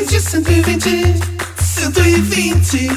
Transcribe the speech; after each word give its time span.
120, 0.00 0.18
120, 0.18 1.20
120, 1.58 2.40
120. 2.40 2.88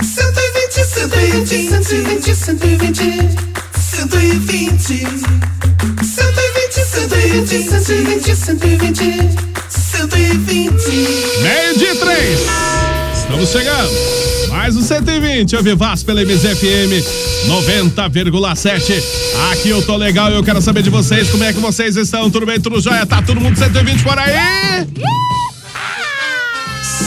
120, 0.00 0.72
120, 1.68 2.34
120, 2.34 2.96
120. 3.74 4.56
120. 4.56 5.06
120, 6.02 6.72
120, 7.62 8.34
120, 8.34 9.36
120. 9.68 11.42
Meio 11.42 11.76
de 11.76 11.94
três. 12.00 13.05
Estamos 13.26 13.50
chegando. 13.50 13.90
Mais 14.50 14.76
um 14.76 14.82
120, 14.82 15.52
eu 15.52 15.62
Vivaz 15.62 16.04
pela 16.04 16.22
MZFM 16.22 17.02
90,7. 17.48 19.02
Aqui 19.50 19.68
eu 19.68 19.82
tô 19.82 19.96
legal 19.96 20.30
e 20.30 20.36
eu 20.36 20.44
quero 20.44 20.62
saber 20.62 20.80
de 20.82 20.90
vocês 20.90 21.28
como 21.28 21.42
é 21.42 21.52
que 21.52 21.58
vocês 21.58 21.96
estão. 21.96 22.30
Tudo 22.30 22.46
bem, 22.46 22.60
tudo 22.60 22.80
jóia? 22.80 23.04
Tá 23.04 23.20
todo 23.20 23.40
mundo 23.40 23.58
120 23.58 24.04
por 24.04 24.16
aí? 24.16 24.86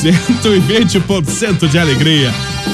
120% 0.03 1.69
de 1.69 1.79
alegria, 1.79 2.33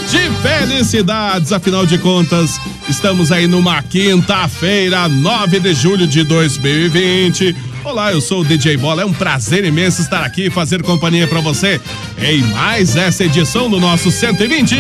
de 0.09 0.29
felicidades, 0.41 1.51
afinal 1.51 1.85
de 1.85 1.99
contas, 1.99 2.59
estamos 2.89 3.31
aí 3.31 3.47
numa 3.47 3.81
quinta-feira, 3.83 5.07
9 5.07 5.59
de 5.59 5.73
julho 5.73 6.07
de 6.07 6.23
2020. 6.23 7.55
Olá, 7.85 8.11
eu 8.11 8.19
sou 8.19 8.41
o 8.41 8.43
DJ 8.43 8.75
Bola, 8.77 9.03
é 9.03 9.05
um 9.05 9.13
prazer 9.13 9.63
imenso 9.63 10.01
estar 10.01 10.23
aqui 10.23 10.47
e 10.47 10.49
fazer 10.49 10.81
companhia 10.81 11.27
para 11.27 11.39
você 11.39 11.79
em 12.17 12.41
mais 12.41 12.95
essa 12.95 13.23
edição 13.23 13.69
do 13.69 13.79
nosso 13.79 14.09
120 14.09 14.75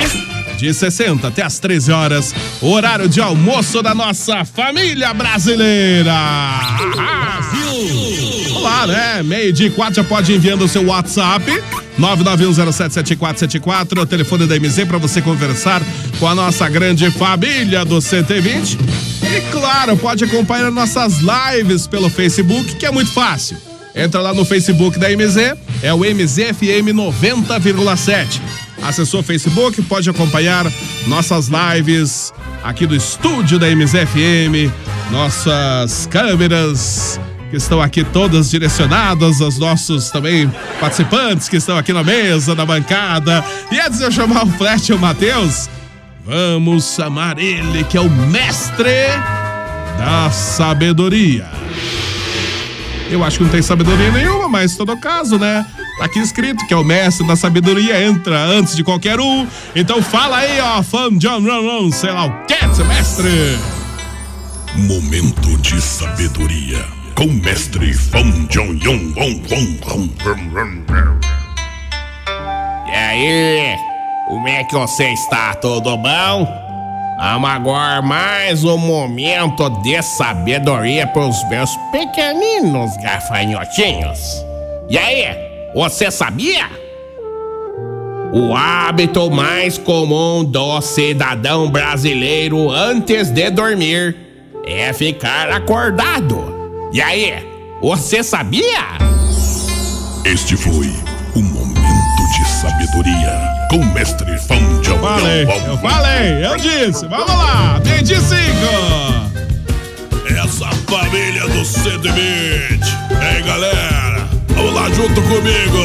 de 0.57 0.73
60 0.73 1.27
até 1.27 1.43
as 1.43 1.59
13 1.59 1.91
horas, 1.91 2.33
horário 2.59 3.07
de 3.07 3.21
almoço 3.21 3.83
da 3.83 3.93
nossa 3.93 4.43
família 4.43 5.13
brasileira. 5.13 6.15
Olá, 8.55 8.87
né? 8.87 9.21
Meio 9.21 9.53
de 9.53 9.69
quatro 9.69 9.97
já 9.97 10.03
pode 10.03 10.31
ir 10.31 10.37
enviando 10.37 10.65
o 10.65 10.67
seu 10.67 10.87
WhatsApp. 10.87 11.45
991077474, 11.99 13.99
o 13.99 14.05
telefone 14.07 14.47
da 14.47 14.59
MZ 14.59 14.83
para 14.85 14.97
você 14.97 15.21
conversar 15.21 15.79
com 16.19 16.27
a 16.27 16.33
nossa 16.33 16.67
grande 16.67 17.11
família 17.11 17.85
do 17.85 18.01
120. 18.01 19.14
E 19.25 19.41
claro, 19.51 19.97
pode 19.97 20.23
acompanhar 20.23 20.71
nossas 20.71 21.19
lives 21.19 21.87
pelo 21.87 22.09
Facebook, 22.09 22.75
que 22.75 22.85
é 22.85 22.91
muito 22.91 23.11
fácil. 23.11 23.57
Entra 23.95 24.21
lá 24.21 24.33
no 24.33 24.43
Facebook 24.43 24.99
da 24.99 25.09
MZ, 25.09 25.57
é 25.81 25.93
o 25.93 25.99
MZFM 25.99 26.93
90,7. 26.93 28.41
Acessou 28.83 29.21
o 29.21 29.23
Facebook, 29.23 29.81
pode 29.83 30.09
acompanhar 30.09 30.65
nossas 31.07 31.47
lives 31.47 32.33
aqui 32.63 32.85
do 32.85 32.95
estúdio 32.95 33.57
da 33.57 33.67
MZFM, 33.67 34.71
nossas 35.11 36.07
câmeras 36.07 37.19
que 37.49 37.55
estão 37.55 37.81
aqui 37.81 38.03
todas 38.03 38.49
direcionadas 38.49 39.39
aos 39.39 39.57
nossos 39.57 40.09
também 40.09 40.51
participantes 40.79 41.47
que 41.47 41.55
estão 41.55 41.77
aqui 41.77 41.93
na 41.93 42.03
mesa, 42.03 42.53
na 42.53 42.65
bancada. 42.65 43.43
E 43.71 43.79
antes 43.79 43.99
de 43.99 44.03
eu 44.03 44.11
chamar 44.11 44.43
o 44.43 44.51
Flash 44.51 44.89
e 44.89 44.93
o 44.93 44.99
Matheus, 44.99 45.69
vamos 46.25 46.95
chamar 46.95 47.37
ele 47.37 47.83
que 47.83 47.97
é 47.97 48.01
o 48.01 48.09
mestre 48.09 49.07
da 49.97 50.29
sabedoria. 50.31 51.47
Eu 53.09 53.23
acho 53.23 53.37
que 53.37 53.43
não 53.43 53.51
tem 53.51 53.61
sabedoria 53.61 54.11
nenhuma, 54.11 54.49
mas 54.49 54.73
em 54.73 54.77
todo 54.77 54.97
caso, 54.97 55.37
né? 55.37 55.65
Tá 55.97 56.05
aqui 56.05 56.19
escrito 56.19 56.65
que 56.67 56.73
é 56.73 56.77
o 56.77 56.83
mestre 56.83 57.25
da 57.25 57.35
sabedoria, 57.35 58.03
entra 58.03 58.37
antes 58.43 58.75
de 58.75 58.83
qualquer 58.83 59.19
um. 59.19 59.47
Então 59.75 60.01
fala 60.01 60.37
aí, 60.37 60.59
ó, 60.59 60.81
fã 60.81 61.15
John 61.15 61.41
Run, 61.41 61.91
sei 61.91 62.11
lá 62.11 62.25
o 62.25 62.45
que, 62.45 62.75
seu 62.75 62.85
mestre. 62.85 63.57
Momento 64.75 65.57
de 65.59 65.79
sabedoria 65.79 66.83
com 67.15 67.25
o 67.25 67.33
mestre 67.33 67.93
Fão 67.93 68.29
Jong 68.49 68.83
Yong 68.83 69.13
Wong 69.15 69.41
Wong. 69.51 70.83
E 72.87 72.91
aí, 72.91 73.94
como 74.27 74.47
é 74.47 74.63
que 74.63 74.73
você 74.73 75.09
está? 75.09 75.53
Tudo 75.55 75.97
bom? 75.97 76.65
Vamos 77.17 77.49
agora 77.49 78.01
mais 78.01 78.63
um 78.63 78.77
momento 78.77 79.69
de 79.81 80.01
sabedoria 80.01 81.07
para 81.07 81.27
os 81.27 81.47
meus 81.47 81.69
pequeninos 81.91 82.97
gafanhotinhos. 82.97 84.19
E 84.89 84.97
aí, 84.97 85.25
você 85.73 86.11
sabia? 86.11 86.67
O 88.33 88.53
hábito 88.53 89.29
mais 89.31 89.77
comum 89.77 90.43
do 90.43 90.81
cidadão 90.81 91.69
brasileiro 91.69 92.69
antes 92.69 93.29
de 93.29 93.49
dormir 93.49 94.15
é 94.65 94.91
ficar 94.91 95.49
acordado. 95.51 96.53
E 96.91 97.01
aí, 97.01 97.47
você 97.81 98.23
sabia? 98.23 98.97
Este 100.25 100.57
foi 100.57 101.04
sabedoria 102.69 103.67
com 103.69 103.77
o 103.77 103.85
mestre 103.93 104.37
Fão 104.39 104.57
Jong 104.81 104.99
Falei, 104.99 105.43
eu 105.43 105.77
falei, 105.77 106.45
eu 106.45 106.57
disse. 106.57 107.07
Vamos 107.07 107.27
lá, 107.27 107.79
de 108.03 108.15
cinco. 108.15 109.35
Essa 110.27 110.69
família 110.87 111.47
do 111.47 111.63
120. 111.63 112.15
Ei, 113.21 113.41
galera, 113.43 114.27
vamos 114.49 114.73
lá 114.73 114.89
junto 114.89 115.21
comigo. 115.21 115.77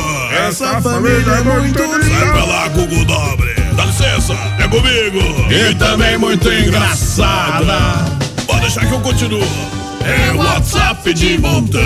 Essa 0.49 0.81
família 0.81 1.33
é 1.33 1.43
muito 1.43 1.79
Vai 1.87 2.33
pra 2.33 2.45
lá, 2.45 2.69
Google 2.69 3.05
Dobre. 3.05 3.55
Dá 3.77 3.85
licença, 3.85 4.35
é 4.59 4.69
comigo. 4.69 5.19
E 5.51 5.75
também 5.75 6.17
muito 6.17 6.51
engraçada. 6.51 8.05
Pode 8.47 8.61
deixar 8.63 8.87
que 8.87 8.93
eu 8.93 9.01
continuo. 9.01 9.47
É 10.03 10.33
WhatsApp 10.33 11.13
de 11.13 11.39
montão. 11.39 11.81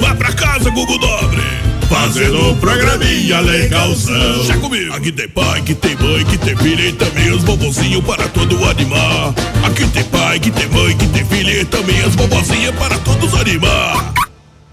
Vai 0.00 0.14
pra 0.14 0.32
casa, 0.32 0.70
Google 0.70 0.98
Dobre. 0.98 1.73
Fazendo 1.94 2.50
um 2.50 2.56
programinha 2.56 3.38
legalzão. 3.38 4.44
Já 4.44 4.56
comigo. 4.58 4.92
Aqui 4.92 5.12
tem 5.12 5.28
pai, 5.28 5.62
que 5.62 5.76
tem 5.76 5.96
mãe, 5.96 6.24
que 6.24 6.36
tem 6.36 6.56
filha 6.56 6.88
e 6.88 6.92
também 6.92 7.30
os 7.30 7.44
bobozinhos 7.44 8.04
para 8.04 8.28
todo 8.28 8.62
animar. 8.64 9.32
Aqui 9.64 9.86
tem 9.86 10.02
pai, 10.02 10.40
que 10.40 10.50
tem 10.50 10.68
mãe, 10.70 10.96
que 10.96 11.06
tem 11.06 11.24
filha 11.24 11.60
e 11.60 11.64
também 11.64 12.00
as 12.02 12.16
bobozinhas 12.16 12.74
para 12.74 12.98
todos 12.98 13.32
animar. 13.34 14.12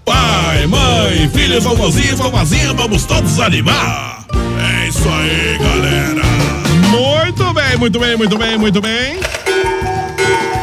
Pai, 0.04 0.66
mãe, 0.66 1.30
filho, 1.32 1.60
vovozinho, 1.60 2.16
vovozinha, 2.16 2.72
vamos 2.74 3.04
todos 3.04 3.38
animar. 3.38 4.26
É 4.58 4.88
isso 4.88 5.08
aí, 5.08 5.58
galera. 5.58 6.22
Muito 6.90 7.54
bem, 7.54 7.76
muito 7.78 8.00
bem, 8.00 8.16
muito 8.16 8.36
bem, 8.36 8.58
muito 8.58 8.80
bem. 8.80 9.20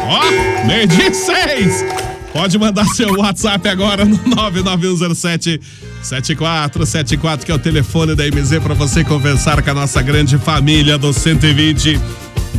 Ó, 0.06 0.66
meio 0.66 0.86
dia 0.86 1.08
e 1.08 1.14
seis. 1.14 1.84
Pode 2.32 2.58
mandar 2.58 2.86
seu 2.86 3.12
WhatsApp 3.18 3.68
agora 3.68 4.04
no 4.04 4.16
99107 4.24 5.60
7474, 6.02 7.44
que 7.44 7.52
é 7.52 7.54
o 7.54 7.58
telefone 7.58 8.14
da 8.14 8.24
MZ 8.24 8.60
para 8.62 8.74
você 8.74 9.04
conversar 9.04 9.62
com 9.62 9.70
a 9.70 9.74
nossa 9.74 10.00
grande 10.00 10.38
família 10.38 10.96
do 10.96 11.12
120. 11.12 12.00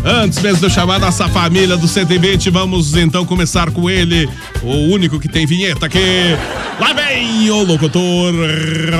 Antes 0.03 0.41
mesmo 0.41 0.59
de 0.59 0.65
eu 0.65 0.69
chamar 0.69 0.99
nossa 0.99 1.27
família 1.29 1.77
do 1.77 1.87
120, 1.87 2.49
vamos 2.49 2.95
então 2.95 3.25
começar 3.25 3.71
com 3.71 3.89
ele, 3.89 4.27
o 4.61 4.93
único 4.93 5.19
que 5.19 5.29
tem 5.29 5.45
vinheta 5.45 5.85
aqui. 5.85 6.35
Lá 6.79 6.93
vem 6.93 7.49
o 7.49 7.63
locutor 7.63 8.33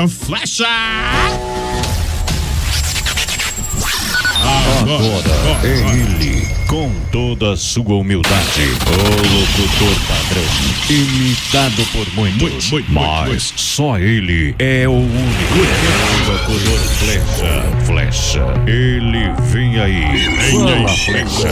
Flecha! 0.09 0.65
Agora 4.81 5.24
é 5.63 5.91
ele, 5.94 6.40
com 6.71 6.89
toda 7.12 7.57
sua 7.57 7.95
humildade, 7.95 8.62
o 8.62 9.27
locutor 9.27 9.94
padrão, 10.07 10.47
imitado 10.89 11.85
por 11.91 12.07
muitos, 12.15 12.41
Muito, 12.41 12.71
muito, 12.71 12.91
mas 12.94 13.27
muito, 13.27 13.59
só 13.59 14.00
ele 14.00 14.56
é 14.57 14.88
o 14.88 14.94
único. 14.94 15.53
O 15.53 16.31
locutor 16.31 16.79
flecha, 16.95 17.62
flecha, 17.85 18.45
ele 18.65 19.33
vem 19.50 19.81
aí, 19.81 20.01
fala 20.50 20.88
flecha. 20.88 21.51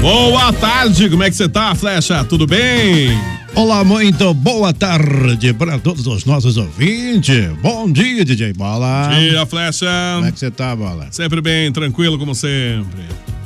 Boa 0.00 0.52
tarde, 0.52 1.08
como 1.08 1.22
é 1.22 1.30
que 1.30 1.36
você 1.36 1.48
tá, 1.48 1.74
Flecha? 1.74 2.24
Tudo 2.24 2.46
bem? 2.46 3.10
Olá, 3.54 3.82
muito 3.82 4.32
boa 4.32 4.72
tarde 4.72 5.52
para 5.52 5.78
todos 5.78 6.06
os 6.06 6.24
nossos 6.24 6.56
ouvintes. 6.56 7.50
Bom 7.62 7.90
dia, 7.90 8.24
DJ 8.24 8.52
Bola. 8.52 9.08
Dia, 9.18 9.44
Flecha. 9.46 9.86
Como 10.16 10.26
é 10.26 10.32
que 10.32 10.38
você 10.38 10.50
tá, 10.50 10.74
Bola? 10.76 11.08
Sempre 11.10 11.40
bem, 11.40 11.72
tranquilo 11.72 12.18
como 12.18 12.34
sempre. 12.34 13.00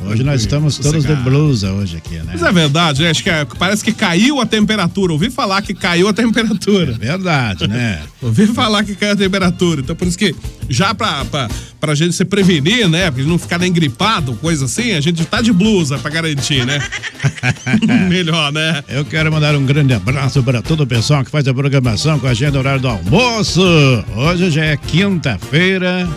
Hoje 0.06 0.22
nós 0.22 0.40
estamos 0.42 0.78
todos 0.78 1.04
de 1.04 1.14
blusa 1.16 1.72
hoje 1.72 1.96
aqui, 1.96 2.16
né? 2.16 2.32
Mas 2.32 2.42
é 2.42 2.52
verdade, 2.52 3.02
né? 3.02 3.10
acho 3.10 3.22
que 3.22 3.30
é- 3.30 3.44
parece 3.58 3.82
que 3.82 3.92
caiu 3.92 4.40
a 4.40 4.46
temperatura. 4.46 5.12
Ouvi 5.12 5.30
falar 5.30 5.62
que 5.62 5.74
caiu 5.74 6.08
a 6.08 6.12
temperatura. 6.12 6.92
Verdade, 6.92 7.66
né? 7.66 8.00
Ouvi 8.22 8.46
falar 8.46 8.84
que 8.84 8.94
caiu 8.94 9.12
a 9.12 9.16
temperatura. 9.16 9.80
Então, 9.80 9.96
por 9.96 10.06
isso 10.06 10.18
que, 10.18 10.34
já 10.68 10.94
pra, 10.94 11.24
pra, 11.24 11.48
pra 11.80 11.94
gente 11.94 12.14
se 12.14 12.24
prevenir, 12.24 12.88
né? 12.88 13.10
Pra 13.10 13.22
não 13.24 13.38
ficar 13.38 13.58
nem 13.58 13.72
gripado, 13.72 14.34
coisa 14.34 14.66
assim, 14.66 14.92
a 14.92 15.00
gente 15.00 15.24
tá 15.24 15.40
de 15.40 15.52
blusa 15.52 15.98
pra 15.98 16.10
garantir, 16.10 16.64
né? 16.66 16.78
Melhor, 18.08 18.52
né? 18.52 18.82
Eu 18.88 19.04
quero 19.04 19.32
mandar 19.32 19.54
um 19.56 19.64
grande 19.64 19.94
abraço 19.94 20.42
para 20.42 20.60
todo 20.62 20.82
o 20.82 20.86
pessoal 20.86 21.24
que 21.24 21.30
faz 21.30 21.46
a 21.48 21.54
programação 21.54 22.18
com 22.18 22.26
a 22.26 22.34
gente 22.34 22.52
no 22.52 22.58
horário 22.58 22.80
do 22.80 22.88
almoço. 22.88 23.62
Hoje 24.16 24.50
já 24.50 24.64
é 24.64 24.76
quinta-feira, 24.76 26.08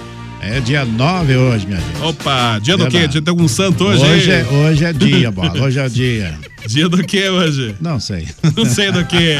é 0.41 0.59
dia 0.59 0.85
9 0.85 1.35
hoje, 1.35 1.65
minha 1.67 1.79
gente. 1.79 2.01
Opa, 2.01 2.59
dia 2.59 2.77
do 2.77 2.87
quê? 2.87 3.07
Dia 3.07 3.21
tem 3.21 3.31
algum 3.31 3.47
santo 3.47 3.83
hoje? 3.85 4.03
Hoje 4.03 4.31
é, 4.31 4.43
hoje 4.45 4.85
é 4.85 4.93
dia, 4.93 5.29
Bola. 5.31 5.61
Hoje 5.61 5.79
é 5.79 5.89
dia. 5.89 6.33
Dia 6.65 6.89
do 6.89 7.01
quê 7.03 7.29
hoje? 7.29 7.75
Não 7.79 7.99
sei. 7.99 8.27
Não 8.55 8.65
sei 8.65 8.91
do 8.91 9.05
que. 9.05 9.37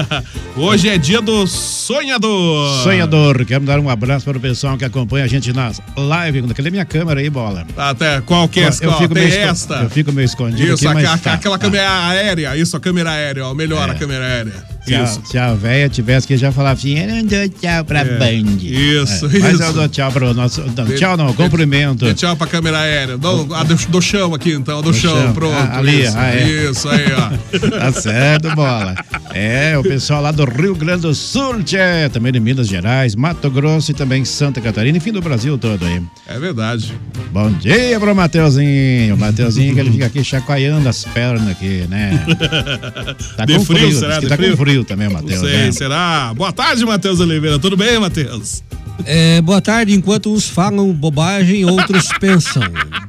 Hoje 0.56 0.88
é 0.88 0.98
dia 0.98 1.20
do 1.20 1.46
sonhador. 1.46 2.82
Sonhador, 2.82 3.44
quero 3.44 3.64
dar 3.64 3.78
um 3.78 3.88
abraço 3.88 4.24
para 4.24 4.36
o 4.36 4.40
pessoal 4.40 4.76
que 4.76 4.84
acompanha 4.84 5.26
a 5.26 5.28
gente 5.28 5.52
nas 5.52 5.80
lives. 5.96 6.50
Cadê 6.52 6.70
minha 6.70 6.84
câmera 6.84 7.20
aí, 7.20 7.30
bola? 7.30 7.64
Até 7.76 8.20
qual 8.22 8.48
que 8.48 8.60
é? 8.60 8.68
eu, 8.68 8.72
Qual? 8.88 8.98
fico 9.00 9.14
Tem 9.14 9.28
meio 9.28 9.38
esta. 9.42 9.74
eu 9.82 9.90
fico 9.90 10.12
meio 10.12 10.24
escondido 10.24 10.74
Isso, 10.74 10.88
aqui, 10.88 11.02
mas 11.02 11.20
tá, 11.20 11.34
aquela 11.34 11.56
tá. 11.56 11.64
câmera 11.66 12.08
aérea. 12.08 12.56
Isso, 12.56 12.76
a 12.76 12.80
câmera 12.80 13.10
aérea, 13.12 13.46
ó. 13.46 13.54
Melhor 13.54 13.88
É. 13.88 13.92
a 13.92 13.94
câmera 13.94 14.24
aérea. 14.24 14.75
Se 14.86 14.94
a, 14.94 15.02
Isso. 15.02 15.20
se 15.24 15.36
a 15.38 15.52
véia 15.54 15.88
tivesse 15.88 16.26
que 16.26 16.36
já 16.36 16.52
falar 16.52 16.70
assim, 16.72 16.96
eu 16.98 17.08
não 17.08 17.24
dou 17.24 17.48
tchau 17.48 17.84
pra 17.84 18.04
Band. 18.04 18.56
Isso, 18.62 19.26
É, 19.26 19.38
Mas 19.40 19.54
isso. 19.54 19.62
eu 19.64 19.72
dou 19.72 19.88
tchau 19.88 20.12
para 20.12 20.30
o 20.30 20.34
nosso. 20.34 20.62
Não, 20.76 20.86
tchau 20.96 21.16
não, 21.16 21.32
cumprimento. 21.32 22.12
Tchau 22.14 22.36
pra 22.36 22.46
câmera 22.46 22.78
aérea. 22.80 23.18
Do, 23.18 23.52
a 23.54 23.64
do, 23.64 23.74
do 23.74 24.00
chão 24.00 24.32
aqui, 24.34 24.52
então. 24.52 24.80
Do, 24.82 24.94
chão, 24.94 25.10
chão. 25.24 25.32
pronto. 25.32 25.54
Ah, 25.56 25.78
ali, 25.78 26.02
isso, 26.04 26.14
ah, 26.16 26.30
é. 26.30 26.70
isso 26.70 26.88
aí, 26.88 27.04
ó. 27.12 27.36
Tá 27.76 27.92
certo, 27.92 28.54
bola. 28.54 28.94
É, 29.34 29.76
o 29.76 29.82
pessoal 29.82 30.22
lá 30.22 30.30
do 30.30 30.44
Rio 30.44 30.74
Grande 30.74 31.02
do 31.02 31.14
Sul, 31.14 31.62
tchê, 31.62 32.08
também 32.12 32.32
de 32.32 32.38
Minas 32.40 32.68
Gerais, 32.68 33.14
Mato 33.14 33.50
Grosso 33.50 33.90
e 33.90 33.94
também 33.94 34.24
Santa 34.24 34.60
Catarina, 34.60 34.96
enfim, 34.98 35.10
do 35.12 35.20
Brasil 35.20 35.58
todo 35.58 35.84
aí. 35.84 36.00
É 36.28 36.38
verdade. 36.38 36.94
Bom 37.32 37.50
dia 37.52 37.98
pro 37.98 38.14
Mateuzinho. 38.14 39.14
O 39.14 39.18
Mateuzinho 39.18 39.74
que 39.74 39.80
ele 39.80 39.90
fica 39.90 40.06
aqui 40.06 40.22
chacoalhando 40.22 40.88
as 40.88 41.04
pernas 41.04 41.48
aqui, 41.50 41.84
né? 41.88 42.24
Tá 43.36 43.44
De 43.44 43.54
com 43.54 43.64
frio, 43.64 43.78
frio, 43.80 43.98
será? 43.98 44.14
que 44.16 44.20
De 44.22 44.28
tá 44.28 44.36
frio? 44.36 44.50
com 44.50 44.56
frio 44.76 44.84
também, 44.84 45.08
o 45.08 45.12
Não 45.12 45.22
Matheus, 45.22 45.40
sei, 45.40 45.56
né? 45.58 45.72
será? 45.72 46.34
Boa 46.34 46.52
tarde, 46.52 46.84
Matheus 46.84 47.20
Oliveira. 47.20 47.58
Tudo 47.58 47.76
bem, 47.76 47.98
Matheus? 47.98 48.62
É, 49.04 49.40
boa 49.40 49.60
tarde, 49.60 49.94
enquanto 49.94 50.32
uns 50.32 50.48
falam 50.48 50.92
bobagem, 50.92 51.64
outros 51.64 52.08
pensam. 52.18 52.62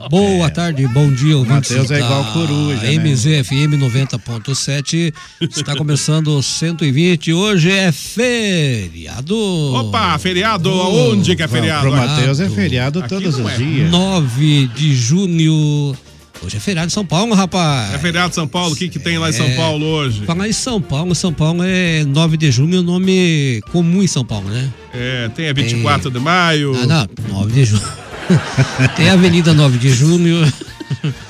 Boa 0.09 0.49
tarde, 0.49 0.87
bom 0.87 1.11
dia, 1.11 1.37
ouvintes. 1.37 1.71
Mateus 1.71 1.91
é 1.91 1.99
igual 1.99 2.23
coruja, 2.33 2.81
né? 2.81 2.93
MZFM 2.93 3.77
90.7. 3.77 5.13
Está 5.41 5.75
começando 5.75 6.37
o 6.37 6.43
120. 6.43 7.33
Hoje 7.33 7.71
é 7.71 7.91
feriado. 7.91 9.35
Opa, 9.73 10.17
feriado. 10.19 10.69
Aonde 10.69 11.35
que 11.35 11.43
é 11.43 11.47
feriado? 11.47 11.81
Pro 11.81 11.91
Matheus 11.91 12.39
é 12.39 12.49
feriado 12.49 13.01
todos 13.07 13.39
os 13.39 13.51
é. 13.51 13.57
dias. 13.57 13.91
9 13.91 14.67
de 14.75 14.95
junho. 14.95 15.95
Hoje 16.43 16.57
é 16.57 16.59
feriado 16.59 16.87
em 16.87 16.91
São 16.91 17.05
Paulo, 17.05 17.33
rapaz. 17.33 17.93
É 17.93 17.97
feriado 17.97 18.29
de 18.29 18.35
São 18.35 18.47
Paulo. 18.47 18.73
O 18.73 18.75
que, 18.75 18.87
que 18.89 18.99
tem 18.99 19.17
lá 19.17 19.29
em 19.29 19.33
São 19.33 19.45
É. 19.45 19.55
Paulo 19.55 19.85
hoje? 19.85 20.23
Falar 20.25 20.47
em 20.47 20.53
São 20.53 20.81
Paulo, 20.81 21.13
São 21.15 21.33
Paulo 21.33 21.61
é 21.63 22.03
9 22.05 22.37
de 22.37 22.51
junho, 22.51 22.77
é 22.77 22.79
um 22.79 22.83
nome 22.83 23.61
comum 23.71 24.01
em 24.03 24.07
São 24.07 24.23
Paulo, 24.23 24.49
né? 24.49 24.69
É, 24.93 25.29
tem 25.35 25.49
a 25.49 25.53
24 25.53 26.09
de 26.11 26.19
maio. 26.19 26.73
Ah, 26.81 26.85
não, 26.85 27.07
9 27.39 27.51
de 27.51 27.65
junho. 27.65 27.81
Tem 28.97 29.09
a 29.09 29.13
Avenida 29.13 29.53
9 29.53 29.77
de 29.77 29.89
Junho. 29.89 30.35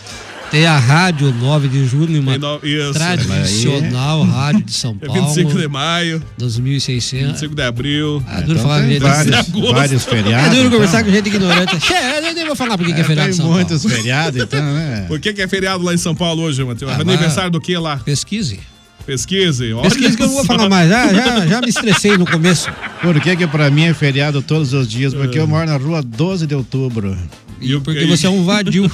Tem 0.49 0.65
a 0.65 0.77
Rádio 0.79 1.33
9 1.33 1.67
de 1.67 1.85
Junho, 1.85 2.21
uma 2.21 2.31
Tem 2.31 2.39
no- 2.39 2.59
isso. 2.63 2.93
tradicional 2.93 4.23
rádio 4.23 4.63
de 4.63 4.71
São 4.73 4.95
É 5.01 5.05
Paulo. 5.05 5.21
25 5.27 5.57
de 5.59 5.67
maio, 5.67 6.23
2600. 6.37 7.27
25 7.31 7.53
de 7.55 7.61
abril. 7.61 8.23
Ah, 8.25 8.39
duro 8.39 8.51
Então 8.53 8.63
falar 8.63 8.81
tem 8.87 8.97
vários, 8.99 9.49
vários 9.73 10.07
É 10.07 10.09
feriados. 10.09 10.57
duro 10.57 10.71
conversar 10.71 11.01
então. 11.01 11.11
com 11.11 11.15
gente 11.17 11.27
ignorante. 11.27 11.79
Che, 11.85 11.93
eu 11.93 12.33
nem 12.33 12.45
vou 12.45 12.55
falar 12.55 12.77
por 12.77 12.85
que 12.87 12.93
que 12.93 12.99
é, 12.99 13.01
É, 13.01 13.05
feriado 13.05 13.29
em 13.29 13.33
tem 13.33 13.41
São 13.43 13.51
muitos 13.51 13.81
Paulo. 13.83 13.97
feriados, 13.97 14.41
então, 14.41 14.61
né? 14.73 15.05
Por 15.09 15.19
que, 15.19 15.33
que 15.33 15.41
é 15.41 15.47
feriado 15.49 15.83
lá 15.83 15.93
em 15.93 15.97
São 15.97 16.15
Paulo 16.15 16.43
hoje, 16.43 16.63
Matheus? 16.63 16.91
Ah, 16.91 17.01
Aniversário 17.01 17.51
do 17.51 17.59
que 17.59 17.77
lá? 17.77 17.97
Pesquise. 17.97 18.59
Pesquise. 19.07 19.71
Olha 19.71 19.83
Pesquise 19.83 20.17
que 20.17 20.23
eu 20.23 20.27
não 20.27 20.33
vou 20.33 20.43
falar 20.43 20.67
mais. 20.67 20.89
Já, 20.89 21.13
já, 21.13 21.47
já 21.47 21.61
me 21.61 21.69
estressei 21.69 22.17
no 22.17 22.25
começo. 22.25 22.69
Por 23.01 23.17
que 23.21 23.37
que 23.37 23.47
pra 23.47 23.71
mim 23.71 23.85
é 23.85 23.93
feriado 23.93 24.41
todos 24.41 24.73
os 24.73 24.85
dias? 24.85 25.13
Porque 25.13 25.39
eu 25.39 25.47
moro 25.47 25.65
na 25.65 25.77
rua 25.77 26.03
12 26.03 26.45
de 26.45 26.53
outubro. 26.53 27.17
E 27.61 27.79
Porque 27.79 28.05
você 28.05 28.27
é 28.27 28.29
um 28.29 28.43
vadio. 28.43 28.83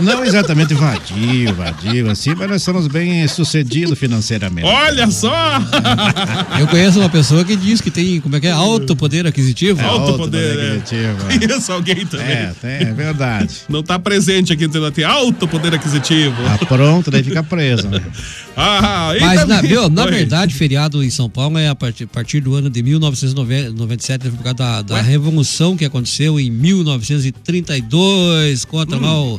Não 0.00 0.24
exatamente 0.24 0.74
vadio, 0.74 1.54
vadio, 1.54 2.10
assim, 2.10 2.34
mas 2.34 2.48
nós 2.48 2.62
somos 2.62 2.86
bem 2.86 3.26
sucedidos 3.28 3.98
financeiramente. 3.98 4.66
Olha 4.66 5.10
só! 5.10 5.58
Eu 6.60 6.66
conheço 6.68 7.00
uma 7.00 7.08
pessoa 7.08 7.42
que 7.44 7.56
diz 7.56 7.80
que 7.80 7.90
tem, 7.90 8.20
como 8.20 8.36
é 8.36 8.40
que 8.40 8.46
é? 8.46 8.50
Alto 8.50 8.94
poder 8.94 9.26
aquisitivo. 9.26 9.80
alto 9.80 10.12
alto 10.12 10.18
poder, 10.18 10.54
poder 10.54 10.56
né? 10.56 10.76
aquisitivo, 10.76 11.16
Isso, 11.58 11.72
alguém 11.72 12.04
também. 12.06 12.26
É, 12.26 12.52
tem, 12.60 12.70
é 12.88 12.92
verdade. 12.92 13.54
Não 13.68 13.82
tá 13.82 13.98
presente 13.98 14.52
aqui, 14.52 14.64
entendeu? 14.64 14.92
Tem 14.92 15.04
alto 15.04 15.48
poder 15.48 15.74
aquisitivo. 15.74 16.36
Tá 16.58 16.66
pronto, 16.66 17.10
daí 17.10 17.22
fica 17.22 17.42
preso, 17.42 17.88
né? 17.88 18.02
Ah, 18.58 19.12
e 19.14 19.20
Mas, 19.20 19.46
na, 19.46 19.56
também- 19.56 19.70
viu, 19.70 19.90
na 19.90 20.06
verdade, 20.06 20.54
feriado 20.54 21.04
em 21.04 21.10
São 21.10 21.28
Paulo 21.28 21.58
é 21.58 21.68
a 21.68 21.74
partir, 21.74 22.04
a 22.04 22.06
partir 22.06 22.40
do 22.40 22.54
ano 22.54 22.70
de 22.70 22.82
1997, 22.82 24.30
por 24.30 24.38
causa 24.42 24.54
da, 24.54 24.80
da 24.80 25.02
revolução 25.02 25.76
que 25.76 25.84
aconteceu 25.84 26.40
em 26.40 26.50
1932 26.50 28.64
contra 28.64 28.98
lá 28.98 29.22
o. 29.22 29.38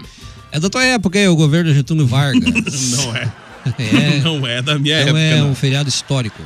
É 0.52 0.60
da 0.60 0.70
tua 0.70 0.84
época, 0.84 1.20
é 1.20 1.30
o 1.30 1.36
governo 1.36 1.74
Getúlio 1.74 2.08
Vargas. 2.08 2.92
Não 2.98 3.16
é. 3.16 3.32
É, 3.80 4.20
Não 4.24 4.48
é 4.48 4.62
da 4.62 4.80
minha 4.80 5.02
então 5.02 5.18
época, 5.18 5.36
é 5.36 5.40
não. 5.40 5.52
um 5.52 5.56
feriado 5.56 5.90
histórico. 5.90 6.42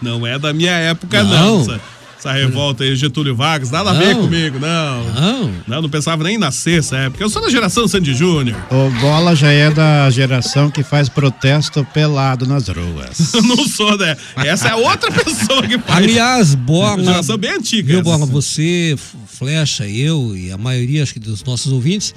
Não 0.00 0.26
é 0.26 0.38
da 0.38 0.52
minha 0.52 0.72
época, 0.72 1.22
não. 1.22 1.58
Não. 1.58 1.60
Essa, 1.62 1.80
essa 2.18 2.32
revolta 2.32 2.84
aí, 2.84 2.94
Getúlio 2.94 3.34
Vargas, 3.34 3.70
nada 3.70 3.90
a 3.90 3.92
ver 3.94 4.14
Não. 4.14 4.22
comigo, 4.22 4.58
não. 4.58 5.04
Não. 5.12 5.52
Não, 5.66 5.82
não 5.82 5.88
pensava 5.88 6.22
nem 6.24 6.36
em 6.36 6.38
nascer 6.38 6.78
essa 6.78 6.96
época. 6.96 7.22
Eu 7.22 7.30
sou 7.30 7.40
da 7.42 7.48
geração 7.50 7.88
Sandy 7.88 8.14
Júnior. 8.14 8.56
O 8.70 8.90
Bola 9.00 9.34
já 9.34 9.50
é 9.50 9.70
da 9.70 10.08
geração 10.10 10.70
que 10.70 10.82
faz 10.82 11.08
protesto 11.08 11.84
pelado 11.92 12.46
nas 12.46 12.68
ruas. 12.68 13.32
Eu 13.34 13.42
não 13.42 13.66
sou, 13.68 13.96
né? 13.96 14.16
Essa 14.36 14.68
é 14.68 14.74
outra 14.74 15.10
pessoa 15.10 15.62
que 15.62 15.78
faz. 15.78 15.98
Aliás, 16.04 16.54
Bola. 16.54 17.02
Geração 17.02 17.36
bem 17.38 17.52
antiga. 17.52 17.92
Viu. 17.92 18.02
Bola? 18.02 18.26
Você, 18.26 18.96
Flecha, 19.26 19.86
eu 19.86 20.36
e 20.36 20.52
a 20.52 20.56
maioria, 20.56 21.02
acho 21.02 21.12
que 21.12 21.20
dos 21.20 21.42
nossos 21.42 21.72
ouvintes, 21.72 22.14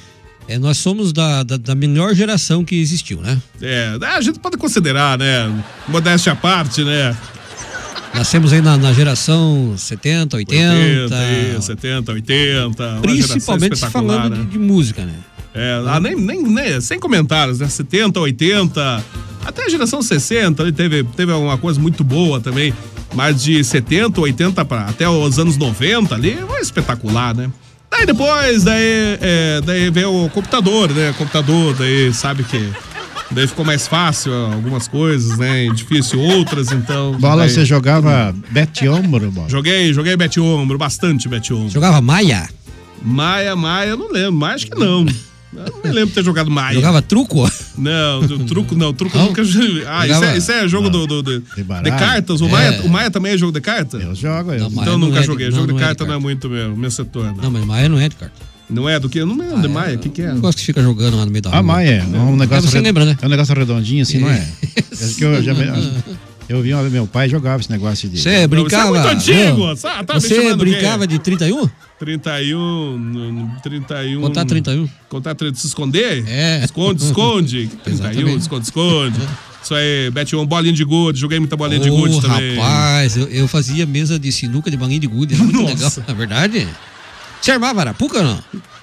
É, 0.47 0.57
nós 0.57 0.77
somos 0.77 1.11
da, 1.11 1.43
da, 1.43 1.57
da 1.57 1.75
melhor 1.75 2.13
geração 2.15 2.63
que 2.63 2.79
existiu, 2.79 3.19
né? 3.19 3.37
É, 3.61 3.97
a 4.01 4.21
gente 4.21 4.39
pode 4.39 4.57
considerar, 4.57 5.17
né? 5.17 5.51
Modéstia 5.87 6.31
à 6.31 6.35
parte, 6.35 6.83
né? 6.83 7.15
Nascemos 8.13 8.53
aí 8.53 8.61
na, 8.61 8.77
na 8.77 8.93
geração 8.93 9.75
70, 9.77 10.37
80. 10.37 11.15
80, 11.15 11.61
70, 11.61 12.11
80. 12.13 12.83
uma 12.83 13.01
principalmente 13.01 13.75
falando 13.75 14.35
né? 14.35 14.43
de, 14.43 14.51
de 14.51 14.57
música, 14.59 15.05
né? 15.05 15.13
É, 15.53 15.83
ah, 15.87 15.99
nem, 15.99 16.15
nem, 16.15 16.41
nem- 16.43 16.79
sem 16.81 16.99
comentários, 16.99 17.59
né? 17.59 17.67
70, 17.67 18.19
80, 18.19 19.03
até 19.45 19.65
a 19.65 19.69
geração 19.69 20.01
60 20.01 20.61
ali 20.63 20.71
teve, 20.71 21.03
teve 21.03 21.31
alguma 21.31 21.57
coisa 21.57 21.79
muito 21.79 22.03
boa 22.03 22.39
também. 22.39 22.73
Mas 23.13 23.43
de 23.43 23.63
70, 23.63 24.19
80 24.19 24.65
para 24.65 24.81
até 24.81 25.07
os 25.09 25.39
anos 25.39 25.57
90 25.57 26.13
ali, 26.13 26.37
foi 26.47 26.61
espetacular, 26.61 27.35
né? 27.35 27.49
Daí 27.89 28.05
depois, 28.05 28.63
daí, 28.63 29.17
é, 29.21 29.61
daí 29.65 29.89
veio 29.89 30.25
o 30.25 30.29
computador, 30.29 30.91
né? 30.93 31.13
Computador, 31.17 31.73
daí 31.75 32.13
sabe 32.13 32.43
que. 32.43 32.69
Daí 33.29 33.45
ficou 33.45 33.65
mais 33.65 33.87
fácil 33.87 34.33
algumas 34.33 34.87
coisas, 34.87 35.37
né? 35.37 35.67
Difícil 35.73 36.19
outras, 36.21 36.71
então. 36.71 37.13
Bola, 37.19 37.43
daí- 37.43 37.49
você 37.53 37.65
jogava 37.65 38.33
bete 38.51 38.87
ombro, 38.87 39.29
bola? 39.31 39.49
Joguei, 39.49 39.93
joguei 39.93 40.15
bete 40.15 40.39
ombro, 40.39 40.77
bastante 40.77 41.27
bete 41.27 41.53
ombro. 41.53 41.69
Jogava 41.69 41.99
Maia? 42.01 42.47
Maia, 43.01 43.55
Maia, 43.55 43.89
eu 43.89 43.97
não 43.97 44.11
lembro, 44.11 44.33
mas 44.33 44.55
acho 44.55 44.67
que 44.67 44.79
não. 44.79 45.05
Eu 45.55 45.71
não 45.71 45.81
me 45.83 45.89
lembro 45.91 46.07
de 46.07 46.13
ter 46.13 46.23
jogado 46.23 46.51
Maia. 46.51 46.73
Jogava 46.75 47.01
truco? 47.01 47.49
Não, 47.77 48.19
do 48.21 48.39
truco 48.45 48.75
não, 48.75 48.93
truco 48.93 49.17
Não? 49.17 49.27
nunca. 49.27 49.41
Ah, 49.87 50.05
isso 50.07 50.23
é, 50.23 50.37
isso 50.37 50.51
é 50.51 50.67
jogo 50.67 50.89
do, 50.89 51.07
do, 51.07 51.23
do- 51.23 51.39
de, 51.39 51.91
cartas. 51.97 52.41
O, 52.41 52.45
É. 52.47 52.49
Maia, 52.51 52.81
o 52.83 52.89
Maia 52.89 53.09
também 53.09 53.31
é 53.33 53.37
jogo 53.37 53.53
de 53.53 53.61
carta? 53.61 53.97
Eu 53.97 54.13
jogo, 54.13 54.51
eu. 54.53 54.59
Não, 54.59 54.69
Maia 54.71 54.85
Então 54.87 54.97
nunca 54.97 55.17
é 55.17 55.21
de- 55.21 55.27
joguei. 55.27 55.49
não, 55.49 55.55
jogo 55.55 55.67
de 55.67 55.73
não 55.73 55.79
é 55.79 55.81
de 55.81 55.87
carta 55.87 56.05
não 56.05 56.13
é 56.13 56.19
muito 56.19 56.49
meu, 56.49 56.75
meu 56.75 56.91
setor. 56.91 57.25
Não, 57.27 57.43
Não, 57.43 57.51
mas 57.51 57.65
Maia 57.65 57.87
não 57.89 57.99
é 57.99 58.09
de 58.09 58.15
carta. 58.17 58.35
não 58.69 58.89
é 58.89 58.99
do 58.99 59.07
que? 59.09 59.19
Eu 59.19 59.25
não 59.25 59.37
lembro 59.37 59.61
de 59.61 59.67
Maia, 59.69 59.95
o 59.95 59.99
que, 59.99 60.09
que 60.09 60.21
é? 60.21 60.31
Eu 60.31 60.39
gosto 60.39 60.57
que 60.59 60.65
fica 60.65 60.81
jogando 60.81 61.15
lá 61.15 61.25
no 61.25 61.31
meio 61.31 61.41
da 61.41 61.49
rua. 61.49 61.59
Ah, 61.59 61.63
Maia, 61.63 62.05
é 62.13 62.17
um 62.17 62.35
negócio. 62.35 62.69
você 62.69 62.77
red- 62.77 62.83
lembra, 62.85 63.05
né? 63.05 63.17
É 63.21 63.25
um 63.25 63.29
negócio 63.29 63.55
redondinho 63.55 64.01
assim, 64.03 64.17
não 64.19 64.29
é? 64.29 64.45
Acho 64.91 65.15
que 65.15 65.23
eu 65.23 65.41
já 65.41 65.53
me- 65.53 65.65
Eu 66.49 66.61
vi, 66.61 66.73
meu 66.89 67.05
pai 67.05 67.27
jogava 67.27 67.59
esse 67.61 67.69
negócio 67.69 68.07
de. 68.07 68.19
Você 68.21 68.47
brincava. 68.47 68.89
muito 68.91 69.07
antigo, 69.07 69.67
Não. 69.67 69.75
sabe? 69.75 70.05
Tá 70.05 70.13
Você 70.13 70.55
brincava 70.55 71.05
de 71.05 71.19
31? 71.19 71.69
31, 71.99 72.97
no- 72.97 73.51
31. 73.61 74.21
Contar 74.21 74.45
31. 74.45 74.89
Contar 75.09 75.35
30, 75.35 75.57
se 75.57 75.67
esconder? 75.67 76.23
É. 76.27 76.63
Esconde, 76.63 77.03
esconde. 77.03 77.67
31, 77.83 77.93
Exatamente. 77.93 78.37
esconde, 78.41 78.65
esconde. 78.65 79.19
Isso 79.63 79.73
aí, 79.75 80.09
Bete 80.11 80.35
um 80.35 80.45
bolinha 80.45 80.73
de 80.73 80.83
gude, 80.85 81.19
joguei 81.19 81.39
muita 81.39 81.57
bolinha 81.57 81.79
de 81.81 81.89
Ô, 81.89 81.97
gude 81.97 82.21
também. 82.21 82.55
rapaz, 82.55 83.17
eu, 83.17 83.27
eu 83.27 83.47
fazia 83.47 83.85
mesa 83.85 84.17
de 84.17 84.31
sinuca 84.31 84.71
de 84.71 84.77
banguinho 84.77 85.01
de 85.01 85.07
gude. 85.07 85.33
Era 85.33 85.43
muito 85.43 85.57
legal, 85.65 85.75
Nossa. 85.81 86.03
na 86.07 86.13
verdade. 86.13 86.65
Você 87.41 87.51
armava 87.51 87.81
arapuca 87.81 88.19
ou 88.19 88.23
não? 88.23 88.39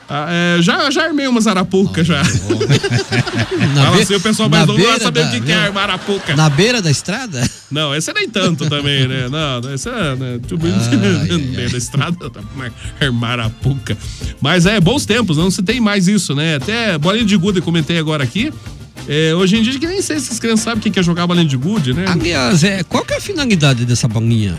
Ah, 0.08 0.26
é, 0.30 0.62
já, 0.62 0.90
já 0.90 1.04
armei 1.04 1.26
umas 1.26 1.46
arapucas 1.46 2.06
já. 2.06 2.22
Na 3.74 3.84
Fala 3.84 4.02
assim, 4.02 4.14
o 4.14 4.20
pessoal 4.20 4.48
mais 4.50 4.66
novo 4.66 4.78
vai 4.78 4.86
beira 4.90 5.04
saber 5.04 5.20
da- 5.22 5.28
o 5.28 5.32
que, 5.32 5.40
que 5.40 5.52
é 5.52 5.54
armar 5.54 5.84
arapuca. 5.84 6.36
Na 6.36 6.48
beira 6.50 6.82
da 6.82 6.90
estrada? 6.90 7.42
Não, 7.70 7.94
esse 7.94 8.10
é 8.10 8.14
nem 8.14 8.28
tanto 8.28 8.68
também, 8.68 9.08
né? 9.08 9.28
Não, 9.32 9.72
esse 9.74 9.88
é 9.88 10.14
né, 10.16 10.40
tipo, 10.46 10.66
no 10.66 11.38
meio 11.56 11.70
da 11.70 11.78
estrada, 11.78 12.30
mar- 12.54 12.72
armar 13.00 13.30
arapuca. 13.40 13.96
Mas 14.40 14.66
é, 14.66 14.78
bons 14.80 15.06
tempos, 15.06 15.36
não 15.38 15.50
se 15.50 15.62
tem 15.62 15.80
mais 15.80 16.06
isso, 16.06 16.34
né? 16.34 16.56
Até 16.56 16.98
bolinha 16.98 17.24
de 17.24 17.36
gude, 17.36 17.60
comentei 17.60 17.98
agora 17.98 18.22
aqui. 18.22 18.52
É, 19.08 19.34
hoje 19.34 19.56
em 19.56 19.62
dia, 19.62 19.78
que 19.78 19.86
nem 19.86 20.00
sei 20.02 20.18
se 20.20 20.32
as 20.32 20.38
crianças 20.38 20.64
sabem 20.64 20.78
o 20.80 20.82
que 20.82 20.90
que 20.90 20.98
é 20.98 21.02
jogar 21.02 21.26
bolinha 21.26 21.46
de 21.46 21.56
gude, 21.56 21.92
né? 21.94 22.04
Aliás, 22.08 22.62
é, 22.62 22.82
qual 22.84 23.04
que 23.04 23.12
é 23.14 23.16
a 23.16 23.20
finalidade 23.20 23.84
dessa 23.84 24.06
bolinha? 24.08 24.56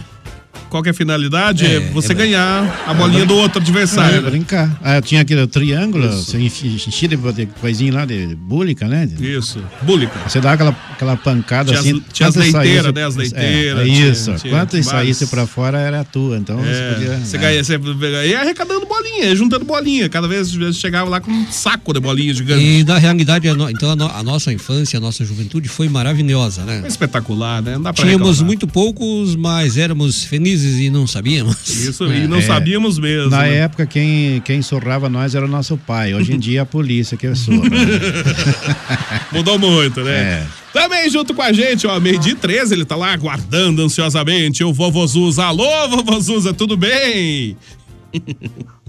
Qual 0.70 0.84
que 0.84 0.90
é 0.90 0.92
a 0.92 0.94
finalidade? 0.96 1.66
É, 1.66 1.76
É, 1.76 1.80
você 1.92 2.12
é- 2.12 2.16
ganhar 2.16 2.84
a 2.88 2.94
bolinha 2.94 3.26
do 3.26 3.36
outro 3.36 3.60
adversário. 3.62 4.18
é 4.18 4.22
né? 4.22 4.30
brincar. 4.30 4.80
Ah, 4.84 5.02
tinha 5.02 5.22
aquele 5.22 5.46
triângulo, 5.48 6.08
você 6.12 6.38
enchi- 6.38 6.68
enchia 6.88 7.08
de, 7.08 7.16
de 7.16 7.46
coisinha 7.62 7.94
lá, 7.94 8.06
de 8.06 8.36
búlica, 8.36 8.88
né? 8.88 9.08
Isso, 9.20 9.60
búlica. 9.82 10.14
Você 10.28 10.42
dá 10.42 10.54
aquela, 10.54 10.76
aquela 10.92 11.16
pancada 11.16 11.70
Tinha 11.72 11.80
as- 11.80 11.86
assim. 11.88 12.04
tinha 12.12 12.30
as 12.30 12.36
leiteiras, 12.36 12.84
saísse- 12.84 12.94
né? 12.94 13.06
As 13.06 13.16
é, 13.16 13.18
leiteiras, 13.20 13.80
É, 13.82 13.84
tinha- 13.86 14.08
isso. 14.10 14.34
tinha 14.36 14.54
Quantas 14.54 14.86
vários. 14.86 15.18
saísse 15.18 15.28
pra 15.28 15.48
fora 15.48 15.78
era 15.80 16.04
tua. 16.04 16.38
Então 16.38 16.58
você 16.58 16.70
É, 16.72 16.94
podia. 16.94 17.18
você 17.20 17.38
é. 17.38 17.40
ganha, 17.40 17.64
você 17.64 17.80
ia 18.28 18.42
arrecadando 18.42 18.86
bolinha, 18.86 19.36
juntando 19.36 19.64
bolinha. 19.66 20.10
Cada 20.10 20.28
vez 20.28 20.52
você 20.54 20.74
chegava 20.74 21.10
lá 21.10 21.22
com 21.22 21.32
um 21.32 21.46
saco 21.52 21.94
de 21.94 22.00
bolinha 22.00 22.34
gigante. 22.34 22.64
E 22.64 22.84
na 22.84 22.98
realidade, 22.98 23.48
a 23.48 23.54
no- 23.54 23.70
então 23.70 23.92
a, 23.92 23.96
no- 23.96 24.08
a 24.12 24.24
nossa 24.24 24.52
infância, 24.52 24.98
a 24.98 25.02
nossa 25.02 25.24
juventude 25.24 25.70
foi 25.70 25.88
maravilhosa, 25.88 26.64
né? 26.64 26.84
Espetacular, 26.88 27.62
né? 27.62 27.74
Não 27.76 27.84
dá 27.84 27.94
pra 27.94 28.04
Tínhamos 28.04 28.28
reclamar. 28.30 28.46
muito 28.48 28.68
poucos, 28.68 29.36
mas 29.36 29.78
éramos 29.78 30.24
felizes 30.24 30.65
e 30.66 30.90
não 30.90 31.06
sabíamos. 31.08 31.68
Isso, 31.68 32.06
e 32.06 32.28
não 32.28 32.38
É. 32.38 32.42
sabíamos 32.42 32.98
mesmo. 33.00 33.30
Na 33.30 33.44
né? 33.44 33.58
época, 33.58 33.86
quem, 33.86 34.42
quem 34.42 34.62
surrava 34.62 35.08
nós 35.10 35.36
era 35.36 35.46
o 35.46 35.48
nosso 35.48 35.78
pai. 35.78 36.14
Hoje 36.14 36.34
em 36.34 36.40
dia, 36.40 36.60
é 36.60 36.62
a 36.62 36.66
polícia 36.66 37.16
que 37.18 37.34
surra. 37.36 37.70
Mudou 39.32 39.58
muito, 39.60 40.02
né? 40.04 40.12
É. 40.12 40.48
Também 40.74 41.10
junto 41.10 41.34
com 41.34 41.42
a 41.42 41.54
gente, 41.54 41.88
ó, 41.88 42.00
meio 42.00 42.20
dia 42.20 42.34
e 42.34 42.36
13, 42.36 42.74
ele 42.74 42.86
tá 42.86 42.96
lá 42.96 43.14
aguardando 43.14 43.82
ansiosamente 43.82 44.64
o 44.64 44.74
Vovô 44.74 45.06
Zuza. 45.08 45.46
Alô, 45.46 45.88
Vovô 45.90 46.20
Zuza, 46.20 46.54
tudo 46.54 46.76
bem? 46.76 47.56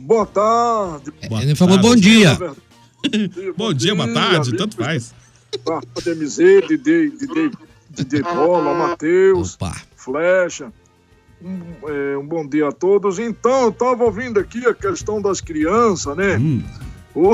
Boa 0.00 0.26
tarde. 0.26 1.12
Ele 1.42 1.54
falou 1.54 1.76
tarde. 1.76 1.88
bom 1.88 1.97
dia. 1.97 2.38
Bom 3.56 3.73
dia, 3.73 3.95
boa 3.95 4.12
tarde, 4.12 4.56
tanto 4.56 4.76
faz. 4.76 5.14
Pra 5.64 5.80
DMZ, 6.04 6.37
Didi, 6.68 7.11
Didi, 7.18 7.50
Didi 7.90 8.23
Bola, 8.23 8.75
Matheus, 8.88 9.54
Opa. 9.54 9.75
Flecha. 9.97 10.73
Um, 11.42 11.60
é, 11.88 12.16
um 12.16 12.26
bom 12.26 12.46
dia 12.46 12.68
a 12.68 12.72
todos. 12.72 13.18
Então, 13.18 13.64
eu 13.64 13.72
tava 13.72 14.04
ouvindo 14.04 14.40
aqui 14.40 14.66
a 14.66 14.74
questão 14.74 15.20
das 15.20 15.40
crianças, 15.40 16.16
né? 16.16 16.36
Hum. 16.36 16.62
O, 17.14 17.32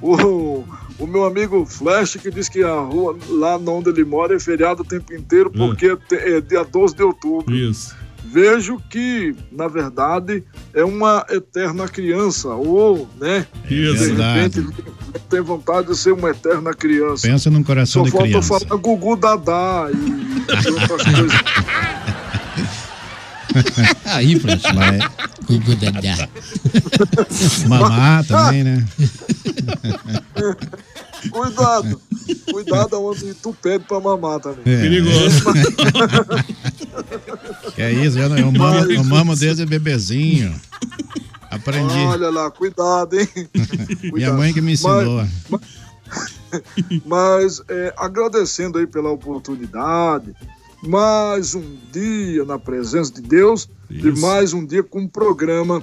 o, 0.02 0.64
o 0.98 1.06
meu 1.06 1.24
amigo 1.24 1.64
Flash 1.64 2.16
que 2.16 2.30
diz 2.30 2.48
que 2.48 2.62
a 2.62 2.74
rua 2.74 3.16
lá 3.28 3.56
onde 3.56 3.88
ele 3.88 4.04
mora 4.04 4.36
é 4.36 4.38
feriado 4.38 4.82
o 4.82 4.84
tempo 4.84 5.14
inteiro 5.14 5.50
porque 5.50 5.86
é 5.86 6.36
é 6.36 6.40
dia 6.40 6.62
12 6.62 6.94
de 6.94 7.02
outubro. 7.02 7.54
Isso. 7.54 7.94
Vejo 8.24 8.80
que, 8.88 9.34
na 9.50 9.66
verdade, 9.66 10.44
é 10.72 10.84
uma 10.84 11.26
eterna 11.28 11.88
criança, 11.88 12.48
ou, 12.48 13.08
né? 13.20 13.46
Isso. 13.68 13.98
De 13.98 14.06
Verdade. 14.06 14.60
repente 14.60 14.74
tem 15.28 15.40
vontade 15.40 15.88
de 15.88 15.96
ser 15.96 16.12
uma 16.12 16.30
eterna 16.30 16.72
criança. 16.72 17.26
Pensa 17.26 17.50
num 17.50 17.62
coração 17.62 18.02
Só 18.02 18.04
de 18.04 18.10
falta 18.10 18.26
criança. 18.28 18.66
falar 18.66 18.80
Gugu 18.80 19.16
Dadá 19.16 19.90
e 19.92 20.70
outras 20.70 21.02
coisas. 21.02 21.32
Aí, 24.04 24.38
Francisco. 24.38 24.74
Mas, 24.74 25.02
Gugu 25.46 25.76
Dadá. 25.76 26.28
mamar 27.68 28.24
também, 28.24 28.64
né? 28.64 28.86
Cuidado, 31.30 32.00
cuidado 32.50 33.00
onde 33.00 33.32
tu 33.34 33.54
pede 33.62 33.84
pra 33.84 34.00
mamar 34.00 34.40
também. 34.40 34.62
É. 34.66 34.80
Perigoso. 34.80 35.44
Que 37.74 37.82
é 37.82 37.92
isso, 37.92 38.18
eu, 38.18 38.36
eu, 38.36 38.52
mamo, 38.52 38.90
eu 38.90 39.04
mamo 39.04 39.36
desde 39.36 39.64
bebezinho. 39.64 40.54
Aprendi. 41.50 41.98
Olha 41.98 42.30
lá, 42.30 42.50
cuidado, 42.50 43.18
hein? 43.18 43.28
Minha 43.54 44.10
Cuidado. 44.10 44.36
mãe 44.36 44.52
que 44.52 44.60
me 44.60 44.72
ensinou. 44.72 45.24
Mas 47.06 47.62
é, 47.68 47.94
agradecendo 47.96 48.78
aí 48.78 48.86
pela 48.86 49.10
oportunidade, 49.10 50.34
mais 50.82 51.54
um 51.54 51.76
dia 51.92 52.44
na 52.44 52.58
presença 52.58 53.12
de 53.12 53.22
Deus 53.22 53.68
e 53.88 54.08
Isso. 54.08 54.20
mais 54.20 54.52
um 54.52 54.66
dia 54.66 54.82
com 54.82 55.04
o 55.04 55.08
programa 55.08 55.82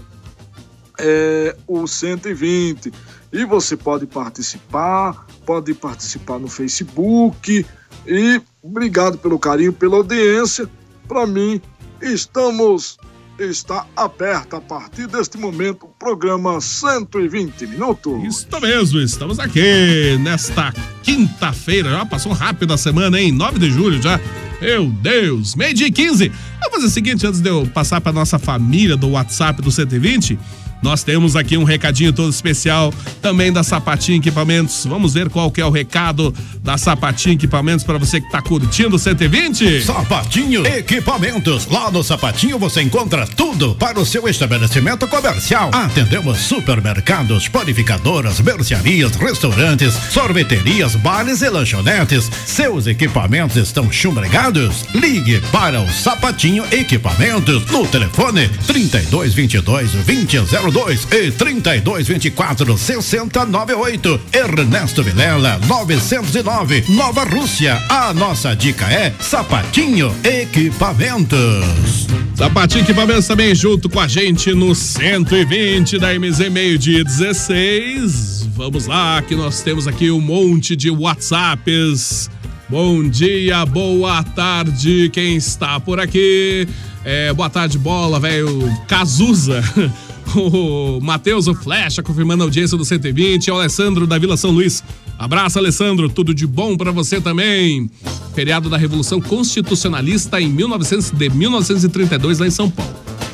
é, 0.99 1.55
o 1.65 1.87
120. 1.87 2.91
E 3.31 3.45
você 3.45 3.77
pode 3.77 4.05
participar, 4.05 5.25
pode 5.45 5.73
participar 5.73 6.39
no 6.39 6.47
Facebook. 6.47 7.65
E 8.05 8.41
obrigado 8.61 9.17
pelo 9.17 9.39
carinho, 9.39 9.71
pela 9.71 9.97
audiência. 9.97 10.69
Para 11.07 11.25
mim, 11.25 11.61
estamos 12.01 12.97
está 13.39 13.85
aberto 13.95 14.55
a 14.55 14.61
partir 14.61 15.07
deste 15.07 15.37
momento 15.37 15.85
o 15.85 15.89
programa 15.89 16.59
120 16.59 17.67
minutos. 17.67 18.23
Isso 18.23 18.47
mesmo, 18.61 18.99
estamos 18.99 19.39
aqui 19.39 20.17
nesta 20.19 20.73
quinta-feira. 21.03 21.91
Já 21.91 22.05
passou 22.05 22.33
rápido 22.33 22.73
a 22.73 22.77
semana, 22.77 23.19
hein? 23.19 23.31
9 23.31 23.59
de 23.59 23.71
julho 23.71 24.01
já. 24.01 24.19
Meu 24.61 24.87
Deus, 24.87 25.55
meio 25.55 25.73
dia 25.73 25.87
e 25.87 25.91
15. 25.91 26.29
Vamos 26.59 26.73
fazer 26.73 26.85
o 26.87 26.89
seguinte, 26.89 27.25
antes 27.25 27.39
de 27.39 27.49
eu 27.49 27.65
passar 27.67 28.01
para 28.01 28.11
nossa 28.11 28.37
família 28.37 28.97
do 28.97 29.09
WhatsApp 29.11 29.61
do 29.61 29.71
120, 29.71 30.37
nós 30.81 31.03
temos 31.03 31.35
aqui 31.35 31.57
um 31.57 31.63
recadinho 31.63 32.13
todo 32.13 32.29
especial 32.29 32.93
também 33.21 33.51
da 33.51 33.63
Sapatinho 33.63 34.17
Equipamentos. 34.17 34.85
Vamos 34.85 35.13
ver 35.13 35.29
qual 35.29 35.51
que 35.51 35.61
é 35.61 35.65
o 35.65 35.69
recado 35.69 36.33
da 36.63 36.77
Sapatinho 36.77 37.33
Equipamentos 37.33 37.83
para 37.83 37.97
você 37.97 38.21
que 38.21 38.31
tá 38.31 38.41
curtindo 38.41 38.95
o 38.95 38.99
120. 38.99 39.81
Sapatinho 39.81 40.65
Equipamentos. 40.65 41.67
Lá 41.67 41.91
no 41.91 42.03
Sapatinho 42.03 42.57
você 42.57 42.81
encontra 42.81 43.27
tudo 43.27 43.75
para 43.75 43.99
o 43.99 44.05
seu 44.05 44.27
estabelecimento 44.27 45.07
comercial. 45.07 45.69
Atendemos 45.73 46.39
supermercados, 46.39 47.47
panificadoras, 47.47 48.39
mercearias, 48.39 49.15
restaurantes, 49.15 49.93
sorveterias, 50.11 50.95
bares 50.95 51.41
e 51.41 51.49
lanchonetes. 51.49 52.31
Seus 52.45 52.87
equipamentos 52.87 53.57
estão 53.57 53.91
chumbregados? 53.91 54.85
Ligue 54.93 55.41
para 55.51 55.81
o 55.81 55.89
Sapatinho 55.89 56.63
Equipamentos 56.71 57.65
no 57.65 57.87
telefone 57.87 58.47
3222 58.65 59.91
2000 59.91 60.68
3242 60.71 61.07
e 61.11 61.31
3224 61.31 62.77
6098. 62.77 64.21
Ernesto 64.31 65.03
Vilela 65.03 65.59
909, 65.67 66.85
Nova 66.89 67.23
Rússia. 67.23 67.81
A 67.89 68.13
nossa 68.13 68.55
dica 68.55 68.85
é 68.85 69.13
Sapatinho 69.19 70.15
Equipamentos. 70.23 72.07
Sapatinho 72.35 72.83
Equipamentos 72.83 73.27
também 73.27 73.53
junto 73.55 73.89
com 73.89 73.99
a 73.99 74.07
gente 74.07 74.53
no 74.53 74.75
120 74.75 75.97
da 75.97 76.17
MZ 76.17 76.49
meio 76.49 76.77
dia 76.77 77.03
16. 77.03 78.47
Vamos 78.55 78.85
lá, 78.87 79.21
que 79.21 79.35
nós 79.35 79.61
temos 79.61 79.87
aqui 79.87 80.11
um 80.11 80.21
monte 80.21 80.75
de 80.75 80.91
WhatsApps. 80.91 82.29
Bom 82.69 83.03
dia, 83.09 83.65
boa 83.65 84.21
tarde, 84.23 85.09
quem 85.11 85.35
está 85.35 85.79
por 85.79 85.99
aqui? 85.99 86.67
É, 87.03 87.33
boa 87.33 87.49
tarde, 87.49 87.77
bola, 87.79 88.19
velho. 88.19 88.69
Cazuza. 88.87 89.63
O 90.35 90.99
Matheus, 91.01 91.47
o 91.47 91.55
Flecha, 91.55 92.03
confirmando 92.03 92.43
a 92.43 92.45
audiência 92.45 92.77
do 92.77 92.85
120. 92.85 93.49
O 93.51 93.55
Alessandro 93.55 94.05
da 94.05 94.17
Vila 94.17 94.37
São 94.37 94.51
Luís. 94.51 94.83
Abraço, 95.17 95.57
Alessandro. 95.59 96.07
Tudo 96.09 96.33
de 96.33 96.45
bom 96.45 96.77
para 96.77 96.91
você 96.91 97.19
também. 97.19 97.89
Feriado 98.35 98.69
da 98.69 98.77
Revolução 98.77 99.19
Constitucionalista 99.21 100.39
em 100.39 100.47
1900, 100.49 101.11
de 101.11 101.29
1932, 101.29 102.39
lá 102.39 102.47
em 102.47 102.51
São 102.51 102.69
Paulo. 102.69 102.93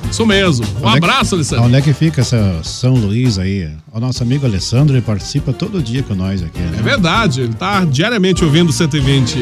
Isso 0.09 0.25
mesmo. 0.25 0.65
Um 0.65 0.69
Onde 0.77 0.87
é 0.87 0.91
que- 0.91 0.97
abraço, 1.05 1.35
Alessandro. 1.35 1.65
Onde 1.65 1.75
é 1.75 1.81
que 1.81 1.91
fica 1.93 2.21
essa 2.21 2.61
São 2.63 2.93
Luís 2.93 3.37
aí? 3.37 3.67
O 3.91 3.99
nosso 3.99 4.23
amigo 4.23 4.45
Alessandro, 4.45 4.95
ele 4.95 5.01
participa 5.01 5.51
todo 5.51 5.81
dia 5.81 6.01
com 6.03 6.15
nós 6.15 6.41
aqui, 6.41 6.59
né? 6.59 6.77
É 6.79 6.81
verdade, 6.81 7.41
ele 7.41 7.53
tá 7.53 7.83
diariamente 7.83 8.43
ouvindo 8.45 8.69
o 8.69 8.73
120. 8.73 9.37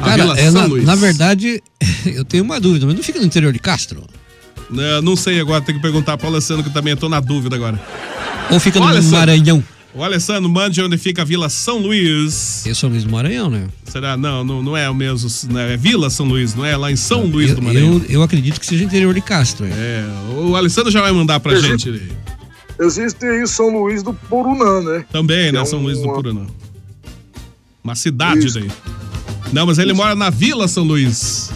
A 0.00 0.04
Cara, 0.04 0.22
Vila 0.22 0.38
é, 0.40 0.50
São 0.50 0.62
na, 0.62 0.66
Luís. 0.66 0.84
na 0.84 0.94
verdade, 0.96 1.62
eu 2.06 2.24
tenho 2.24 2.42
uma 2.42 2.58
dúvida, 2.58 2.86
mas 2.86 2.94
não 2.96 3.02
fica 3.02 3.20
no 3.20 3.26
interior 3.26 3.52
de 3.52 3.58
Castro? 3.58 4.02
Né, 4.70 5.00
não 5.00 5.14
sei 5.16 5.40
agora, 5.40 5.60
tem 5.62 5.74
que 5.76 5.80
perguntar 5.80 6.16
pro 6.18 6.26
Alessandro 6.28 6.62
que 6.64 6.68
eu 6.70 6.72
também 6.74 6.96
tô 6.96 7.08
na 7.08 7.20
dúvida 7.20 7.54
agora. 7.56 7.80
Ou 8.50 8.58
fica 8.60 8.78
no 8.80 8.86
Alessandro. 8.86 9.18
Maranhão? 9.18 9.64
O 9.94 10.02
Alessandro, 10.04 10.48
mande 10.50 10.82
onde 10.82 10.98
fica 10.98 11.22
a 11.22 11.24
Vila 11.24 11.48
São 11.48 11.78
Luís. 11.78 12.66
É 12.66 12.74
São 12.74 12.90
Luís 12.90 13.04
do 13.04 13.10
Maranhão, 13.10 13.48
né? 13.48 13.66
Será? 13.84 14.14
Não, 14.16 14.44
não, 14.44 14.62
não 14.62 14.76
é 14.76 14.90
o 14.90 14.94
mesmo. 14.94 15.30
Né? 15.50 15.72
É 15.72 15.76
Vila 15.76 16.10
São 16.10 16.26
Luís, 16.26 16.54
não 16.54 16.64
é 16.66 16.76
lá 16.76 16.92
em 16.92 16.96
São 16.96 17.22
Luís 17.24 17.50
Eu, 17.50 17.56
do 17.56 17.62
Maranhão. 17.62 17.94
eu, 17.94 18.16
eu 18.16 18.22
acredito 18.22 18.60
que 18.60 18.66
seja 18.66 18.84
interior 18.84 19.14
de 19.14 19.22
Castro. 19.22 19.64
É. 19.66 19.70
É, 19.70 20.04
o 20.38 20.54
Alessandro 20.54 20.90
já 20.90 21.00
vai 21.00 21.12
mandar 21.12 21.40
pra 21.40 21.54
gente. 21.56 21.88
ele. 21.88 22.12
Existe 22.78 23.24
aí 23.24 23.46
São 23.46 23.70
Luís 23.70 24.02
do 24.02 24.12
Porunã, 24.12 24.82
né? 24.82 25.04
Também, 25.10 25.50
né? 25.50 25.60
É 25.60 25.64
São 25.64 25.78
Luís 25.80 25.96
do 25.98 26.04
uma- 26.04 26.14
Puranã. 26.14 26.46
Uma 27.82 27.94
cidade 27.94 28.46
Isso. 28.46 28.60
daí. 28.60 28.70
Não, 29.52 29.64
mas 29.64 29.78
ele 29.78 29.94
mora 29.94 30.14
na 30.14 30.28
Vila 30.28 30.68
São 30.68 30.84
Luís. 30.84 31.50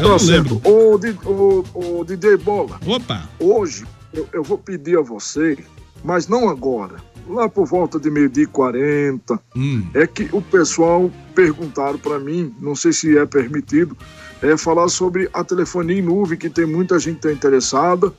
Eu 0.00 0.16
Tá 0.18 0.24
lembro. 0.24 0.60
Ô, 0.64 0.98
Di- 0.98 1.18
ô, 1.24 1.64
ô, 1.74 2.04
DJ 2.04 2.36
Bola, 2.38 2.78
Opa! 2.86 3.28
hoje 3.38 3.84
eu, 4.12 4.28
eu 4.32 4.42
vou 4.42 4.58
pedir 4.58 4.98
a 4.98 5.02
você, 5.02 5.58
mas 6.02 6.26
não 6.26 6.48
agora, 6.48 6.96
lá 7.28 7.48
por 7.48 7.66
volta 7.66 7.98
de 8.00 8.10
meio-dia 8.10 8.44
e 8.44 8.46
40, 8.46 9.38
Hum, 9.56 9.84
é 9.94 10.06
que 10.06 10.28
o 10.32 10.40
pessoal 10.42 11.10
perguntaram 11.34 11.98
para 11.98 12.18
mim, 12.18 12.54
não 12.60 12.74
sei 12.74 12.92
se 12.92 13.16
é 13.16 13.24
permitido, 13.26 13.96
é 14.42 14.56
falar 14.56 14.88
sobre 14.88 15.28
a 15.32 15.44
telefonia 15.44 15.98
em 15.98 16.02
nuvem, 16.02 16.38
que 16.38 16.48
tem 16.48 16.64
muita 16.66 16.98
gente 16.98 17.16
que 17.16 17.22
tá 17.28 17.32
interessada. 17.32 18.12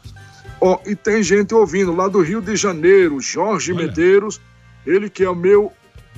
Ó, 0.64 0.78
e 0.86 0.96
tem 0.96 1.24
gente 1.24 1.56
ouvindo 1.56 1.92
lá 1.96 2.08
do 2.08 2.22
Rio 2.22 2.40
de 2.40 2.56
Janeiro, 2.56 3.20
Jorge 3.20 3.74
Olha. 3.74 3.88
Medeiros, 3.88 4.40
ele 4.86 5.10
que 5.10 5.24
é 5.24 5.30
o 5.30 5.36
meu 5.36 5.72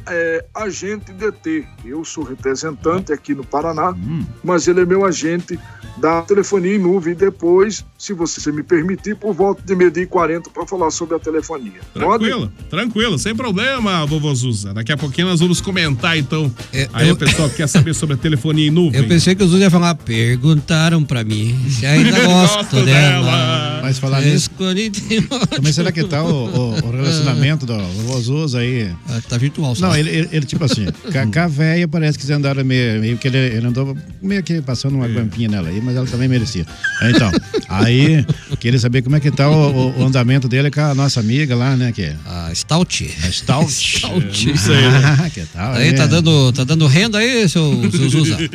é, 0.08 0.46
agente 0.54 1.12
DT. 1.14 1.66
Eu 1.86 2.04
sou 2.06 2.24
representante 2.24 3.12
aqui 3.14 3.34
no 3.34 3.44
Paraná, 3.44 3.92
hum. 3.92 4.24
mas 4.44 4.68
ele 4.68 4.82
é 4.82 4.86
meu 4.86 5.06
agente 5.06 5.58
da 5.98 6.22
telefonia 6.24 6.76
em 6.76 6.80
nuvem. 6.80 7.14
E 7.14 7.16
depois, 7.16 7.86
se 7.98 8.14
você 8.14 8.52
me 8.52 8.64
permitir, 8.64 9.16
por 9.16 9.34
volta 9.34 9.62
de 9.64 9.76
meio-dia 9.76 10.04
e 10.04 10.08
40 10.08 10.50
para 10.50 10.66
falar 10.66 10.90
sobre 10.92 11.16
a 11.16 11.20
telefonia. 11.20 11.74
Pode? 11.94 12.24
Tranquilo, 12.26 12.52
tranquilo, 12.70 13.20
sem 13.20 13.36
problema, 13.36 14.06
vovô 14.06 14.34
Zuza. 14.34 14.74
Daqui 14.74 14.92
a 14.92 14.98
pouquinho 14.98 15.28
nós 15.28 15.40
vamos 15.40 15.62
comentar, 15.62 16.18
então. 16.18 16.52
É, 16.74 16.90
Aí 16.94 17.08
eu- 17.10 17.14
o 17.14 17.18
pessoal 17.18 17.50
que 17.50 17.58
quer 17.58 17.68
saber 17.68 17.94
sobre 17.94 18.16
a 18.16 18.18
telefonia 18.18 18.68
em 18.68 18.72
nuvem. 18.72 19.02
Eu 19.02 19.08
pensei 19.08 19.36
que 19.36 19.44
os 19.44 19.50
outros 19.52 19.62
iam 19.62 19.72
falar, 19.72 19.96
perguntaram 19.96 21.04
pra 21.04 21.24
mim 21.24 21.56
se 21.70 21.86
ainda 21.86 22.20
gosto, 22.26 22.58
Gosto 22.58 22.86
dela. 22.86 23.24
dela. 23.26 23.80
Mas 23.84 24.00
falar 24.00 24.22
nisso, 24.22 24.50
como 24.52 25.68
é 25.68 25.72
será 25.72 25.92
que 25.92 26.04
tá 26.06 26.24
o, 26.24 26.46
o- 26.46 26.70
o 26.88 26.92
relacionamento 26.92 27.66
do 27.66 27.78
Vozoso 28.08 28.58
aí? 28.58 28.92
Ah, 29.10 29.22
Tá 29.28 29.38
virtual 29.38 29.76
só. 29.76 29.88
Não, 29.88 29.93
ele, 30.00 30.10
ele, 30.10 30.30
ele, 30.32 30.46
tipo 30.46 30.64
assim, 30.64 30.86
com, 31.32 31.40
a 31.40 31.48
véia 31.48 31.88
parece 31.88 32.18
que 32.18 32.26
eles 32.26 32.36
andaram 32.36 32.64
meio, 32.64 33.00
meio 33.02 33.18
que 33.18 33.28
ele, 33.28 33.38
ele 33.38 33.68
andou 33.68 33.98
meio 34.22 34.42
que 34.44 34.62
passando 34.62 34.94
É. 34.94 34.98
uma 34.98 35.08
guampinha 35.08 35.50
nela 35.50 35.70
aí, 35.70 35.80
mas 35.82 35.96
ela 35.96 36.06
também 36.08 36.28
merecia. 36.28 36.66
Então, 37.04 37.32
aí, 37.70 38.26
queria 38.60 38.80
saber 38.80 39.02
como 39.02 39.16
é 39.16 39.20
que 39.20 39.32
tá 39.32 39.50
o, 39.50 39.72
o- 39.72 40.00
o 40.00 40.06
andamento 40.06 40.48
dele 40.48 40.70
com 40.72 40.82
a 40.82 40.94
nossa 40.96 41.20
amiga 41.20 41.56
lá, 41.56 41.76
né, 41.76 41.92
que 41.92 42.02
é 42.04 42.16
A 42.26 42.52
Stout. 42.54 43.10
a 43.24 43.32
Stout. 43.32 43.72
Stout. 44.00 44.48
Não 44.48 44.58
sei, 44.58 44.76
né? 44.82 45.18
Ah, 45.26 45.30
que 45.30 45.46
tal, 45.46 45.74
Aí 45.74 45.90
é? 45.90 45.94
tá 45.94 46.06
dando, 46.06 46.52
tá 46.54 46.64
dando 46.64 46.88
renda 46.88 47.18
aí, 47.20 47.48
seu, 47.50 47.90
seu 47.92 48.10
Zuza? 48.10 48.38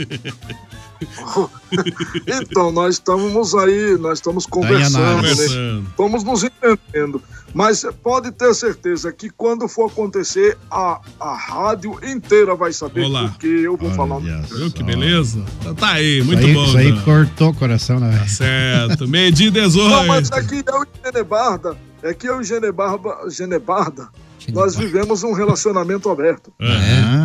Então, 2.26 2.72
nós 2.72 2.94
estamos 2.94 3.54
aí, 3.54 3.96
nós 3.98 4.18
estamos 4.18 4.46
conversando, 4.46 4.96
análise. 5.04 5.42
né? 5.42 5.46
Conversando. 5.46 5.86
Estamos 5.90 6.24
nos 6.24 6.42
entendendo. 6.44 7.22
Mas 7.54 7.84
pode 8.02 8.30
ter 8.32 8.54
certeza 8.54 9.12
que 9.12 9.30
quando 9.30 9.66
for 9.68 9.90
acontecer, 9.90 10.56
a, 10.70 11.00
a 11.18 11.34
rádio 11.34 11.98
inteira 12.02 12.54
vai 12.54 12.72
saber 12.72 13.04
Olá. 13.04 13.28
porque 13.28 13.46
eu 13.46 13.76
vou 13.76 13.90
falar. 13.92 14.16
Olha 14.16 14.42
Viu 14.42 14.70
que 14.70 14.82
beleza? 14.82 15.42
Então 15.60 15.74
tá 15.74 15.92
aí, 15.92 16.18
Isso 16.18 16.26
muito 16.26 16.46
aí, 16.46 16.54
bom. 16.54 16.64
Isso 16.64 16.78
aí 16.78 16.88
então. 16.90 17.04
cortou 17.04 17.50
o 17.50 17.54
coração, 17.54 17.98
né? 18.00 18.10
velho? 18.10 18.28
Certo, 18.28 19.08
meio 19.08 19.32
dia 19.32 19.48
e 19.48 19.50
Não, 19.50 20.06
mas 20.06 20.28
18. 20.28 20.34
é 20.34 20.48
e 20.82 20.86
Genebarda, 21.04 21.76
é 22.02 22.14
que 22.14 22.28
eu 22.28 22.40
e 22.40 22.44
Genebarba, 22.44 23.18
Genebarda, 23.30 24.08
nós 24.52 24.74
vivemos 24.76 25.22
um 25.22 25.32
relacionamento 25.32 26.08
aberto. 26.08 26.52
É. 26.60 26.66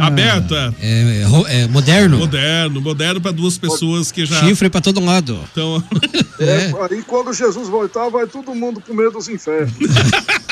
Ah. 0.02 0.08
Aberta. 0.08 0.76
É, 0.82 1.22
é 1.22 1.24
ro- 1.24 1.48
é 1.48 1.68
moderno. 1.68 2.18
Moderno, 2.18 2.82
moderno 2.82 3.22
pra 3.22 3.32
duas 3.32 3.58
pessoas 3.58 4.12
que 4.12 4.26
já 4.26 4.40
Chifre 4.46 4.70
pra 4.70 4.82
todo 4.82 5.00
lado. 5.04 5.40
estão. 5.46 5.84
É, 6.40 6.46
É. 6.46 6.74
aí 6.90 7.04
quando 7.04 7.32
Jesus 7.32 7.70
voltar, 7.70 8.10
vai 8.10 8.26
todo 8.28 8.54
mundo 8.56 8.82
pro 8.82 8.94
meio 8.94 9.12
dos 9.12 9.30
infernos. 9.30 9.74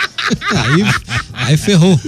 Aí, 0.56 0.84
aí 1.34 1.58
ferrou. 1.58 2.00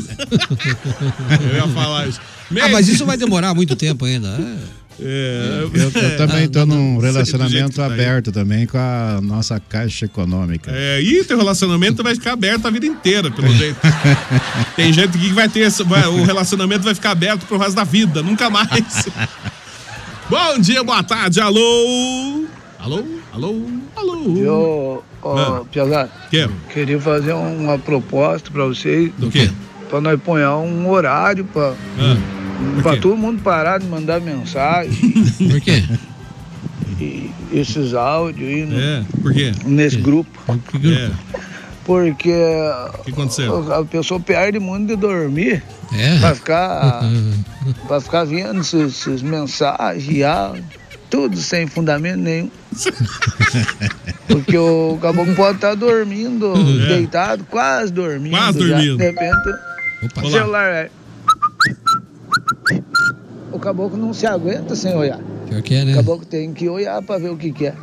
Eu 1.41 1.55
ia 1.57 1.67
falar 1.73 2.07
isso. 2.07 2.21
Ah, 2.61 2.69
mas 2.69 2.87
isso 2.87 3.05
vai 3.05 3.17
demorar 3.17 3.53
muito 3.53 3.75
tempo 3.75 4.05
ainda. 4.05 4.29
É. 4.29 4.82
É, 4.99 5.63
Eu, 5.73 5.91
eu 6.01 6.17
também 6.17 6.47
tô 6.47 6.65
num 6.67 6.97
relacionamento 6.99 7.75
tá 7.77 7.87
aí. 7.87 7.93
aberto 7.93 8.31
também 8.31 8.65
com 8.67 8.77
a 8.77 9.19
nossa 9.21 9.59
caixa 9.59 10.05
econômica. 10.05 10.71
É, 10.73 11.01
e 11.01 11.23
teu 11.23 11.37
relacionamento 11.37 12.03
vai 12.03 12.13
ficar 12.15 12.33
aberto 12.33 12.67
a 12.67 12.71
vida 12.71 12.85
inteira, 12.85 13.29
pelo 13.31 13.51
jeito. 13.53 13.77
Tem 14.75 14.93
gente 14.93 15.17
que 15.17 15.29
vai 15.33 15.49
ter 15.49 15.61
esse, 15.61 15.83
vai- 15.83 16.07
o 16.07 16.23
relacionamento 16.23 16.83
vai 16.83 16.93
ficar 16.95 17.11
aberto 17.11 17.45
pro 17.45 17.57
resto 17.57 17.75
da 17.75 17.83
vida, 17.83 18.21
nunca 18.21 18.49
mais. 18.49 18.69
Bom 20.29 20.59
dia, 20.59 20.83
boa 20.83 21.03
tarde, 21.03 21.39
alô? 21.41 22.45
Alô? 22.79 23.03
Alô? 23.33 23.61
Alô? 23.95 24.37
Eu, 24.37 25.03
ó, 25.21 25.37
Ah. 25.37 25.61
Piazada, 25.71 26.11
Quero. 26.29 26.51
queria 26.71 26.99
fazer 26.99 27.33
uma 27.33 27.77
proposta 27.79 28.49
pra 28.51 28.65
vocês, 28.65 29.11
Do 29.17 29.29
quê? 29.29 29.49
pra 29.89 29.99
nós 30.01 30.19
pôr 30.21 30.39
um 30.39 30.89
horário 30.89 31.45
pra, 31.45 31.73
Ah, 31.99 32.17
pra 32.81 32.93
quê? 32.93 32.99
todo 32.99 33.15
mundo 33.17 33.41
parar 33.41 33.79
de 33.79 33.85
mandar 33.87 34.19
mensagem 34.21 34.91
Por 35.49 35.61
quê? 35.61 35.83
e 36.99 37.31
esses 37.51 37.93
áudios 37.93 38.47
aí 38.49 38.65
no- 38.65 38.79
É, 38.79 39.03
por 39.21 39.33
quê? 39.33 39.51
nesse 39.65 39.97
grupo. 39.97 40.39
É, 40.83 41.11
Porque 41.85 42.31
o 42.31 43.03
que 43.03 43.11
aconteceu? 43.11 43.73
a 43.73 43.83
pessoa 43.83 44.19
perde 44.19 44.59
muito 44.59 44.87
de 44.87 44.95
dormir 44.95 45.61
É. 45.93 46.19
pra 46.19 46.35
ficar, 46.35 47.01
pra 47.87 47.99
ficar 48.01 48.23
vendo 48.25 48.61
esses 48.61 49.21
mensagens, 49.21 50.23
áudio, 50.23 50.63
tudo 51.09 51.37
sem 51.37 51.67
fundamento 51.67 52.19
nenhum. 52.19 52.49
Porque 54.27 54.57
o 54.57 54.97
caboclo 55.01 55.35
pode 55.35 55.57
estar 55.57 55.75
dormindo, 55.75 56.53
É. 56.55 56.87
deitado, 56.87 57.43
quase 57.49 57.91
dormindo. 57.91 58.31
Quase 58.37 58.59
já. 58.67 58.75
dormindo. 58.77 58.97
De 58.97 59.03
repente, 59.03 59.49
Opa. 60.03 60.25
o 60.25 60.31
celular 60.31 60.69
é. 60.69 60.89
O 63.53 63.59
caboclo 63.59 63.97
não 63.97 64.13
se 64.13 64.25
aguenta 64.25 64.75
sem 64.75 64.95
olhar. 64.95 65.19
Pior 65.47 65.61
que 65.61 65.75
é, 65.75 65.83
O 65.83 65.85
né? 65.85 65.93
caboclo 65.93 66.25
tem 66.25 66.51
que 66.53 66.67
olhar 66.67 67.01
pra 67.01 67.17
ver 67.17 67.29
o 67.29 67.37
que 67.37 67.51
quer. 67.51 67.75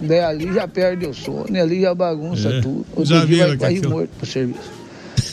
Daí 0.00 0.20
ali 0.20 0.52
já 0.54 0.66
perde 0.66 1.06
o 1.06 1.12
sono, 1.12 1.46
e 1.50 1.60
ali 1.60 1.80
já 1.82 1.94
bagunça 1.94 2.48
É. 2.48 2.60
tudo. 2.62 2.86
Outro 2.96 3.04
Já 3.04 3.24
dia 3.26 3.48
vai 3.48 3.56
cair 3.58 3.86
morto 3.86 4.08
pro 4.16 4.26
serviço. 4.26 4.80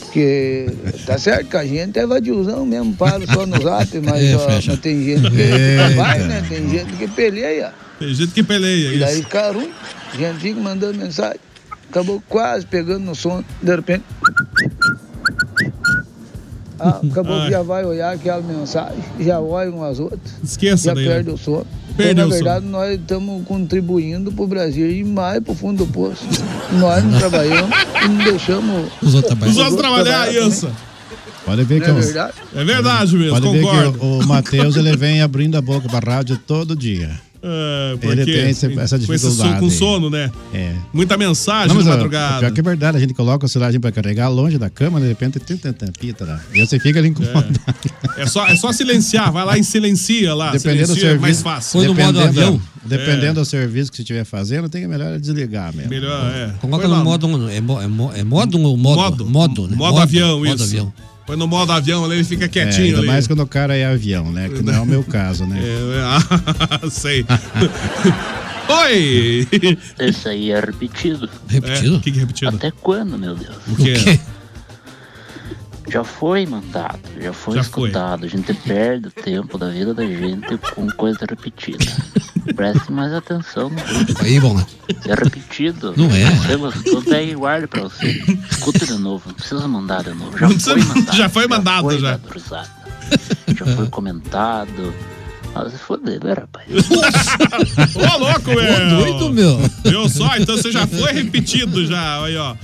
Porque 0.02 0.67
tá 1.06 1.17
certo 1.17 1.47
que 1.50 1.58
a 1.58 1.65
gente 1.65 1.97
é 2.00 2.06
vadiozão 2.06 2.65
mesmo, 2.65 2.93
para 2.95 3.26
só 3.28 3.45
no 3.45 3.62
zap, 3.62 3.88
mas, 4.02 4.23
É, 4.23 4.36
ó, 4.36 4.45
mas 4.50 4.80
tem 4.80 5.04
gente 5.06 5.30
que 5.32 5.95
vai, 5.95 6.19
né? 6.19 6.43
Tem 6.50 6.69
gente 6.69 6.93
que 6.97 7.08
peleia. 7.08 7.73
Tem 8.00 8.13
gente 8.13 8.32
que 8.34 8.43
peleia 8.43 8.93
E 8.93 9.00
daí 9.00 9.13
isso. 9.13 9.23
fica 9.23 9.52
ruim. 9.52 9.69
A 10.13 10.17
gente 10.17 10.39
fica 10.39 10.60
mandando 10.60 10.97
mensagem. 10.97 11.39
Acabou 11.89 12.21
quase 12.28 12.65
pegando 12.65 13.06
no 13.06 13.15
sono, 13.15 13.45
de 13.62 13.73
repente. 13.76 14.04
Ah, 16.79 16.99
acabou 17.09 17.41
que 17.45 17.51
já 17.51 17.61
vai 17.63 17.83
olhar 17.85 18.13
aquela 18.13 18.41
mensagem, 18.41 18.99
já 19.19 19.39
olha 19.39 19.71
umas 19.71 19.99
outras, 19.99 20.21
Esqueça 20.43 20.85
já 20.89 20.93
daí. 20.93 21.05
né? 21.07 21.13
perde 21.15 21.29
o 21.31 21.37
sono. 21.37 21.65
Porque, 21.95 22.13
na 22.13 22.23
Nilson. 22.25 22.35
verdade, 22.35 22.65
nós 22.67 22.91
estamos 22.99 23.43
contribuindo 23.47 24.31
pro 24.31 24.45
Brasil 24.45 24.87
ir 24.87 25.03
mais 25.03 25.41
pro 25.43 25.55
fundo 25.55 25.83
do 25.85 25.91
poço. 25.91 26.23
Nós 26.73 27.03
não 27.03 27.17
trabalhamos 27.17 27.75
e 28.05 28.07
não 28.07 28.23
deixamos 28.23 28.91
Os 29.01 29.15
outros 29.15 29.25
trabalham. 29.33 29.51
Os 29.51 29.57
outros 29.57 29.77
trabalhar, 29.77 30.31
isso. 30.31 30.69
Pode 31.43 31.63
ver 31.63 31.81
que 31.81 31.89
é 31.89 31.93
o- 31.93 31.95
verdade? 31.95 32.33
É 32.55 32.63
verdade 32.63 33.15
mesmo, 33.17 33.39
Pode 33.41 33.51
ver 33.57 33.61
concordo. 33.63 33.93
que 33.99 34.05
o, 34.05 34.19
o 34.19 34.27
Matheus 34.27 34.75
ele 34.75 34.95
vem 34.97 35.21
abrindo 35.21 35.55
a 35.57 35.61
boca 35.61 35.87
pra 35.89 36.15
rádio 36.15 36.37
todo 36.45 36.75
dia. 36.75 37.09
É, 37.49 37.91
Ele 37.93 37.99
porque 38.01 38.25
tem 38.25 38.49
esse- 38.49 38.79
essa 38.79 38.99
com 38.99 39.13
esse 39.13 39.23
so- 39.23 39.29
dificuldade 39.31 39.60
com 39.60 39.69
sono, 39.69 40.10
né? 40.10 40.29
É. 40.53 40.73
Muita 40.91 41.15
mensagem 41.17 41.73
Não, 41.75 41.81
ó, 41.81 41.86
madrugada. 41.89 42.39
Pior 42.39 42.51
que 42.51 42.60
é 42.60 42.63
verdade, 42.63 42.97
a 42.97 42.99
gente 42.99 43.13
coloca 43.13 43.45
o 43.45 43.49
celular 43.49 43.71
pra 43.79 43.91
carregar 43.91 44.27
longe 44.27 44.57
da 44.57 44.69
cama, 44.69 44.99
de 44.99 45.07
repente 45.07 45.39
tem 45.39 45.55
tanta 45.55 45.89
pita 45.97 46.25
lá. 46.25 46.41
E 46.53 46.60
você 46.65 46.77
fica 46.79 46.99
ali 46.99 47.07
incomodado. 47.10 47.60
É 48.17 48.25
só, 48.25 48.45
é 48.47 48.55
só 48.55 48.71
silenciar, 48.73 49.31
vai 49.31 49.45
lá 49.45 49.57
e 49.57 49.63
silencia 49.63 50.33
lá. 50.33 50.51
Dependendo 50.51 50.88
do 50.88 50.95
silencia, 50.95 51.07
é 51.07 51.10
serviço. 51.12 51.21
mais 51.21 51.41
fácil. 51.41 51.81
dependendo- 51.81 52.62
Dependendo 52.86 53.25
É. 53.25 53.33
do 53.33 53.45
serviço 53.45 53.91
que 53.91 53.97
você 53.97 54.01
estiver 54.03 54.23
fazendo, 54.23 54.69
tem 54.69 54.81
que 54.81 54.88
melhor 54.88 55.19
desligar 55.19 55.73
mesmo. 55.75 55.89
Melhor, 55.89 56.31
é. 56.33 56.51
Coloca 56.62 56.88
lá 56.88 56.99
no 56.99 57.03
modo. 57.03 57.49
É, 57.49 57.60
mo- 57.60 57.81
é, 57.81 57.88
mo- 57.88 58.12
é 58.15 58.23
modo 58.23 58.60
ou 58.62 58.77
modo? 58.77 59.25
Modo. 59.25 59.25
Modo, 59.25 59.67
né? 59.67 59.75
Modo 59.75 59.99
avião, 59.99 60.39
modo 60.39 60.55
isso. 60.55 60.63
avião. 60.63 60.93
Põe 61.27 61.35
no 61.35 61.45
modo 61.47 61.71
avião 61.73 62.05
ali, 62.05 62.15
ele 62.15 62.23
fica 62.23 62.45
É, 62.45 62.47
quietinho 62.47 62.85
ainda 62.85 62.97
ali. 62.99 63.07
mais 63.07 63.27
quando 63.27 63.41
o 63.41 63.47
cara 63.47 63.75
é 63.75 63.85
avião, 63.85 64.31
né? 64.31 64.47
Que 64.47 64.63
não 64.63 64.73
é 64.73 64.79
o 64.79 64.85
meu 64.85 65.03
caso, 65.03 65.45
né? 65.45 65.59
É, 65.61 66.01
ah, 66.03 66.87
sei. 66.89 67.25
Oi! 68.69 69.47
Esse 69.99 70.27
aí 70.29 70.51
é 70.51 70.59
repetido. 70.59 71.29
Repetido? 71.47 71.97
O 71.97 72.01
que, 72.01 72.11
que 72.11 72.17
é 72.17 72.21
repetido? 72.21 72.55
Até 72.55 72.71
quando, 72.71 73.17
meu 73.17 73.35
Deus? 73.35 73.55
O 73.67 73.75
quê? 73.75 74.19
Já 75.89 76.03
foi 76.03 76.45
mandado, 76.45 76.99
já 77.21 77.31
foi 77.31 77.55
Já 77.55 77.63
foi. 77.63 77.89
escutado. 77.89 78.25
A 78.25 78.27
gente 78.27 78.53
perde 78.53 79.07
o 79.07 79.11
tempo 79.11 79.57
da 79.57 79.69
vida 79.69 79.93
da 79.93 80.05
gente 80.05 80.57
com 80.75 80.87
coisa 80.91 81.19
repetida. 81.29 81.85
Preste 82.55 82.91
mais 82.91 83.13
atenção 83.13 83.69
no 83.69 83.75
grupo. 83.75 84.23
Aí, 84.23 84.39
bom, 84.39 84.53
né? 84.55 84.65
É 85.05 85.13
repetido, 85.13 85.93
Não 85.97 86.10
é. 86.13 86.55
Gostou, 86.57 87.01
pega 87.03 87.31
e 87.31 87.36
guarde 87.36 87.67
pra 87.67 87.83
você. 87.83 88.23
Escuta 88.51 88.86
de 88.86 88.93
novo, 88.93 89.23
não 89.27 89.33
precisa 89.36 89.67
mandar 89.67 90.03
de 90.03 90.12
novo. 90.12 90.38
Já 90.38 90.49
foi 90.49 90.83
mandado. 90.83 91.15
já 91.17 91.29
foi 91.29 91.47
mandado, 91.47 91.83
foi 91.83 91.99
já. 91.99 92.12
dado 92.12 92.29
risada. 92.33 92.69
Já 93.57 93.65
foi 93.75 93.88
comentado. 93.88 94.93
Ah, 95.55 95.69
se 95.69 95.77
foder, 95.77 96.23
né, 96.23 96.33
rapaz? 96.33 96.67
Ô, 97.95 98.17
louco, 98.19 98.49
meu! 98.51 98.89
doido, 98.89 99.33
meu. 99.33 99.57
Viu 99.83 100.10
só? 100.10 100.36
Então 100.38 100.55
você 100.55 100.71
já 100.71 100.86
foi 100.86 101.12
repetido 101.13 101.86
já, 101.86 102.23
aí, 102.23 102.38
ó. 102.38 102.55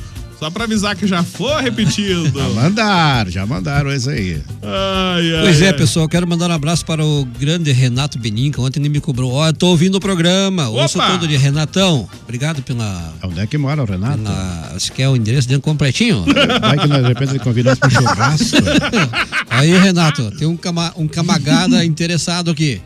Só 0.43 0.51
pra 0.51 0.65
avisar 0.65 0.93
que 0.93 1.07
já 1.07 1.23
foi 1.23 1.61
repetido. 1.61 2.29
Já 2.37 2.49
mandaram, 2.49 3.31
já 3.31 3.45
mandaram 3.45 3.95
isso 3.95 4.09
aí. 4.09 4.41
Ai, 4.61 5.35
ai, 5.35 5.41
Pois 5.43 5.61
é, 5.61 5.67
ai. 5.67 5.73
pessoal, 5.73 6.05
quero 6.09 6.27
mandar 6.27 6.49
um 6.49 6.53
abraço 6.53 6.85
para 6.85 7.01
o 7.05 7.23
grande 7.39 7.71
Renato 7.71 8.19
Beninca. 8.19 8.61
Ontem 8.61 8.81
ele 8.81 8.89
me 8.89 8.99
cobrou. 8.99 9.31
Ó, 9.31 9.47
eu 9.47 9.53
tô 9.53 9.67
ouvindo 9.67 9.95
o 9.95 10.01
programa. 10.01 10.67
Ouço 10.67 10.97
Opa! 10.97 11.11
todo 11.11 11.29
dia. 11.29 11.39
Renatão, 11.39 12.09
obrigado 12.23 12.61
pela. 12.61 13.13
Onde 13.23 13.39
é 13.39 13.47
que 13.47 13.57
mora 13.57 13.81
o 13.81 13.85
Renato? 13.85 14.17
pela 14.21 14.73
você 14.77 14.91
quer 14.91 15.07
o 15.07 15.15
endereço 15.15 15.47
dele 15.47 15.61
completinho? 15.61 16.25
Vai 16.59 16.77
que 16.77 16.87
de 16.89 17.07
repente 17.07 17.29
ele 17.31 17.39
convida 17.39 17.69
nós 17.69 17.79
pro 17.79 17.89
churrasco. 17.89 18.57
Aí, 19.49 19.71
Renato, 19.77 20.29
tem 20.31 20.45
um, 20.45 20.57
cama, 20.57 20.91
um 20.97 21.07
camagada 21.07 21.85
interessado 21.85 22.51
aqui. 22.51 22.81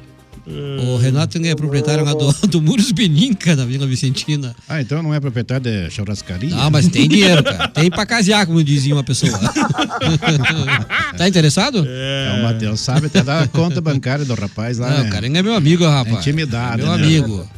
O 0.49 0.95
Renato 0.95 1.37
é 1.37 1.53
proprietário 1.55 2.05
lá 2.05 2.13
do, 2.13 2.31
do 2.47 2.61
Muros 2.61 2.91
Beninca, 2.91 3.55
na 3.55 3.65
Vila 3.65 3.85
Vicentina. 3.85 4.55
Ah, 4.67 4.81
então 4.81 5.03
não 5.03 5.13
é 5.13 5.19
proprietário 5.19 5.63
de 5.63 5.89
churrascaria? 5.91 6.55
Ah, 6.55 6.69
mas 6.69 6.87
tem 6.87 7.07
dinheiro, 7.07 7.43
cara. 7.43 7.67
Tem 7.67 7.89
pra 7.89 8.05
casear, 8.05 8.47
como 8.47 8.63
dizia 8.63 8.93
uma 8.93 9.03
pessoa. 9.03 9.37
tá 11.17 11.27
interessado? 11.27 11.85
É, 11.85 12.37
o 12.39 12.43
Matheus 12.43 12.79
sabe 12.79 13.07
até 13.07 13.21
dar 13.21 13.43
a 13.43 13.47
conta 13.47 13.81
bancária 13.81 14.23
do 14.23 14.33
rapaz 14.35 14.77
lá. 14.77 14.89
Não, 14.89 15.03
né? 15.03 15.09
o 15.09 15.11
cara 15.11 15.27
é 15.27 15.29
meu 15.29 15.53
amigo, 15.53 15.83
rapaz. 15.85 16.15
É 16.15 16.19
intimidade, 16.19 16.81
É 16.81 16.85
meu 16.85 16.97
né? 16.97 17.03
amigo. 17.03 17.49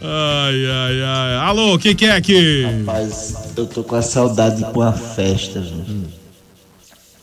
Ai, 0.00 0.66
ai, 0.66 1.02
ai. 1.02 1.34
Alô, 1.46 1.74
o 1.74 1.78
que, 1.78 1.94
que 1.94 2.06
é 2.06 2.16
aqui? 2.16 2.64
Rapaz, 2.64 3.52
eu 3.56 3.66
tô 3.66 3.84
com 3.84 3.94
a 3.94 4.02
saudade 4.02 4.60
pra 4.60 4.72
uma 4.72 4.92
festa, 4.92 5.62
gente. 5.62 6.08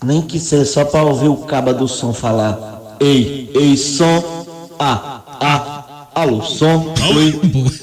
Nem 0.01 0.21
que 0.21 0.39
seja 0.39 0.63
só 0.63 0.85
pra 0.85 1.03
ouvir 1.03 1.27
o 1.27 1.35
caba 1.35 1.73
do 1.73 1.89
som 1.89 2.13
falar. 2.13 2.57
Ei, 3.01 3.51
ei, 3.53 3.75
som. 3.75 4.39
Ah, 4.81 5.21
ah, 5.41 6.07
alô, 6.15 6.41
som. 6.41 6.93
Oi, 7.13 7.33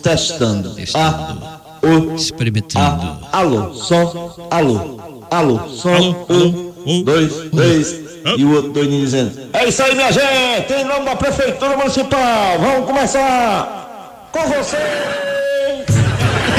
testando. 0.03 0.75
Ah, 0.95 1.37
o. 1.83 2.15
Experimentando. 2.15 3.19
Ah, 3.31 3.41
alô, 3.41 3.75
som. 3.75 4.33
Alô, 4.51 4.99
alô, 5.31 5.69
som. 5.69 6.27
Um, 6.87 7.03
dois, 7.03 7.33
três. 7.55 8.07
E 8.39 8.45
o 8.45 8.55
outro 8.55 8.73
doidinho 8.73 9.05
dizendo. 9.05 9.51
É 9.53 9.69
isso 9.69 9.83
aí, 9.83 9.95
minha 9.95 10.11
gente. 10.11 10.73
Em 10.73 10.85
nome 10.85 11.05
da 11.05 11.17
Prefeitura 11.17 11.77
Municipal. 11.77 12.59
Vamos 12.59 12.87
começar 12.87 14.31
com 14.33 14.41
vocês. 14.49 15.87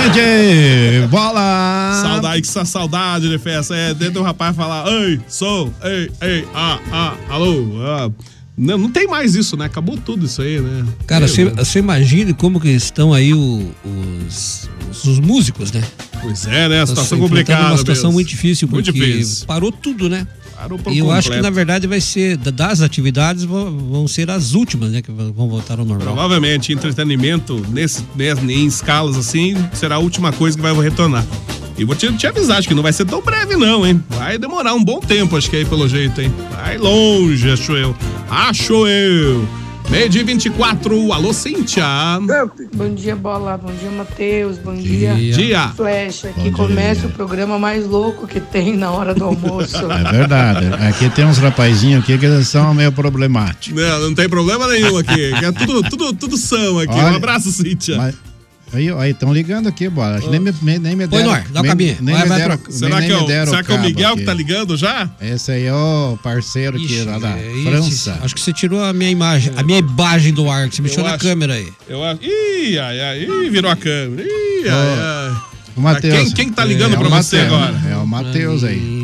DJ, 0.03 1.07
bola! 1.07 1.99
Saudade, 2.01 2.41
que 2.41 2.47
saudade 2.47 3.27
de 3.27 3.39
festa. 3.39 3.75
É 3.75 3.93
dentro 3.95 4.15
do 4.15 4.21
rapaz 4.21 4.55
falar, 4.55 4.87
ei, 4.87 5.19
sou, 5.27 5.73
ei, 5.83 6.11
ei, 6.21 6.47
ah, 6.53 6.79
ah, 6.91 7.13
alô. 7.29 7.65
ah. 7.81 8.09
Não, 8.57 8.77
não 8.77 8.89
tem 8.89 9.07
mais 9.07 9.35
isso, 9.35 9.55
né? 9.55 9.65
Acabou 9.65 9.95
tudo 9.97 10.25
isso 10.25 10.41
aí, 10.41 10.59
né? 10.59 10.83
Cara, 11.05 11.27
você, 11.27 11.77
imagine 11.79 12.33
como 12.33 12.59
que 12.59 12.69
estão 12.69 13.13
aí 13.13 13.33
o- 13.33 13.71
os, 14.27 14.67
os, 14.89 15.03
os 15.05 15.19
músicos, 15.19 15.71
né? 15.71 15.83
Pois 16.21 16.47
é, 16.47 16.67
né? 16.67 16.81
A 16.81 16.87
situação 16.87 17.19
complicada. 17.19 17.67
Uma 17.67 17.77
situação 17.77 18.05
mesmo. 18.05 18.13
muito 18.13 18.27
difícil, 18.29 18.67
Muito 18.67 18.91
porque 18.91 19.05
difícil. 19.05 19.45
parou 19.45 19.71
tudo, 19.71 20.09
né? 20.09 20.25
Parou 20.55 20.79
por 20.79 20.91
E 20.91 20.97
eu 20.97 21.11
acho 21.11 21.29
que, 21.29 21.35
completo. 21.35 21.43
na 21.43 21.49
verdade, 21.55 21.85
vai 21.85 22.01
ser, 22.01 22.35
da- 22.35 22.49
das 22.49 22.81
atividades, 22.81 23.43
vão, 23.43 23.77
vão 23.77 24.07
ser 24.07 24.27
as 24.31 24.55
últimas, 24.55 24.89
né? 24.91 25.03
Que 25.03 25.11
vão 25.11 25.31
vão 25.31 25.47
voltar 25.47 25.77
ao 25.79 25.85
normal. 25.85 26.07
Provavelmente 26.07 26.73
entretenimento 26.73 27.63
nesse, 27.69 28.03
nesse, 28.15 28.41
em 28.41 28.65
escalas 28.65 29.15
assim 29.17 29.53
será 29.71 29.95
a 29.95 29.99
última 29.99 30.33
coisa 30.33 30.57
que 30.57 30.63
vai 30.63 30.73
retornar. 30.81 31.23
E 31.77 31.85
vou 31.85 31.95
te, 31.95 32.11
te 32.13 32.25
avisar, 32.25 32.57
acho 32.57 32.67
que 32.67 32.73
não 32.73 32.81
vai 32.83 32.91
ser 32.91 33.05
tão 33.05 33.21
breve, 33.21 33.55
não, 33.55 33.85
hein? 33.85 34.03
Vai 34.09 34.37
demorar 34.37 34.73
um 34.73 34.83
bom 34.83 34.99
tempo, 34.99 35.37
acho 35.37 35.49
que 35.49 35.57
aí 35.57 35.65
pelo 35.65 35.87
jeito, 35.87 36.19
hein? 36.21 36.33
Vai 36.51 36.77
longe, 36.77 37.51
acho 37.51 37.73
eu. 37.73 37.95
Acho 38.29 38.87
eu. 38.87 39.47
Meio 39.89 40.09
dia 40.09 40.23
24, 40.23 41.13
alô, 41.13 41.31
Cíntia. 41.31 41.85
Bom 42.75 42.93
dia, 42.93 43.15
Bola. 43.15 43.57
Bom 43.57 43.71
dia, 43.71 43.89
Matheus. 43.89 44.57
Bom 44.57 44.73
dia. 44.75 45.13
Dia. 45.15 45.69
Flecha. 45.69 46.27
Aqui 46.27 46.49
Bom 46.49 46.57
começa 46.57 47.01
dia. 47.01 47.09
o 47.09 47.11
programa 47.13 47.57
mais 47.57 47.85
louco 47.87 48.27
que 48.27 48.41
tem 48.41 48.75
na 48.75 48.91
hora 48.91 49.13
do 49.13 49.23
almoço. 49.23 49.77
É 49.87 50.11
verdade. 50.11 50.65
Aqui 50.89 51.09
tem 51.11 51.25
uns 51.25 51.37
rapazinhos 51.37 52.03
aqui 52.03 52.17
que 52.17 52.43
são 52.43 52.73
meio 52.73 52.91
problemáticos. 52.91 53.81
Não, 53.81 53.99
não 54.01 54.13
tem 54.13 54.27
problema 54.27 54.67
nenhum 54.67 54.97
aqui. 54.97 55.31
que 55.39 55.45
é 55.45 55.51
tudo, 55.53 55.81
tudo, 55.89 56.11
tudo 56.13 56.37
são 56.37 56.79
aqui. 56.79 56.91
um 56.93 56.97
Olha, 57.05 57.15
abraço, 57.15 57.49
Cíntia. 57.51 57.95
Mas- 57.97 58.15
Aí, 58.73 58.89
aí, 58.91 59.11
estão 59.11 59.33
ligando 59.33 59.67
aqui. 59.67 59.87
Acho 59.87 60.25
que 60.25 60.29
nem 60.29 60.39
me, 60.39 60.51
nem 60.79 60.95
me 60.95 61.07
Põe 61.07 61.19
deram. 61.19 61.25
no 61.25 61.31
ar, 61.31 61.47
dá 61.49 61.59
o 61.59 61.63
nem, 61.63 61.69
cabinho. 61.69 61.97
nem 62.01 62.13
Vai, 62.15 62.23
me 62.23 62.29
vai 62.29 62.37
deram, 62.39 62.57
pro- 62.57 62.71
Será, 62.71 62.99
nem 62.99 63.07
que 63.07 63.13
é, 63.13 63.17
me 63.17 63.23
o, 63.23 63.27
deram 63.27 63.45
será 63.51 63.63
que 63.63 63.71
é 63.71 63.75
o 63.75 63.81
Miguel 63.81 64.09
aqui. 64.09 64.19
que 64.19 64.25
tá 64.25 64.33
ligando 64.33 64.77
já? 64.77 65.09
Esse 65.21 65.51
aí 65.51 65.65
é 65.65 65.73
o 65.73 66.19
parceiro 66.21 66.75
aqui 66.75 66.85
Ixi, 66.85 67.03
lá 67.03 67.17
da 67.17 67.29
é, 67.37 67.51
ixi, 67.51 67.63
França. 67.63 68.19
Acho 68.21 68.35
que 68.35 68.41
você 68.41 68.51
tirou 68.53 68.83
a 68.83 68.91
minha 68.91 69.09
imagem, 69.09 69.53
a 69.55 69.63
minha 69.63 69.79
imagem 69.79 70.33
do 70.33 70.49
ar, 70.49 70.67
que 70.69 70.75
você 70.75 70.81
mexeu 70.81 70.99
Eu 70.99 71.07
na 71.07 71.15
acho. 71.15 71.23
câmera 71.23 71.53
aí. 71.53 71.67
Eu 71.87 72.03
acho. 72.03 72.19
Ih, 72.21 72.77
ai, 72.77 72.99
ai, 72.99 73.23
ih, 73.23 73.49
virou 73.49 73.71
a 73.71 73.75
câmera. 73.75 74.21
Ih, 74.23 74.69
ai, 74.69 75.29
ai. 75.31 75.37
O 75.75 75.81
Matheus. 75.81 76.13
Quem, 76.15 76.31
quem 76.31 76.49
tá 76.51 76.65
ligando 76.65 76.95
É, 76.95 76.97
pra 76.97 77.07
o 77.07 77.09
você 77.09 77.37
agora? 77.37 77.79
É 77.89 77.95
o 77.95 78.05
Matheus 78.05 78.63
aí. 78.63 78.96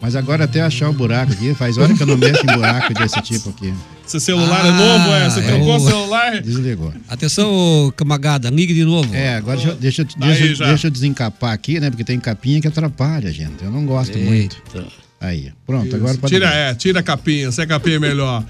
Mas 0.00 0.16
agora 0.16 0.44
até 0.44 0.62
achar 0.62 0.88
o 0.88 0.92
buraco 0.94 1.32
aqui, 1.32 1.52
faz 1.54 1.76
hora 1.76 1.92
que 1.94 2.02
eu 2.02 2.06
não 2.06 2.16
mexo 2.16 2.42
em 2.42 2.54
buraco 2.54 2.94
desse 2.94 3.20
tipo 3.20 3.50
aqui. 3.50 3.72
Seu 4.06 4.18
celular 4.18 4.64
é 4.64 4.68
Ah, 4.70 4.72
novo, 4.72 5.12
é? 5.14 5.28
Você 5.30 5.40
é 5.40 5.42
trocou 5.42 5.74
o 5.74 5.76
o- 5.76 5.80
celular? 5.86 6.40
Desligou. 6.40 6.92
Atenção, 7.08 7.92
camagada, 7.94 8.48
ligue 8.48 8.72
de 8.72 8.84
novo. 8.84 9.14
É, 9.14 9.36
agora 9.36 9.56
deixa, 9.58 9.70
eu- 9.72 9.76
deixa, 9.76 10.04
deixa, 10.16 10.44
eu- 10.46 10.54
já. 10.54 10.66
deixa 10.68 10.86
eu 10.86 10.90
desencapar 10.90 11.52
aqui, 11.52 11.78
né? 11.78 11.90
Porque 11.90 12.02
tem 12.02 12.18
capinha 12.18 12.60
que 12.62 12.66
atrapalha, 12.68 13.30
gente. 13.30 13.62
Eu 13.62 13.70
não 13.70 13.84
gosto 13.84 14.16
muito. 14.18 14.56
Aí, 15.20 15.52
pronto, 15.66 15.94
agora 15.94 16.16
pode. 16.16 16.32
Tira, 16.32 16.46
é, 16.48 16.74
tira 16.74 17.00
a 17.00 17.02
capinha, 17.02 17.52
se 17.52 17.60
a 17.60 17.66
capinha 17.66 17.96
é 17.96 17.98
melhor. 18.00 18.42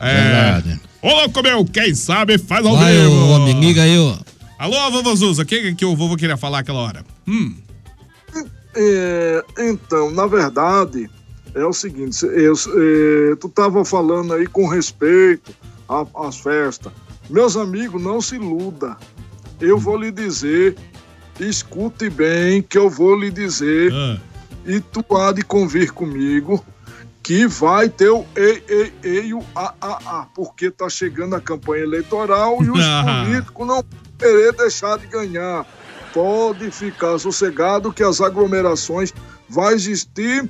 É. 0.00 0.12
Verdade. 0.22 0.80
Ô, 1.00 1.08
louco 1.08 1.40
meu, 1.40 1.64
quem 1.64 1.94
sabe 1.94 2.36
faz 2.36 2.66
ao 2.66 2.76
Vai, 2.76 2.92
vivo. 2.96 3.10
ô, 3.12 3.30
homem, 3.30 3.60
liga 3.60 3.82
aí, 3.84 3.96
ó. 3.96 4.16
Alô, 4.58 4.90
vovô 4.90 5.14
Zuza, 5.14 5.42
o 5.42 5.46
que, 5.46 5.72
que 5.74 5.84
o 5.84 5.94
vovô 5.94 6.16
queria 6.16 6.36
falar 6.36 6.58
aquela 6.58 6.80
hora? 6.80 7.04
Hum, 7.28 7.54
É, 8.76 9.44
então, 9.58 10.10
na 10.10 10.26
verdade, 10.26 11.10
é 11.54 11.64
o 11.64 11.72
seguinte, 11.72 12.24
eu, 12.26 12.52
é, 12.52 13.34
tu 13.36 13.46
estava 13.46 13.84
falando 13.84 14.34
aí 14.34 14.46
com 14.46 14.68
respeito 14.68 15.54
às 16.14 16.38
festas. 16.38 16.92
Meus 17.30 17.56
amigos, 17.56 18.00
não 18.02 18.20
se 18.20 18.36
iluda. 18.36 18.96
Eu 19.58 19.78
vou 19.78 19.96
lhe 19.96 20.12
dizer, 20.12 20.76
escute 21.40 22.10
bem 22.10 22.60
que 22.62 22.76
eu 22.76 22.90
vou 22.90 23.18
lhe 23.18 23.30
dizer, 23.30 23.90
ah, 23.92 24.18
e 24.66 24.80
tu 24.80 25.04
há 25.16 25.32
de 25.32 25.42
convir 25.42 25.92
comigo, 25.92 26.62
que 27.22 27.46
vai 27.46 27.88
ter 27.88 28.10
o 28.10 28.24
ei, 28.36 28.62
ei, 28.68 28.92
ei, 29.02 29.34
o 29.34 29.42
a, 29.54 29.74
a, 29.80 30.20
a, 30.20 30.26
porque 30.34 30.70
tá 30.70 30.88
chegando 30.88 31.34
a 31.34 31.40
campanha 31.40 31.82
eleitoral 31.84 32.62
e 32.62 32.70
os 32.70 32.78
Ah. 32.84 33.24
políticos 33.24 33.66
não 33.66 33.76
vão 33.76 33.84
querer 34.18 34.52
deixar 34.52 34.98
de 34.98 35.06
ganhar. 35.06 35.66
Pode 36.16 36.70
ficar 36.70 37.18
sossegado 37.18 37.92
que 37.92 38.02
as 38.02 38.22
aglomerações 38.22 39.12
vai 39.50 39.74
existir 39.74 40.48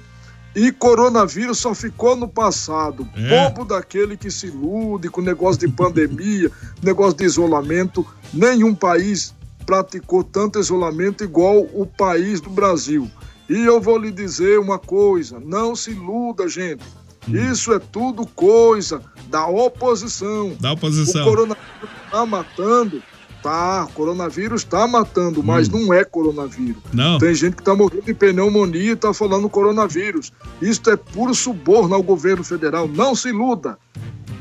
E 0.54 0.70
coronavírus 0.70 1.58
só 1.58 1.74
ficou 1.74 2.14
no 2.14 2.28
passado. 2.28 3.06
É. 3.16 3.48
Bobo 3.48 3.64
daquele 3.64 4.16
que 4.16 4.30
se 4.30 4.46
ilude 4.46 5.10
com 5.10 5.20
negócio 5.20 5.58
de 5.60 5.68
pandemia, 5.68 6.50
negócio 6.80 7.18
de 7.18 7.24
isolamento. 7.24 8.06
Nenhum 8.32 8.74
país 8.74 9.34
praticou 9.66 10.22
tanto 10.22 10.60
isolamento 10.60 11.24
igual 11.24 11.66
o 11.74 11.84
país 11.84 12.40
do 12.40 12.48
Brasil. 12.48 13.10
E 13.50 13.64
eu 13.64 13.80
vou 13.80 13.98
lhe 13.98 14.12
dizer 14.12 14.60
uma 14.60 14.78
coisa: 14.78 15.40
não 15.40 15.74
se 15.74 15.90
iluda, 15.90 16.48
gente. 16.48 16.84
Isso 17.28 17.74
é 17.74 17.78
tudo 17.80 18.24
coisa 18.24 19.02
da 19.28 19.46
oposição. 19.48 20.56
Da 20.60 20.72
oposição. 20.72 21.22
O 21.22 21.24
coronavírus 21.24 21.90
está 22.04 22.24
matando. 22.24 23.02
Tá, 23.42 23.84
o 23.84 23.92
coronavírus 23.92 24.62
está 24.62 24.86
matando, 24.86 25.42
mas 25.42 25.68
não 25.68 25.92
é 25.92 26.04
coronavírus. 26.04 26.82
Não. 26.92 27.18
Tem 27.18 27.34
gente 27.34 27.54
que 27.54 27.62
está 27.62 27.74
morrendo 27.74 28.04
de 28.04 28.14
pneumonia 28.14 28.90
e 28.90 28.92
está 28.92 29.14
falando 29.14 29.48
coronavírus. 29.48 30.32
Isso 30.60 30.82
é 30.90 30.96
puro 30.96 31.34
suborno 31.34 31.94
ao 31.94 32.02
governo 32.02 32.42
federal. 32.42 32.88
Não 32.88 33.14
se 33.14 33.28
iluda. 33.28 33.78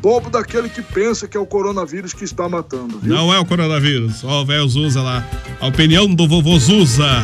Bobo 0.02 0.30
daquele 0.30 0.70
que 0.70 0.82
pensa 0.82 1.28
que 1.28 1.36
é 1.36 1.40
o 1.40 1.46
coronavírus 1.46 2.14
que 2.14 2.24
está 2.24 2.48
matando. 2.50 3.00
Viu? 3.00 3.14
Não 3.14 3.34
é 3.34 3.40
o 3.40 3.46
coronavírus. 3.46 4.24
Ó, 4.24 4.42
o 4.42 4.46
velho 4.46 4.68
Zuza 4.68 5.02
lá. 5.02 5.28
A 5.60 5.68
opinião 5.68 6.08
do 6.14 6.28
vovô 6.28 6.58
Zuza. 6.60 7.24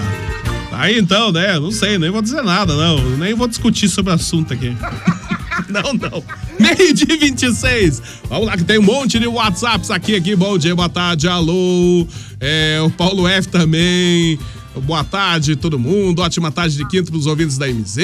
Aí 0.72 0.98
então, 0.98 1.32
né? 1.32 1.60
Não 1.60 1.72
sei, 1.72 1.98
nem 1.98 2.10
vou 2.10 2.22
dizer 2.22 2.44
nada, 2.44 2.76
não. 2.76 2.98
Nem 3.18 3.34
vou 3.34 3.48
discutir 3.48 3.88
sobre 3.88 4.12
o 4.12 4.16
assunto 4.16 4.54
aqui. 4.54 4.76
não, 5.70 5.94
não. 5.94 6.24
Meio 6.60 6.94
de 6.94 7.06
26. 7.06 8.02
Vamos 8.30 8.48
lá, 8.48 8.58
que 8.58 8.64
tem 8.64 8.80
um 8.80 8.84
monte 8.84 9.20
de 9.20 9.28
WhatsApps 9.28 9.92
aqui, 9.92 10.16
aqui. 10.16 10.36
Bom 10.36 10.58
dia, 10.58 10.76
boa 10.76 10.90
tarde, 10.90 11.28
alô. 11.28 12.08
É, 12.40 12.80
o 12.84 12.90
Paulo 12.90 13.28
F 13.28 13.48
também. 13.48 14.38
Boa 14.84 15.04
tarde, 15.04 15.56
todo 15.56 15.78
mundo. 15.78 16.22
Ótima 16.22 16.52
tarde 16.52 16.78
de 16.78 16.88
quinta 16.88 17.12
pros 17.12 17.26
ouvintes 17.26 17.58
da 17.58 17.68
MZ. 17.68 17.98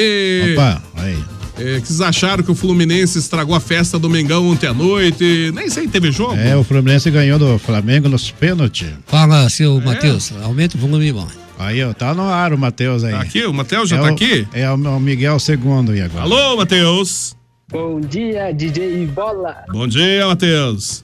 Opa, 0.53 0.83
aí. 0.95 1.17
É, 1.59 1.79
que 1.81 1.87
vocês 1.87 2.01
acharam 2.01 2.43
que 2.43 2.51
o 2.51 2.55
Fluminense 2.55 3.17
estragou 3.17 3.55
a 3.55 3.59
festa 3.59 3.97
do 3.97 4.07
Mengão 4.09 4.47
ontem 4.47 4.67
à 4.67 4.73
noite? 4.75 5.51
Nem 5.55 5.69
sei, 5.69 5.87
teve 5.87 6.11
jogo? 6.11 6.35
É, 6.35 6.55
o 6.55 6.63
Fluminense 6.63 7.09
ganhou 7.09 7.39
do 7.39 7.57
Flamengo 7.57 8.07
nos 8.07 8.29
pênaltis. 8.29 8.89
Fala, 9.07 9.49
seu 9.49 9.81
Matheus, 9.81 10.31
aumenta 10.43 10.77
o 10.77 10.79
volume, 10.79 11.11
bom. 11.11 11.27
Aí, 11.57 11.83
ó, 11.83 11.91
tá 11.93 12.13
no 12.13 12.21
ar 12.29 12.53
o 12.53 12.57
Matheus 12.59 13.03
aí. 13.03 13.13
Tá 13.13 13.21
aqui? 13.21 13.43
O 13.45 13.53
Matheus 13.53 13.89
já 13.89 13.95
é 13.97 13.99
tá 14.01 14.05
o- 14.05 14.13
aqui? 14.13 14.47
É 14.53 14.69
o 14.69 14.75
o 14.75 14.99
Miguel 14.99 15.39
segundo 15.39 15.95
e 15.95 16.01
agora. 16.01 16.25
Alô, 16.25 16.57
Matheus. 16.57 17.35
Bom 17.69 17.99
dia, 17.99 18.53
DJ 18.53 19.07
Bola. 19.07 19.63
Bom 19.73 19.87
dia, 19.87 20.25
Matheus. 20.25 21.03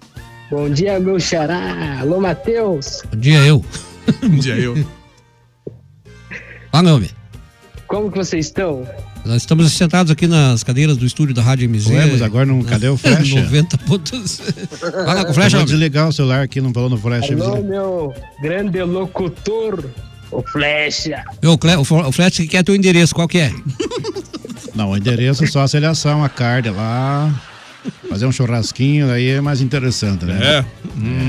Bom 0.49 0.69
dia, 0.69 0.97
meu 0.99 1.19
xará. 1.19 1.99
Alô, 1.99 2.21
Matheus. 2.21 3.02
Bom 3.12 3.19
dia, 3.19 3.39
eu. 3.39 3.65
Bom 4.23 4.38
dia, 4.38 4.56
eu. 4.56 4.73
Fala, 6.71 6.93
homem. 6.93 7.10
Como 7.88 8.10
que 8.10 8.17
vocês 8.17 8.45
estão? 8.45 8.88
Nós 9.26 9.41
estamos 9.41 9.71
sentados 9.73 10.10
aqui 10.12 10.26
nas 10.26 10.63
cadeiras 10.63 10.95
do 10.95 11.06
estúdio 11.06 11.36
da 11.36 11.41
Rádio 11.41 11.69
MZ. 11.69 11.88
Ué, 11.88 12.06
mas 12.06 12.21
agora 12.21 12.45
não, 12.45 12.63
cadê 12.63 12.88
o 12.88 12.95
flash? 12.97 13.34
90 13.36 13.78
pontos. 13.80 14.41
Fala 14.80 15.26
com 15.26 15.32
o 15.32 15.34
Vou 15.34 15.43
homem. 15.43 15.65
desligar 15.65 16.08
o 16.08 16.13
celular 16.13 16.43
aqui, 16.43 16.62
não 16.62 16.73
falou 16.73 16.89
no 16.89 16.97
flash. 16.97 17.30
Alô, 17.32 17.62
meu 17.62 18.13
grande 18.41 18.82
locutor, 18.82 19.84
o 20.32 20.41
Flecha. 20.43 21.23
Cle- 21.60 21.76
o 21.76 21.84
Fl- 21.84 22.08
o 22.08 22.12
Flash 22.13 22.38
que 22.38 22.47
quer 22.47 22.63
teu 22.63 22.73
endereço, 22.76 23.13
qual 23.13 23.28
que 23.28 23.39
é? 23.39 23.52
Não, 24.75 24.91
o 24.91 24.97
endereço 24.97 25.43
é 25.43 25.47
só 25.47 25.62
a 25.62 25.67
seleção, 25.67 26.23
a 26.23 26.29
carne 26.29 26.69
lá. 26.69 27.29
Fazer 28.09 28.25
um 28.25 28.31
churrasquinho, 28.31 29.12
aí 29.12 29.29
é 29.29 29.41
mais 29.41 29.59
interessante, 29.62 30.23
né? 30.25 30.63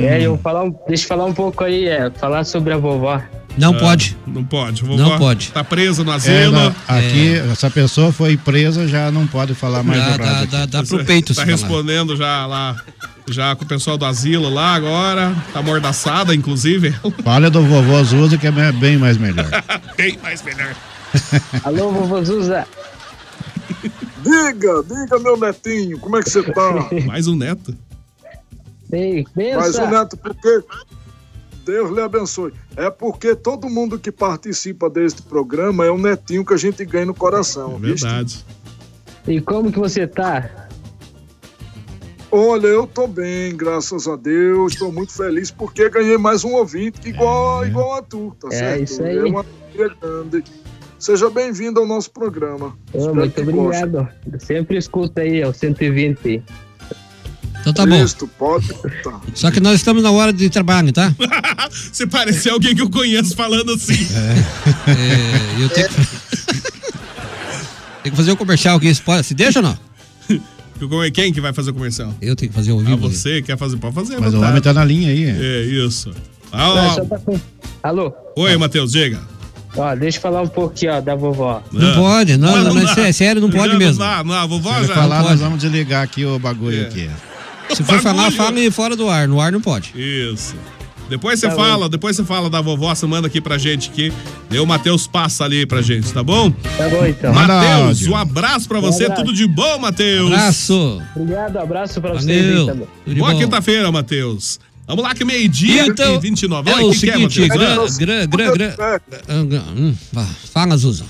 É. 0.00 0.04
É, 0.04 0.22
eu 0.22 0.38
falar 0.38 0.62
um, 0.64 0.74
deixa 0.86 1.04
eu 1.04 1.08
falar 1.08 1.24
um 1.24 1.34
pouco 1.34 1.64
aí, 1.64 1.86
é, 1.88 2.10
falar 2.10 2.44
sobre 2.44 2.72
a 2.72 2.76
vovó. 2.76 3.20
Não 3.58 3.72
Ah, 3.74 3.78
pode. 3.78 4.16
Não 4.26 4.44
pode. 4.44 4.82
Vovó 4.82 4.96
Não 4.96 5.18
pode. 5.18 5.50
Tá 5.52 5.62
presa 5.64 6.02
no 6.04 6.12
É, 6.12 6.14
asilo. 6.16 6.74
aqui, 6.88 7.34
essa 7.52 7.68
pessoa 7.70 8.12
foi 8.12 8.36
presa, 8.36 8.86
já 8.86 9.10
não 9.10 9.26
pode 9.26 9.54
falar 9.54 9.82
mais 9.82 10.00
Dá- 10.00 10.06
rádio. 10.10 10.24
dá- 10.50 10.58
aqui. 10.62 10.66
dá 10.70 10.82
pro 10.84 11.04
peito 11.04 11.28
Tá 11.28 11.34
se 11.34 11.40
falar. 11.40 11.52
respondendo 11.52 12.16
já 12.16 12.46
lá. 12.46 12.76
Já 13.30 13.54
com 13.56 13.64
o 13.64 13.66
pessoal 13.68 13.96
do 13.96 14.04
asilo 14.04 14.48
lá 14.48 14.74
agora. 14.74 15.34
Tá 15.52 15.62
mordaçada, 15.62 16.34
inclusive. 16.34 16.94
Fala 17.24 17.48
do 17.50 17.62
vovô 17.62 18.02
Zuza, 18.04 18.36
que 18.38 18.46
é 18.46 18.72
bem 18.72 18.96
mais 18.96 19.16
melhor. 19.16 19.46
Bem 19.96 20.18
mais 20.22 20.42
melhor. 20.42 20.74
Alô, 21.64 21.90
vovô 21.92 22.22
Zuza. 22.24 22.66
Diga, 24.24 24.82
diga, 24.82 25.18
meu 25.18 25.36
netinho, 25.36 25.98
como 26.00 26.16
é 26.16 26.22
que 26.22 26.30
você 26.30 26.42
tá? 26.42 26.88
Mais 27.06 27.26
um 27.28 27.36
neto. 27.36 27.76
Benção. 28.90 29.60
Mas 29.60 29.76
o 29.76 29.86
neto, 29.88 30.16
porque 30.16 30.62
Deus 31.64 31.90
lhe 31.90 32.00
abençoe. 32.00 32.52
É 32.76 32.88
porque 32.90 33.34
todo 33.34 33.68
mundo 33.68 33.98
que 33.98 34.10
participa 34.12 34.88
deste 34.88 35.22
programa 35.22 35.84
é 35.84 35.90
um 35.90 35.98
netinho 35.98 36.44
que 36.44 36.54
a 36.54 36.56
gente 36.56 36.84
ganha 36.84 37.06
no 37.06 37.14
coração. 37.14 37.76
viste? 37.78 38.04
Verdade. 38.04 38.44
E 39.26 39.40
como 39.40 39.72
que 39.72 39.78
você 39.78 40.06
tá? 40.06 40.68
Olha, 42.30 42.66
eu 42.66 42.86
tô 42.86 43.06
bem, 43.06 43.56
graças 43.56 44.06
a 44.08 44.16
Deus. 44.16 44.72
Estou 44.72 44.92
muito 44.92 45.12
feliz 45.12 45.50
porque 45.50 45.88
ganhei 45.88 46.18
mais 46.18 46.44
um 46.44 46.52
ouvinte 46.54 47.08
igual, 47.08 47.64
igual 47.66 47.94
a 47.96 48.02
tu, 48.02 48.36
tá 48.40 48.48
É, 48.48 48.58
certo? 48.58 48.82
isso 48.82 49.02
aí. 49.02 49.18
É 49.18 49.24
uma 49.24 49.40
alegria 49.40 49.96
grande. 50.00 50.44
Seja 51.04 51.28
bem-vindo 51.28 51.78
ao 51.80 51.86
nosso 51.86 52.10
programa. 52.10 52.74
Espero 52.86 53.14
muito 53.14 53.38
obrigado. 53.42 54.08
Eu 54.32 54.40
sempre 54.40 54.78
escuto 54.78 55.20
aí, 55.20 55.42
é 55.42 55.46
o 55.46 55.52
120. 55.52 56.42
Então 57.60 57.74
tá 57.74 57.84
bom. 57.84 58.02
Isto, 58.02 58.26
pode 58.26 58.64
escutar. 58.72 59.20
Só 59.34 59.50
que 59.50 59.60
nós 59.60 59.74
estamos 59.74 60.02
na 60.02 60.10
hora 60.10 60.32
de 60.32 60.48
trabalho, 60.48 60.94
tá? 60.94 61.14
Você 61.92 62.06
parece 62.06 62.48
alguém 62.48 62.74
que 62.74 62.80
eu 62.80 62.88
conheço 62.88 63.36
falando 63.36 63.74
assim. 63.74 63.92
É, 64.88 65.62
eu 65.62 65.68
tenho 65.68 65.88
que... 65.90 65.94
Tem 68.02 68.10
que 68.10 68.16
fazer 68.16 68.32
o 68.32 68.36
comercial 68.38 68.78
aqui, 68.78 68.94
se 68.94 69.02
pode- 69.02 69.26
se 69.26 69.34
deixa 69.34 69.58
ou 69.58 69.62
não? 69.62 69.78
Quem 71.12 71.30
que 71.34 71.40
vai 71.40 71.52
fazer 71.52 71.70
o 71.70 71.74
comercial? 71.74 72.14
Eu 72.22 72.34
tenho 72.34 72.50
que 72.50 72.56
fazer 72.56 72.70
ao 72.70 72.80
Ah, 72.80 72.82
vivo. 72.82 73.10
você 73.10 73.42
quer 73.42 73.58
fazer? 73.58 73.76
Pode 73.76 73.94
fazer. 73.94 74.18
Mas 74.20 74.28
o 74.32 74.36
vontade. 74.38 74.50
homem 74.52 74.62
tá 74.62 74.72
na 74.72 74.84
linha 74.86 75.10
aí. 75.10 75.24
É, 75.24 75.60
isso. 75.64 76.12
Ah, 76.50 76.92
Ah, 76.92 76.94
só 76.94 77.04
tá 77.04 77.20
Alô? 77.82 78.10
Oi, 78.38 78.56
Matheus, 78.56 78.92
diga. 78.92 79.20
Ó, 79.76 79.94
deixa 79.96 80.18
eu 80.18 80.22
falar 80.22 80.42
um 80.42 80.46
pouco 80.46 80.72
aqui, 80.74 80.88
ó, 80.88 81.00
da 81.00 81.14
vovó. 81.14 81.62
Não 81.72 81.90
Ah. 81.90 81.94
pode, 81.94 82.36
não, 82.36 82.52
Mas 82.52 82.64
não, 82.64 82.74
mas 82.74 82.94
dá. 82.94 83.08
é 83.08 83.12
sério, 83.12 83.40
não 83.42 83.50
pode 83.50 83.72
Já 83.72 83.78
mesmo. 83.78 84.04
Não, 84.04 84.24
não, 84.24 84.34
a 84.34 84.46
vovó 84.46 84.72
Se 84.80 84.86
já. 84.88 84.94
falar, 84.94 85.18
pode. 85.18 85.30
nós 85.30 85.40
vamos 85.40 85.58
desligar 85.60 86.02
aqui 86.02 86.24
o 86.24 86.38
bagulho 86.38 86.82
É. 86.82 86.86
aqui. 86.86 87.10
Se 87.74 87.82
for 87.82 87.98
falar, 88.00 88.30
fala 88.30 88.70
fora 88.70 88.94
do 88.94 89.08
ar. 89.08 89.26
No 89.26 89.40
ar 89.40 89.50
não 89.50 89.60
pode. 89.60 89.92
Isso. 89.96 90.54
Depois 91.08 91.38
você 91.38 91.48
Tá 91.48 91.54
fala, 91.54 91.86
depois 91.88 92.16
você 92.16 92.24
fala 92.24 92.48
da 92.48 92.60
vovó, 92.62 92.94
você 92.94 93.04
manda 93.06 93.26
aqui 93.26 93.38
pra 93.40 93.58
gente 93.58 93.90
aqui. 93.90 94.10
Daí 94.48 94.58
o 94.58 94.66
Matheus 94.66 95.06
passa 95.06 95.44
ali 95.44 95.66
pra 95.66 95.82
gente, 95.82 96.10
tá 96.12 96.22
bom? 96.22 96.50
Tá 96.50 96.88
bom, 96.88 97.04
então. 97.06 97.32
Matheus, 97.34 98.06
um 98.06 98.16
abraço 98.16 98.66
pra 98.68 98.80
você, 98.80 99.04
abraço. 99.04 99.22
tudo 99.22 99.34
de 99.34 99.46
bom, 99.46 99.78
Matheus. 99.78 100.32
Abraço. 100.32 101.02
Obrigado, 101.14 101.58
abraço 101.58 102.00
pra 102.00 102.12
vocês 102.14 102.28
aí 102.28 102.50
Valeu. 102.52 102.66
também. 102.66 102.88
Tudo 103.04 103.14
de 103.14 103.20
Boa 103.20 103.32
bom. 103.32 103.38
quinta-feira, 103.38 103.92
Matheus. 103.92 104.58
Vamos 104.86 105.02
lá 105.02 105.14
que 105.14 105.24
meio-dia 105.24 105.86
Então, 105.86 106.16
e 106.16 106.18
29. 106.20 106.70
é 106.70 106.74
Oi, 106.74 106.82
o 106.82 106.86
que 106.90 106.92
que 106.92 106.98
seguinte, 107.00 107.42
é, 107.42 107.48
Matheus? 107.48 107.96
gran, 107.98 108.26
gran, 108.26 108.52
gran, 108.52 109.46
gran, 109.46 109.62
hum, 109.76 109.94
vá, 110.12 110.24
fala, 110.52 110.76
Zuza. 110.76 111.04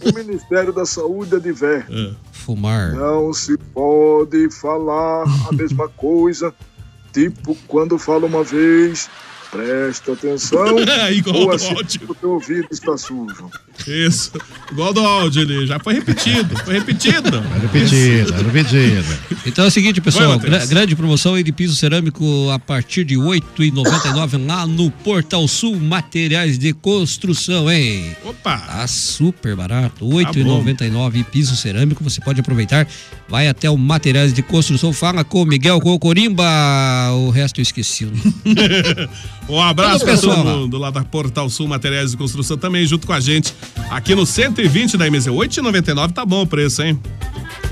O 0.00 0.14
Ministério 0.14 0.72
da 0.72 0.84
Saúde 0.86 1.36
adverte. 1.36 1.92
É. 1.92 2.12
Fumar. 2.32 2.92
Não 2.92 3.32
se 3.32 3.56
pode 3.72 4.50
falar 4.50 5.24
a 5.48 5.52
mesma 5.52 5.88
coisa. 5.88 6.52
Tipo, 7.12 7.56
quando 7.68 7.98
fala 7.98 8.26
uma 8.26 8.42
vez, 8.42 9.08
presta 9.52 10.12
atenção. 10.14 10.78
Igual 11.12 11.36
ou 11.36 11.46
do 11.48 11.52
assim, 11.54 11.74
áudio. 11.74 12.00
o 12.08 12.14
teu 12.14 12.30
ouvido 12.30 12.66
está 12.70 12.96
sujo. 12.96 13.50
Isso. 13.86 14.32
Igual 14.70 14.92
do 14.94 15.00
áudio 15.00 15.42
ali. 15.42 15.66
Já 15.66 15.78
foi 15.78 15.94
repetido. 15.94 16.56
Foi 16.64 16.74
repetido. 16.74 17.40
Repetido, 17.62 18.32
repetido. 18.32 19.18
Então 19.46 19.64
é 19.64 19.68
o 19.68 19.70
seguinte, 19.70 20.00
pessoal, 20.00 20.38
gra- 20.38 20.64
grande 20.66 20.96
promoção 20.96 21.34
aí 21.34 21.42
de 21.42 21.52
piso 21.52 21.74
cerâmico 21.76 22.50
a 22.50 22.58
partir 22.58 23.04
de 23.04 23.16
R$ 23.16 23.22
8,99 23.56 24.46
lá 24.46 24.66
no 24.66 24.90
Portal 24.90 25.46
Sul 25.46 25.78
Materiais 25.78 26.58
de 26.58 26.72
Construção, 26.72 27.70
hein? 27.70 28.16
Opa. 28.24 28.58
Tá 28.58 28.86
super 28.86 29.54
barato, 29.54 30.08
R$ 30.08 30.24
Tá 30.24 30.32
8,99 30.32 31.24
piso 31.24 31.56
cerâmico, 31.56 32.02
você 32.02 32.20
pode 32.20 32.40
aproveitar. 32.40 32.86
Vai 33.32 33.48
até 33.48 33.70
o 33.70 33.78
Materiais 33.78 34.30
de 34.34 34.42
Construção, 34.42 34.92
fala 34.92 35.24
com 35.24 35.40
o 35.40 35.46
Miguel 35.46 35.80
Cocorimba, 35.80 36.44
o 37.14 37.30
resto 37.30 37.60
eu 37.60 37.62
esqueci. 37.62 38.06
Um 39.48 39.60
abraço 39.60 40.04
pessoal 40.04 40.36
todo 40.36 40.60
mundo 40.60 40.78
lá 40.78 40.90
da 40.90 41.02
Portal 41.02 41.50
Sul 41.50 41.66
Materiais 41.66 42.12
de 42.12 42.16
Construção 42.16 42.56
também 42.56 42.86
junto 42.86 43.06
com 43.06 43.12
a 43.12 43.20
gente 43.20 43.52
aqui 43.90 44.14
no 44.14 44.24
120 44.24 44.96
da 44.96 45.10
MZ. 45.10 45.26
8,99 45.26 46.12
tá 46.12 46.24
bom 46.24 46.42
o 46.42 46.46
preço, 46.46 46.82
hein? 46.82 46.98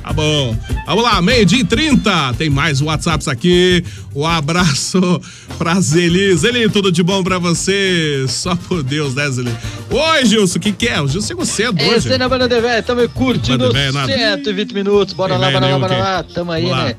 Tá 0.02 0.12
bom. 0.12 0.56
Vamos 0.86 1.04
lá, 1.04 1.20
meio-dia 1.22 1.60
e 1.60 1.64
30. 1.64 2.34
Tem 2.34 2.48
mais 2.50 2.80
WhatsApps 2.80 3.28
aqui. 3.28 3.84
Um 4.14 4.26
abraço 4.26 4.98
pra 5.58 5.80
Zeli. 5.80 6.34
Zeli, 6.36 6.68
tudo 6.70 6.90
de 6.90 7.02
bom 7.02 7.22
pra 7.22 7.38
você? 7.38 8.24
Só 8.28 8.56
por 8.56 8.82
Deus, 8.82 9.14
né, 9.14 9.30
Zeli? 9.30 9.54
Oi, 9.90 10.26
Gilson, 10.26 10.58
o 10.58 10.60
que 10.60 10.72
que 10.72 10.88
é? 10.88 11.00
O 11.00 11.06
Gilson 11.06 11.28
chegou 11.28 11.44
cedo 11.44 11.78
É, 11.80 11.88
hoje. 11.88 12.08
você 12.08 12.18
na 12.18 12.28
banda 12.28 12.48
de 12.48 12.60
velho, 12.60 12.82
tamo 12.82 13.08
curtindo 13.10 13.58
Banda 13.58 13.68
de 13.68 13.74
véia, 13.78 13.92
nada. 13.92 14.12
120 14.12 14.72
minutos. 14.72 15.14
Bora 15.14 15.36
lá, 15.36 15.50
bora 15.50 15.66
lá, 15.68 15.78
bora 15.78 15.96
lá. 15.98 16.22
Tamo 16.22 16.50
aí, 16.50 16.66
lá. 16.66 16.84
né? 16.86 16.96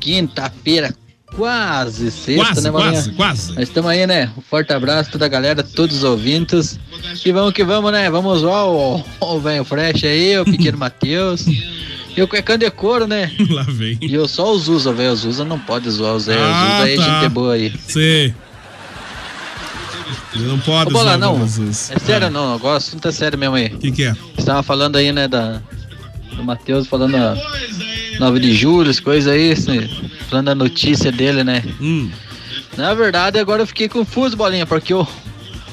Quinta-feira, 0.00 0.94
quase 1.36 2.10
sexta, 2.10 2.44
Quase, 2.46 2.60
né, 2.62 2.70
Bolinha? 2.70 2.92
quase, 2.92 3.12
quase. 3.12 3.52
Mas 3.54 3.68
estamos 3.68 3.90
aí, 3.90 4.06
né? 4.06 4.30
Um 4.36 4.40
forte 4.40 4.72
abraço 4.72 5.10
toda 5.10 5.24
a 5.24 5.28
galera, 5.28 5.62
todos 5.62 5.98
os 5.98 6.04
ouvintes. 6.04 6.78
E 7.24 7.32
vamos 7.32 7.52
que 7.52 7.64
vamos, 7.64 7.90
né? 7.92 8.10
Vamos 8.10 8.40
zoar 8.40 8.66
o 8.66 9.04
o 9.20 9.40
velho 9.40 9.64
Fresh 9.64 10.04
aí, 10.04 10.38
o 10.38 10.44
pequeno 10.44 10.76
Matheus. 10.78 11.44
E 12.18 12.22
o 12.22 12.26
Cuecão 12.26 12.58
de 12.58 12.68
couro, 12.68 13.06
né? 13.06 13.30
Lá 13.48 13.62
vem. 13.62 13.96
E 14.00 14.12
eu 14.12 14.26
só 14.26 14.52
o 14.52 14.58
Zuza, 14.58 14.92
velho. 14.92 15.12
O 15.12 15.16
Zuza 15.16 15.44
não 15.44 15.56
pode 15.56 15.88
zoar 15.88 16.14
o 16.14 16.18
Zé. 16.18 16.36
Ah, 16.36 16.80
Zuza 16.80 16.82
aí 16.82 16.94
é 16.94 16.96
tá. 16.96 17.20
gente 17.20 17.28
boa 17.30 17.54
aí. 17.54 17.72
Sim. 17.86 18.34
Ele 20.34 20.44
não 20.48 20.58
pode 20.58 20.90
Ô, 20.90 20.92
Bola, 20.92 21.16
zoar 21.16 21.18
não. 21.18 21.44
É 21.44 21.98
sério, 22.00 22.28
não. 22.28 22.54
Agora 22.54 22.74
o 22.74 22.76
assunto 22.76 23.06
é 23.06 23.12
sério 23.12 23.38
mesmo 23.38 23.54
aí. 23.54 23.66
O 23.66 23.78
que, 23.78 23.92
que 23.92 24.02
é? 24.02 24.16
Você 24.34 24.46
tava 24.46 24.64
falando 24.64 24.96
aí, 24.96 25.12
né, 25.12 25.28
da, 25.28 25.62
do 26.34 26.42
Matheus 26.42 26.88
falando 26.88 27.14
a 27.14 27.36
9 28.18 28.40
de 28.40 28.52
julho, 28.52 28.90
as 28.90 28.98
coisas 28.98 29.32
aí, 29.32 29.52
assim, 29.52 29.88
falando 30.28 30.46
da 30.46 30.56
notícia 30.56 31.12
dele, 31.12 31.44
né? 31.44 31.62
Hum. 31.80 32.10
Na 32.76 32.94
verdade, 32.94 33.38
agora 33.38 33.62
eu 33.62 33.66
fiquei 33.66 33.88
confuso, 33.88 34.36
Bolinha, 34.36 34.66
porque 34.66 34.92
o, 34.92 35.06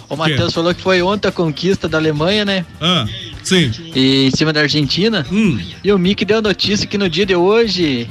o 0.07 0.15
Matheus 0.15 0.53
falou 0.53 0.75
que 0.75 0.81
foi 0.83 1.01
ontem 1.01 1.27
a 1.27 1.31
conquista 1.31 1.89
da 1.89 1.97
Alemanha, 1.97 2.45
né? 2.45 2.63
Ah, 2.79 3.07
sim. 3.45 3.71
E 3.95 4.25
em 4.27 4.31
cima 4.31 4.51
da 4.51 4.61
Argentina. 4.61 5.25
Hum. 5.31 5.59
E 5.83 5.91
o 5.93 5.97
Mick 5.99 6.25
deu 6.25 6.41
notícia 6.41 6.85
que 6.87 6.97
no 6.97 7.09
dia 7.09 7.25
de 7.25 7.35
hoje 7.35 8.09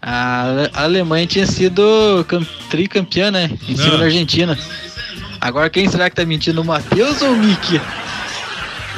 a, 0.00 0.68
a 0.74 0.82
Alemanha 0.84 1.26
tinha 1.26 1.46
sido 1.46 2.24
cam, 2.28 2.44
tricampeã, 2.70 3.30
né? 3.30 3.50
Em 3.68 3.76
cima 3.76 3.94
Ah. 3.94 3.98
da 3.98 4.04
Argentina. 4.04 4.58
Agora 5.40 5.68
quem 5.70 5.88
será 5.88 6.08
que 6.08 6.14
tá 6.16 6.24
mentindo, 6.24 6.60
o 6.60 6.64
Matheus 6.64 7.20
ou 7.22 7.32
o 7.32 7.36
Mick? 7.36 7.80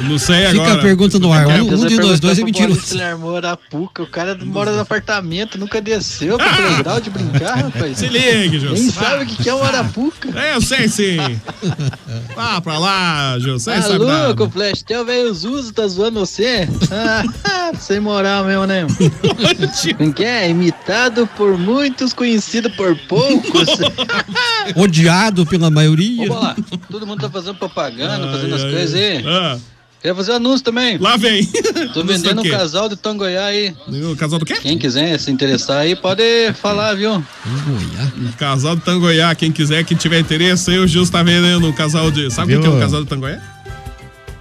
Não 0.01 0.17
sei 0.19 0.47
Fica 0.47 0.61
agora. 0.61 0.73
a 0.73 0.81
pergunta 0.81 1.17
no 1.19 1.31
ar. 1.31 1.49
É, 1.49 1.61
Um, 1.61 1.73
um 1.73 1.85
de 1.87 1.95
nós 1.97 2.19
dois 2.19 2.37
é 2.37 2.43
mentiroso. 2.43 2.73
Bolinha 2.73 2.85
Se 2.87 2.93
ele 2.95 3.03
armou 3.03 3.37
Arapuca, 3.37 4.03
o 4.03 4.07
cara 4.07 4.37
mora 4.43 4.71
no 4.73 4.81
apartamento, 4.81 5.57
nunca 5.57 5.81
desceu 5.81 6.37
pra 6.37 6.49
aquele 6.49 6.83
grau 6.83 6.99
de 6.99 7.09
brincar, 7.09 7.55
rapaz. 7.55 7.97
Se 7.97 8.07
ligue, 8.07 8.59
Jô. 8.59 8.71
Nem 8.71 8.89
sabe 8.91 9.23
o 9.23 9.27
que 9.27 9.47
é 9.49 9.53
um 9.55 9.63
Arapuca. 9.63 10.29
É, 10.37 10.55
eu 10.55 10.61
sei 10.61 10.87
sim. 10.89 11.17
Vá 12.35 12.59
pra 12.59 12.77
lá, 12.77 13.37
Jô. 13.39 13.57
Você 13.57 13.71
Tá 13.71 13.81
sabe 13.83 14.05
nada. 14.05 14.27
louco, 14.27 14.49
Flash? 14.49 14.81
Teu 14.81 15.05
velho 15.05 15.33
Zuzo 15.33 15.71
tá 15.73 15.87
zoando 15.87 16.19
você? 16.19 16.67
Ah, 16.91 17.71
sem 17.79 17.99
moral 17.99 18.43
mesmo, 18.45 18.65
né? 18.65 18.85
Como 19.97 20.13
que 20.13 20.23
é? 20.25 20.49
Imitado 20.49 21.25
por 21.37 21.57
muitos, 21.57 22.11
conhecido 22.13 22.69
por 22.71 22.95
poucos. 23.07 23.67
Odiado 24.75 25.45
pela 25.45 25.69
maioria. 25.69 26.25
Ô, 26.25 26.35
Bola, 26.35 26.55
todo 26.91 27.07
mundo 27.07 27.21
tá 27.21 27.29
fazendo 27.29 27.55
propaganda, 27.55 28.31
fazendo 28.31 28.55
as 28.55 28.63
ai, 28.63 28.71
coisas 28.71 28.95
aí. 28.95 29.23
Ah. 29.25 29.57
Queria 30.05 30.13
fazer 30.13 30.33
anúncio 30.33 30.63
também. 30.63 30.99
Lá 30.99 31.17
vem. 31.17 31.43
Tô 31.91 32.03
vendendo 32.03 32.43
do 32.43 32.47
um 32.47 32.51
casal 32.51 32.87
de 32.87 32.95
Tangoiá 32.95 33.45
aí. 33.45 33.75
O 34.11 34.15
casal 34.15 34.37
do 34.37 34.45
quê? 34.45 34.53
Quem 34.61 34.77
quiser 34.77 35.19
se 35.19 35.31
interessar 35.31 35.79
aí, 35.79 35.95
pode 35.95 36.21
falar, 36.61 36.93
viu? 36.93 37.15
Um 37.15 38.31
casal 38.37 38.75
de 38.75 38.83
Tangoiá, 38.83 39.33
quem 39.33 39.51
quiser, 39.51 39.83
que 39.83 39.95
tiver 39.95 40.19
interesse, 40.19 40.69
aí 40.69 40.77
o 40.77 40.85
Gil 40.85 41.09
tá 41.09 41.23
vendendo 41.23 41.65
um 41.65 41.73
casal 41.73 42.11
de. 42.11 42.29
Sabe 42.29 42.55
o 42.55 42.61
que 42.61 42.67
é 42.67 42.69
um 42.69 42.79
casal 42.79 43.01
de 43.01 43.09
Tangoiá? 43.09 43.41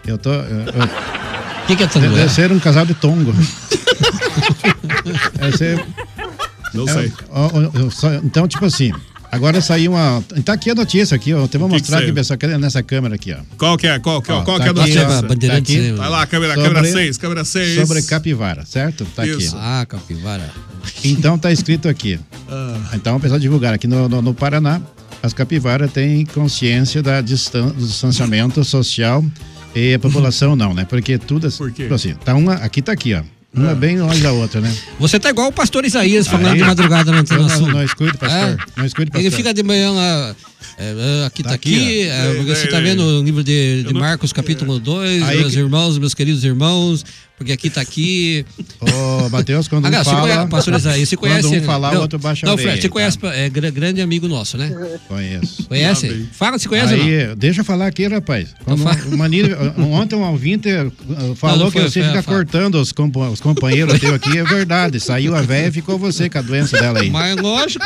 Eu 0.06 0.18
tô. 0.18 0.28
O 0.28 1.66
que, 1.66 1.76
que 1.76 1.82
é 1.82 1.86
Deve 1.86 2.08
Tangoiá? 2.08 2.28
ser 2.28 2.52
um 2.52 2.60
casal 2.60 2.84
de 2.84 2.92
tongo. 2.92 3.32
Deve 5.40 5.56
ser. 5.56 5.82
Não 6.74 6.86
é, 6.86 6.92
sei. 6.92 7.12
ó, 7.30 7.46
ó, 7.46 7.90
só- 7.90 8.12
então, 8.16 8.46
tipo 8.46 8.66
assim. 8.66 8.92
Agora 9.34 9.60
saiu 9.60 9.92
uma. 9.92 10.22
Tá 10.44 10.52
aqui 10.52 10.70
a 10.70 10.74
notícia 10.74 11.14
aqui, 11.14 11.32
ó. 11.34 11.38
Eu 11.38 11.40
vou 11.46 11.48
que 11.68 11.74
mostrar 11.74 11.98
que 12.02 12.04
aqui 12.04 12.46
nessa 12.58 12.82
câmera 12.82 13.14
aqui, 13.16 13.32
ó. 13.32 13.36
Qual 13.58 13.76
que 13.76 13.86
é? 13.86 13.98
Qual, 13.98 14.22
que 14.22 14.30
é- 14.30 14.34
Ó, 14.34 14.42
qual 14.42 14.58
tá 14.58 14.64
que 14.64 14.68
é 14.68 14.68
a 14.68 14.84
aqui, 14.84 14.94
notícia? 14.94 15.18
ó, 15.18 15.22
tá 15.22 15.56
aqui. 15.56 15.92
Vai 15.92 16.08
lá, 16.08 16.26
câmera, 16.26 16.54
Sobre- 16.54 16.68
câmera 16.68 16.92
6, 16.92 17.18
câmera 17.18 17.44
6. 17.44 17.74
Sobre 17.80 18.02
capivara, 18.02 18.64
certo? 18.64 19.04
Tá 19.14 19.22
aqui. 19.22 19.32
Isso. 19.32 19.56
Ah, 19.58 19.84
capivara. 19.88 20.50
Então 21.04 21.38
tá 21.38 21.50
escrito 21.50 21.88
aqui. 21.88 22.18
Ah. 22.48 22.78
Então 22.94 23.16
o 23.16 23.20
pessoal 23.20 23.40
divulgar 23.40 23.74
aqui 23.74 23.86
no, 23.86 24.08
no, 24.08 24.22
no 24.22 24.34
Paraná, 24.34 24.80
as 25.22 25.32
capivaras 25.32 25.90
têm 25.92 26.24
consciência 26.26 27.02
da 27.02 27.20
distan 27.20 27.68
do 27.68 27.86
distanciamento 27.86 28.62
social 28.64 29.24
e 29.74 29.94
a 29.94 29.98
população 29.98 30.54
não, 30.54 30.72
né? 30.74 30.84
Porque 30.84 31.18
tudo 31.18 31.46
assim, 31.46 31.70
tipo 31.70 31.94
assim, 31.94 32.14
tá 32.24 32.34
uma, 32.34 32.54
aqui 32.54 32.80
tá 32.82 32.92
aqui, 32.92 33.14
ó. 33.14 33.22
Uma 33.54 33.74
bem 33.74 34.00
longe 34.00 34.20
da 34.20 34.32
outra, 34.32 34.60
né? 34.60 34.74
Você 34.98 35.18
tá 35.20 35.30
igual 35.30 35.48
o 35.48 35.52
pastor 35.52 35.84
Isaías 35.84 36.26
falando 36.26 36.48
Aí- 36.48 36.58
de 36.58 36.64
madrugada 36.64 37.12
na 37.12 37.18
Antena 37.20 37.42
Eu 37.42 37.48
não- 37.48 37.68
não 37.68 37.84
pastor. 38.18 38.38
É? 38.38 38.56
Não 38.76 38.84
escuto, 38.84 39.02
Ele 39.14 39.22
pastor. 39.24 39.30
fica 39.32 39.54
de 39.54 39.62
manhã 39.62 39.90
lá. 39.92 40.34
É, 40.78 41.20
é, 41.22 41.26
aqui 41.26 41.42
tá, 41.42 41.50
Tá 41.50 41.54
aqui, 41.54 41.74
aqui, 41.74 42.02
é, 42.08 42.34
porque 42.34 42.50
Ei, 42.50 42.56
você 42.56 42.66
tá 42.68 42.80
vendo 42.80 43.02
o 43.02 43.22
livro 43.22 43.44
de, 43.44 43.82
de 43.84 43.94
Marcos, 43.94 44.32
capítulo 44.32 44.78
2, 44.78 45.22
Aí 45.22 45.38
meus 45.38 45.52
que- 45.52 45.58
irmãos, 45.58 45.98
meus 45.98 46.14
queridos 46.14 46.42
irmãos, 46.44 47.04
porque 47.36 47.50
aqui 47.52 47.68
tá 47.70 47.80
aqui. 47.80 48.44
Ô, 48.80 49.28
Matheus, 49.28 49.66
quando 49.68 49.84
um 49.86 49.88
Ah, 49.88 50.04
você 50.04 50.10
fala- 50.10 50.20
conhece, 50.22 50.48
pastor 50.48 50.74
Isaías, 50.74 51.08
você 51.08 51.16
quando 51.18 51.30
conhece. 51.42 51.60
um 51.60 51.62
falar, 51.64 51.90
o 51.90 51.94
não, 51.94 52.00
outro 52.02 52.18
baixa 52.18 52.46
a 52.46 52.50
Não, 52.50 52.56
Fred, 52.58 52.80
você 52.80 52.88
tá? 52.88 52.92
conhece, 52.92 53.18
é 53.24 53.48
gra- 53.48 53.70
grande 53.70 54.00
amigo 54.00 54.28
nosso, 54.28 54.56
né? 54.56 54.72
Conheço. 55.08 55.64
Conhece? 55.68 56.28
Fala 56.32 56.58
se 56.58 56.68
conhece 56.68 56.92
ou 56.94 56.98
não. 56.98 57.06
Aí, 57.06 57.34
deixa 57.36 57.60
eu 57.60 57.64
falar 57.64 57.86
aqui, 57.88 58.06
rapaz. 58.06 58.54
Quando 58.64 58.80
Então 58.82 59.10
um- 59.10 59.14
uma 59.14 59.26
ontem 60.00 60.14
um 60.16 60.22
ouvinte 60.30 60.68
uh, 60.68 61.34
falou 61.34 61.56
Não, 61.56 61.64
não 61.66 61.70
foi, 61.72 61.82
que 61.84 61.90
você 61.90 62.00
foi, 62.00 62.08
fica 62.10 62.22
foi. 62.22 62.34
cortando 62.36 62.76
os, 62.76 62.92
compa- 62.92 63.28
os 63.30 63.40
companheiros 63.40 63.98
teus 63.98 64.14
aqui, 64.14 64.38
é 64.38 64.44
verdade. 64.44 65.00
Saiu 65.00 65.34
a 65.34 65.42
véia 65.42 65.68
e 65.68 65.72
ficou 65.72 65.98
você 65.98 66.28
com 66.30 66.38
a 66.38 66.42
doença 66.42 66.78
dela 66.78 67.00
aí. 67.00 67.10
Mas 67.10 67.36
lógico. 67.36 67.84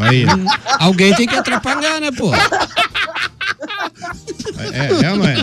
Aí. 0.00 0.24
Hum, 0.26 0.46
Alguém 0.78 1.14
tem 1.14 1.26
que 1.26 1.34
atrapalhar, 1.34 1.79
né, 1.80 2.10
pô? 2.12 2.30
É, 4.72 5.04
é 5.06 5.10
ou 5.12 5.16
não 5.18 5.26
é? 5.28 5.34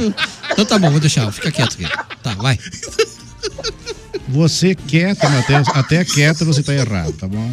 Então 0.52 0.66
tá 0.66 0.78
bom, 0.80 0.90
vou 0.92 1.00
deixar, 1.00 1.32
fica 1.32 1.52
quieto 1.52 1.74
aqui. 1.74 1.88
Tá, 2.24 2.34
vai. 2.36 2.58
Você 4.30 4.76
quieto, 4.76 5.24
Matheus, 5.30 5.68
até 5.70 6.04
quieto 6.04 6.46
você 6.46 6.62
tá 6.62 6.74
errado, 6.74 7.14
tá 7.14 7.28
bom? 7.28 7.52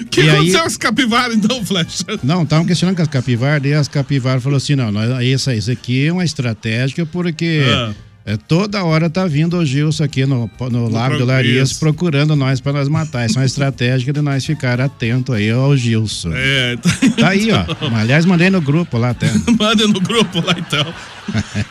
O 0.00 0.04
que 0.06 0.20
E 0.22 0.30
aí- 0.30 0.36
aconteceu 0.36 0.60
com 0.60 0.66
esse 0.66 0.78
capivara, 0.78 1.34
então, 1.34 1.64
Flash? 1.64 2.04
Não, 2.22 2.42
estavam 2.42 2.64
questionando 2.66 2.96
com 2.96 3.02
as 3.02 3.08
capivaras, 3.08 3.62
daí 3.62 3.74
as 3.74 3.88
capivaras 3.88 4.42
falaram 4.42 4.56
assim, 4.58 4.74
não, 4.76 4.90
isso, 5.22 5.50
isso 5.50 5.70
aqui 5.70 6.06
é 6.06 6.12
uma 6.12 6.24
estratégia 6.24 7.04
porque 7.06 7.62
Ah. 7.68 7.92
É, 8.26 8.36
toda 8.36 8.84
hora 8.84 9.08
tá 9.08 9.26
vindo 9.26 9.56
o 9.56 9.64
Gilson 9.64 10.04
aqui 10.04 10.26
no, 10.26 10.48
no 10.70 10.88
Lago 10.90 11.12
do 11.14 11.18
pro- 11.18 11.26
Larias 11.26 11.72
procurando 11.72 12.36
nós 12.36 12.60
para 12.60 12.72
nós 12.72 12.88
matar. 12.88 13.26
Isso 13.26 13.38
é 13.38 13.40
uma 13.40 13.46
estratégia 13.46 14.12
de 14.12 14.20
nós 14.20 14.44
ficar 14.44 14.80
atento 14.80 15.32
aí 15.32 15.50
ao 15.50 15.74
Gilson. 15.76 16.30
É, 16.34 16.76
Tá 17.18 17.28
aí, 17.30 17.48
ó. 17.50 17.64
Aliás, 17.96 18.24
mandei 18.26 18.50
no 18.50 18.60
grupo 18.60 18.98
lá 18.98 19.10
até. 19.10 19.30
Manda 19.58 19.86
no 19.88 20.00
grupo 20.00 20.40
lá 20.46 20.54
então. 20.58 20.94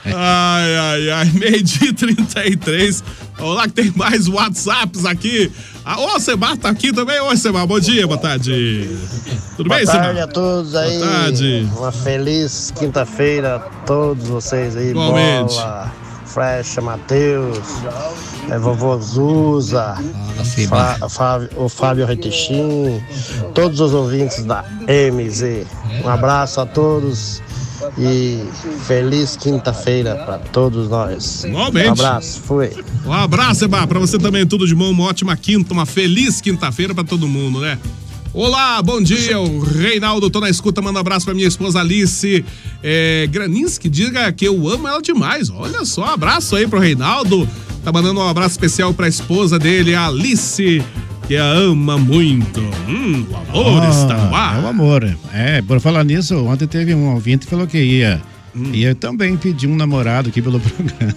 Ai, 0.06 0.76
ai, 0.78 1.10
ai. 1.12 1.32
Meio-dia 1.34 1.90
e 1.90 1.94
33. 1.94 3.04
Vamos 3.38 3.56
lá 3.56 3.68
que 3.68 3.74
tem 3.74 3.94
mais 3.96 4.28
WhatsApps 4.28 5.06
aqui. 5.06 5.52
Ah, 5.86 6.00
ô, 6.00 6.20
Seba 6.20 6.58
tá 6.58 6.70
aqui 6.70 6.92
também. 6.92 7.20
Oi, 7.22 7.38
Seba. 7.38 7.66
Bom 7.66 7.80
dia, 7.80 8.06
boa 8.08 8.20
tarde. 8.20 8.90
Tudo 9.56 9.68
Boa 9.70 9.78
bem, 9.78 9.86
tarde 9.86 10.08
Seba? 10.08 10.24
a 10.24 10.28
todos 10.28 10.76
aí. 10.76 10.98
Boa 10.98 11.08
tarde. 11.10 11.68
Uma 11.78 11.92
feliz 11.92 12.74
quinta-feira 12.78 13.56
a 13.56 13.60
todos 13.60 14.28
vocês 14.28 14.76
aí. 14.76 14.90
Igualmente. 14.90 15.54
Bola, 15.56 15.94
Frecha, 16.34 16.80
Matheus, 16.82 17.58
é, 18.50 18.58
vovô 18.60 18.98
Zuza, 19.00 19.96
Fa- 20.68 21.10
Fábio- 21.10 21.50
o 21.58 21.68
Fábio 21.68 22.06
Retechim, 22.06 23.02
todos 23.54 23.80
os 23.80 23.94
ouvintes 23.94 24.44
da 24.46 24.64
MZ. 24.88 25.66
Um 26.04 26.08
abraço 26.10 26.62
a 26.62 26.66
todos 26.66 27.42
e 27.98 28.44
feliz 28.86 29.36
quinta-feira 29.36 30.16
para 30.26 30.38
todos 30.38 30.88
nós. 30.90 31.44
Igualmente. 31.46 31.90
Um 31.90 31.92
abraço, 31.94 32.42
fui. 32.42 32.70
Um 33.06 33.14
abraço, 33.14 33.62
Seba. 33.62 33.88
Pra 33.88 34.00
você 34.00 34.18
também, 34.20 34.46
tudo 34.46 34.68
de 34.68 34.76
bom. 34.76 34.92
Uma 34.92 35.06
ótima 35.06 35.36
quinta, 35.36 35.74
uma 35.74 35.86
feliz 35.86 36.40
quinta-feira 36.42 36.94
pra 36.94 37.04
todo 37.04 37.28
mundo, 37.28 37.60
né? 37.60 37.78
Olá, 38.32 38.80
bom 38.82 39.02
dia, 39.02 39.40
o 39.40 39.60
Reinaldo, 39.60 40.30
tô 40.30 40.40
na 40.40 40.50
escuta, 40.50 40.82
manda 40.82 41.00
um 41.00 41.02
abraço 41.02 41.26
pra 41.26 41.34
minha 41.34 41.48
esposa 41.48 41.80
Alice 41.80 42.46
é, 42.84 43.28
Graninski, 43.28 43.90
diga 43.90 44.32
que 44.32 44.46
eu 44.46 44.70
amo 44.70 44.88
ela 44.88 45.02
demais, 45.02 45.50
olha 45.50 45.84
só, 45.84 46.06
abraço 46.06 46.56
aí 46.56 46.68
pro 46.68 46.80
Reinaldo, 46.80 47.50
tá 47.84 47.92
mandando 47.92 48.20
um 48.20 48.28
abraço 48.28 48.52
especial 48.52 48.94
pra 48.94 49.08
esposa 49.08 49.58
dele, 49.58 49.96
a 49.96 50.06
Alice, 50.08 50.84
que 51.28 51.36
a 51.36 51.44
ama 51.44 51.98
muito, 51.98 52.62
hum, 52.88 53.26
o 53.32 53.36
amor 53.58 53.84
Ah, 53.84 53.90
está 53.90 54.18
no 54.18 54.36
ar. 54.36 54.60
É 54.60 54.62
o 54.62 54.68
amor. 54.68 55.18
É, 55.34 55.62
por 55.64 55.80
falar 55.80 56.04
nisso, 56.04 56.36
ontem 56.46 56.68
teve 56.68 56.94
um 56.94 57.14
ouvinte 57.14 57.46
que 57.46 57.50
falou 57.52 57.68
que 57.68 57.80
ia. 57.80 58.22
Hum. 58.56 58.72
Ia 58.74 58.96
também 58.96 59.38
pedir 59.38 59.68
um 59.68 59.76
namorado 59.76 60.30
aqui 60.30 60.42
pelo 60.42 60.60
programa. 60.62 61.14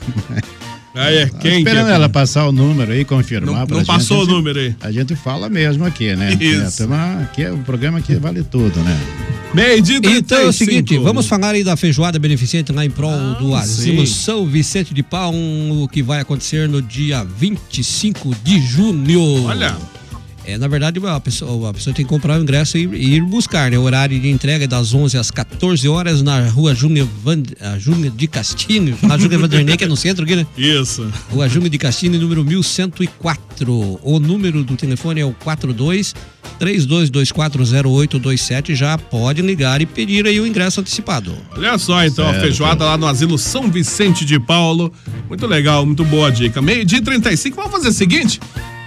Ah, 0.94 1.10
é, 1.10 1.26
Tô 1.26 1.38
quem 1.38 1.58
Esperando 1.58 1.86
que 1.86 1.92
ela 1.92 2.08
passar 2.08 2.46
o 2.46 2.52
número 2.52 2.92
aí, 2.92 3.04
confirmar. 3.04 3.60
Não- 3.60 3.66
não 3.66 3.76
gente. 3.78 3.86
passou 3.86 4.18
A 4.18 4.20
o 4.20 4.24
gente- 4.24 4.34
número 4.34 4.58
aí. 4.58 4.76
A 4.80 4.92
gente 4.92 5.16
fala 5.16 5.48
mesmo 5.48 5.84
aqui, 5.84 6.14
né? 6.14 6.36
Isso. 6.40 6.82
É, 6.82 7.22
aqui 7.22 7.42
é 7.42 7.50
o 7.52 7.58
programa 7.58 8.00
que 8.00 8.14
vale 8.16 8.42
tudo, 8.42 8.78
né? 8.80 9.00
Meio 9.54 9.82
Então 10.04 10.38
é 10.38 10.44
o 10.46 10.52
seguinte, 10.52 10.96
vamos 10.98 11.26
falar 11.26 11.50
aí 11.54 11.62
da 11.62 11.76
feijoada 11.76 12.18
beneficente 12.18 12.72
lá 12.72 12.84
em 12.84 12.90
prol 12.90 13.34
do 13.38 13.54
Asilo 13.54 14.06
sim. 14.06 14.14
São 14.14 14.46
Vicente 14.46 14.94
de 14.94 15.02
Paulo, 15.02 15.82
o 15.82 15.88
que 15.88 16.02
vai 16.02 16.20
acontecer 16.20 16.68
no 16.68 16.80
dia 16.80 17.22
25 17.38 18.34
de 18.42 18.58
junho. 18.60 19.44
Olha. 19.44 19.76
É, 20.44 20.58
na 20.58 20.66
verdade, 20.66 21.00
a 21.06 21.20
pessoa, 21.20 21.70
a 21.70 21.74
pessoa 21.74 21.94
tem 21.94 22.04
que 22.04 22.08
comprar 22.08 22.36
o 22.38 22.42
ingresso 22.42 22.76
e, 22.76 22.84
e 22.86 23.14
ir 23.14 23.22
buscar, 23.22 23.70
né? 23.70 23.78
O 23.78 23.82
horário 23.82 24.18
de 24.18 24.28
entrega 24.28 24.64
é 24.64 24.66
das 24.66 24.92
11 24.92 25.16
às 25.16 25.30
14 25.30 25.88
horas 25.88 26.20
na 26.20 26.48
rua 26.48 26.74
Júnior, 26.74 27.06
Van, 27.22 27.40
a 27.60 27.78
Júnior 27.78 28.12
de 28.14 28.26
Castilho, 28.26 28.98
a 29.08 29.16
Júnior 29.16 29.40
Vanderlei, 29.42 29.76
que 29.76 29.84
é 29.84 29.86
no 29.86 29.96
centro 29.96 30.24
aqui, 30.24 30.34
né? 30.34 30.44
Isso. 30.58 31.08
Rua 31.30 31.48
Júnior 31.48 31.70
de 31.70 31.78
Castilho, 31.78 32.18
número 32.20 32.44
1104. 32.44 34.00
O 34.02 34.18
número 34.18 34.64
do 34.64 34.76
telefone 34.76 35.20
é 35.20 35.24
o 35.24 35.32
42 35.32 36.12
32240827. 36.60 38.74
Já 38.74 38.98
pode 38.98 39.42
ligar 39.42 39.80
e 39.80 39.86
pedir 39.86 40.26
aí 40.26 40.40
o 40.40 40.46
ingresso 40.46 40.80
antecipado. 40.80 41.34
Olha 41.56 41.78
só, 41.78 42.04
então, 42.04 42.26
a 42.26 42.30
Certo. 42.32 42.42
feijoada 42.42 42.84
lá 42.84 42.96
no 42.96 43.06
Asilo 43.06 43.38
São 43.38 43.70
Vicente 43.70 44.24
de 44.24 44.38
Paulo. 44.38 44.92
Muito 45.28 45.46
legal, 45.46 45.84
muito 45.86 46.04
boa 46.04 46.28
a 46.28 46.30
dica. 46.30 46.60
Meio-dia 46.62 46.98
e 46.98 47.02
35. 47.02 47.56
Vamos 47.56 47.72
fazer 47.72 47.88
o 47.88 47.92
seguinte: 47.92 48.40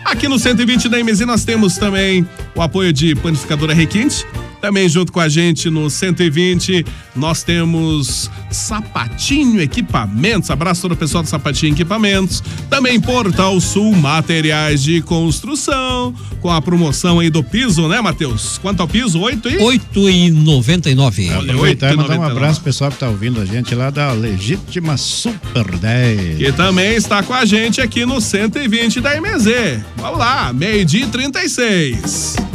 aqui 0.06 0.28
no 0.28 0.38
120 0.38 0.88
da 0.88 1.03
MZ 1.03 1.22
nós 1.22 1.43
temos 1.43 1.78
também 1.78 2.26
o 2.56 2.62
apoio 2.62 2.93
de 2.93 3.16
Panificadora 3.16 3.74
Requinte. 3.74 4.26
Também 4.66 4.89
junto 4.89 5.11
com 5.11 5.20
a 5.20 5.30
gente 5.30 5.70
no 5.70 5.91
120 5.91 6.84
nós 7.16 7.43
temos 7.43 8.32
Sapatinho 8.49 9.61
Equipamentos. 9.61 10.49
Abraço 10.49 10.82
todo 10.82 10.93
o 10.93 10.97
pessoal 10.97 11.22
do 11.22 11.30
Sapatinho 11.30 11.74
Equipamentos. 11.74 12.41
Também 12.68 12.99
Portal 12.99 13.61
Sul 13.61 13.95
Materiais 13.95 14.82
de 14.82 15.03
Construção. 15.03 16.16
Com 16.41 16.49
a 16.49 16.59
promoção 16.59 17.20
aí 17.20 17.30
do 17.30 17.43
piso, 17.43 17.88
né, 17.88 18.01
Matheus? 18.01 18.57
Quanto 18.57 18.80
ao 18.82 18.88
piso? 18.88 19.20
8 19.20 19.49
e? 19.51 19.57
8 19.59 20.09
e 20.09 20.32
99. 20.32 21.30
Olha, 21.30 21.51
Aproveitar 21.51 21.93
e 21.93 21.97
mandar 21.97 22.18
um 22.18 22.22
8,99. 22.24 22.32
abraço 22.32 22.61
pessoal 22.61 22.89
que 22.89 22.97
tá 22.97 23.07
ouvindo 23.07 23.39
a 23.39 23.45
gente 23.45 23.76
lá 23.76 23.91
da 23.91 24.11
Legítima 24.13 24.97
Super 24.97 25.78
10. 25.78 26.38
Que 26.39 26.51
também 26.51 26.95
está 26.95 27.22
com 27.22 27.36
a 27.36 27.45
gente 27.45 27.80
aqui 27.82 28.03
no 28.03 28.20
120 28.20 28.99
da 28.99 29.11
MZ. 29.22 29.80
Vamos 29.97 30.18
lá, 30.18 30.51
meio-dia 30.51 31.05
e 31.05 31.07
36. 31.07 32.55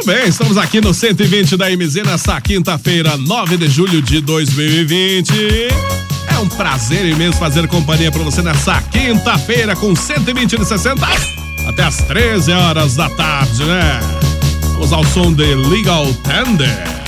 Muito 0.00 0.16
bem, 0.16 0.28
estamos 0.28 0.56
aqui 0.56 0.80
no 0.80 0.94
120 0.94 1.58
da 1.58 1.68
MZ 1.68 1.96
nessa 2.06 2.40
quinta-feira, 2.40 3.18
9 3.18 3.58
de 3.58 3.68
julho 3.68 4.00
de 4.00 4.22
2020. 4.22 5.30
É 6.26 6.38
um 6.38 6.48
prazer 6.48 7.04
imenso 7.04 7.38
fazer 7.38 7.68
companhia 7.68 8.10
para 8.10 8.22
você 8.22 8.40
nessa 8.40 8.80
quinta-feira 8.80 9.76
com 9.76 9.94
120 9.94 10.56
de 10.56 10.64
60 10.64 11.06
até 11.68 11.82
as 11.82 11.98
13 11.98 12.50
horas 12.50 12.96
da 12.96 13.10
tarde, 13.10 13.62
né? 13.62 14.00
Vamos 14.72 14.90
ao 14.90 15.04
som 15.04 15.34
de 15.34 15.54
Legal 15.54 16.06
Tender. 16.24 16.99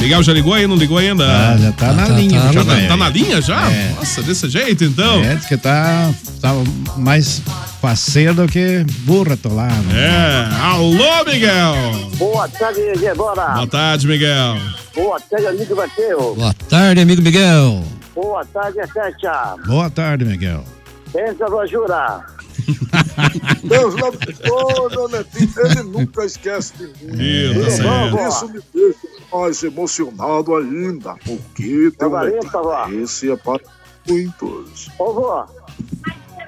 Miguel 0.00 0.22
já 0.22 0.32
ligou 0.32 0.54
aí? 0.54 0.66
Não 0.66 0.76
ligou 0.76 0.98
ainda? 0.98 1.26
Ah, 1.26 1.56
já 1.56 1.72
tá 1.72 1.92
na 1.92 2.08
linha, 2.08 2.40
já 2.40 2.52
já 2.52 2.64
tá, 2.64 2.76
tá 2.88 2.96
na 2.96 3.08
linha 3.08 3.42
já? 3.42 3.70
É. 3.70 3.94
Nossa, 3.96 4.22
desse 4.22 4.48
jeito 4.48 4.84
então? 4.84 5.22
É, 5.24 5.34
diz 5.34 5.46
que 5.46 5.56
tá, 5.56 6.12
tá 6.40 6.52
mais 6.96 7.42
faceiro 7.80 8.34
do 8.34 8.46
que 8.46 8.84
burra 9.00 9.34
atolada. 9.34 9.74
É. 9.92 10.48
Alô, 10.62 11.24
Miguel! 11.26 11.74
Boa 12.16 12.48
tarde, 12.48 12.80
Zé 12.96 13.14
Bora. 13.14 13.48
Boa 13.54 13.66
tarde, 13.66 14.06
Miguel. 14.06 14.56
Boa 14.94 15.20
tarde, 15.20 15.46
amigo 15.46 15.76
Mateus. 15.76 16.36
Boa 16.36 16.54
tarde, 16.68 17.00
amigo 17.00 17.22
Miguel. 17.22 17.84
Boa 18.14 18.44
tarde, 18.44 18.78
Fecha. 18.92 19.56
Boa 19.66 19.90
tarde, 19.90 20.24
Miguel. 20.24 20.64
Pensa, 21.12 21.46
Vajura. 21.46 22.24
Deus 23.64 23.94
love 23.94 24.18
oh, 24.50 24.88
meu 24.90 25.08
netinho, 25.08 25.52
ele 25.64 25.82
nunca 25.84 26.24
esquece 26.24 26.74
de 26.76 27.06
mim. 27.06 27.22
Ih, 27.22 27.64
tá 27.64 27.70
certo. 27.70 28.28
Isso 28.28 28.48
me 28.48 28.60
deixa 28.74 29.17
mais 29.32 29.62
emocionado 29.62 30.56
ainda, 30.56 31.14
porque 31.24 31.90
tem 31.96 32.08
um 32.08 33.02
esse 33.02 33.30
é 33.30 33.36
para 33.36 33.60
muitos. 34.08 34.88
Ô, 34.98 35.12
vó. 35.12 35.46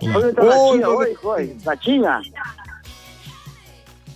Oi, 0.03 0.85
Oi, 0.85 1.17
oi. 1.23 1.57
Natinha? 1.65 2.21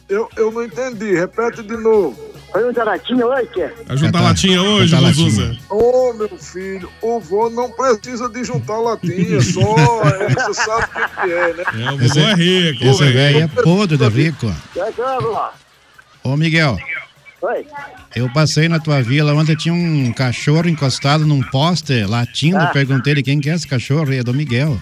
Eu, 0.09 0.29
eu 0.37 0.51
não 0.51 0.63
entendi, 0.65 1.15
repete 1.15 1.63
de 1.63 1.77
novo. 1.77 2.35
Pergunta 2.53 2.85
Natinha, 2.85 3.27
oi, 3.27 3.47
que? 3.47 3.67
Vai 3.85 3.97
juntar 3.97 4.21
latinha 4.21 4.63
hoje, 4.63 4.95
Zuzuza? 4.97 5.57
Ô, 5.69 6.13
meu 6.13 6.29
filho, 6.39 6.89
o 7.03 7.19
vô 7.19 7.51
não 7.51 7.69
precisa 7.73 8.29
de 8.29 8.45
juntar 8.45 8.79
latinha, 8.79 9.41
só 9.43 9.77
é, 10.05 10.29
você 10.29 10.55
sabe 10.55 10.85
o 10.85 10.89
que 10.89 11.21
que 11.21 11.33
é, 11.33 11.53
né? 11.55 11.65
É, 11.85 11.91
o 11.91 11.99
vovô 11.99 12.21
é 12.21 12.35
rico. 12.35 12.85
Esse 12.85 13.13
velho 13.13 13.39
é 13.43 13.49
podre 13.49 13.97
de 13.97 14.09
rico. 14.09 14.47
Ô, 16.23 16.37
Miguel, 16.37 16.79
Oi. 17.47 17.67
eu 18.17 18.31
passei 18.33 18.69
na 18.69 18.79
tua 18.79 19.03
vila 19.03 19.35
onde 19.35 19.55
tinha 19.57 19.75
um 19.75 20.13
cachorro 20.13 20.69
encostado 20.69 21.27
num 21.27 21.43
poste 21.43 22.05
latindo. 22.05 22.59
Ah. 22.59 22.67
Perguntei 22.69 23.15
de 23.15 23.23
quem 23.23 23.41
que 23.41 23.51
é 23.51 23.55
esse 23.55 23.67
cachorro 23.67 24.13
e 24.13 24.19
é 24.19 24.23
do 24.23 24.33
Miguel. 24.33 24.81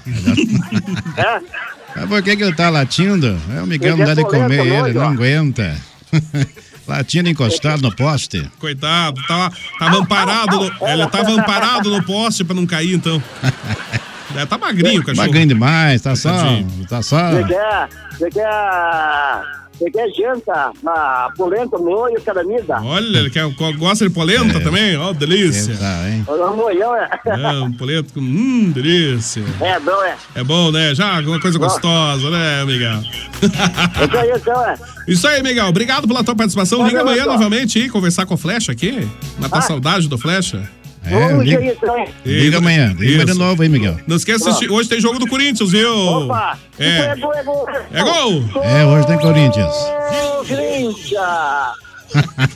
É? 1.17 1.41
Mas 1.97 2.07
por 2.09 2.23
que, 2.23 2.37
que 2.37 2.43
ele 2.43 2.55
tá 2.55 2.69
latindo? 2.71 3.37
É 3.57 3.61
o 3.63 3.67
Miguel 3.67 3.97
não 3.97 4.05
Ele 4.05 4.15
dá 4.15 4.21
é 4.21 4.25
de 4.25 4.31
comer 4.31 4.61
ele, 4.67 4.79
doido, 4.81 4.99
não 5.01 5.07
ó. 5.07 5.11
aguenta. 5.13 5.77
latindo 6.87 7.29
encostado 7.29 7.81
no 7.83 7.95
poste. 7.95 8.49
Coitado, 8.59 9.21
tava, 9.27 9.53
tava 9.79 9.97
amparado. 9.99 10.57
no- 10.59 10.89
ele 10.89 11.07
tava 11.09 11.31
amparado 11.33 11.91
no 11.91 12.03
poste 12.03 12.45
pra 12.45 12.55
não 12.55 12.67
cair, 12.67 12.95
então. 12.95 13.23
É, 14.35 14.47
tá 14.47 14.57
magrinho 14.57 15.03
o 15.03 15.05
cachorro. 15.05 15.27
Magrinho 15.27 15.49
demais, 15.49 16.01
tá 16.01 16.17
só. 16.17 16.33
Tá 16.89 17.03
só. 17.03 17.33
Você 17.33 17.45
quer, 17.45 17.89
você 18.19 18.31
quer, 18.31 18.49
você 19.83 19.91
quer 19.91 20.09
janta 20.11 20.73
na 20.83 21.31
polenta, 21.37 21.77
molho, 21.79 22.21
caramida? 22.23 22.81
Olha, 22.83 23.19
ele 23.19 23.31
quer, 23.31 23.45
gosta 23.79 24.07
de 24.09 24.15
polenta 24.15 24.61
também? 24.61 24.97
Ó, 24.97 25.13
delícia. 25.13 25.73
hein? 26.09 26.25
O 26.29 26.57
molhão 26.57 26.95
é. 26.97 27.09
É, 27.27 27.49
um 27.63 27.73
polenta 27.73 28.13
com. 28.15 28.21
Hum, 28.21 28.71
delícia. 28.73 29.43
É 29.61 29.79
bom, 29.81 30.03
é. 30.05 30.17
É 30.37 30.45
bom, 30.45 30.71
né? 30.71 30.95
Já 30.95 31.17
alguma 31.17 31.41
coisa 31.41 31.59
gostosa, 31.59 32.31
né, 32.31 32.65
Miguel? 32.65 33.01
Isso 33.43 34.17
aí, 34.17 34.31
então, 34.35 34.65
é. 34.67 34.75
Isso 35.09 35.27
aí, 35.29 35.43
Miguel. 35.43 35.67
Obrigado 35.67 36.07
pela 36.07 36.23
tua 36.23 36.37
participação. 36.37 36.87
Liga 36.87 37.01
amanhã 37.01 37.25
novamente 37.27 37.79
aí, 37.79 37.89
conversar 37.89 38.25
com 38.27 38.35
o 38.35 38.39
Flecha 38.39 38.73
aqui. 38.73 39.09
Matar 39.39 39.59
Ah. 39.59 39.63
saudade 39.63 40.09
do 40.09 40.17
Flecha. 40.19 40.69
É, 41.05 41.29
Vamos 41.29 41.45
liga- 41.45 41.65
então? 41.65 42.07
Liga 42.25 42.59
amanhã, 42.59 42.95
liga 42.99 43.25
de 43.25 43.35
novo 43.35 43.61
aí, 43.63 43.69
Miguel. 43.69 43.97
Não 44.07 44.17
esqueça, 44.17 44.45
de 44.45 44.51
assistir- 44.51 44.71
hoje 44.71 44.89
tem 44.89 45.01
jogo 45.01 45.19
do 45.19 45.27
Corinthians, 45.27 45.71
viu? 45.73 45.93
Opa! 45.97 46.57
É. 46.79 46.99
é 46.99 47.17
gol, 47.17 47.35
é 47.35 47.43
gol. 47.43 47.67
É 47.93 48.03
gol! 48.03 48.45
É, 48.63 48.85
hoje 48.87 49.07
tem 49.09 49.19
Corinthians. 49.19 49.73
Gol, 49.75 50.45
Corinthians! 50.47 51.83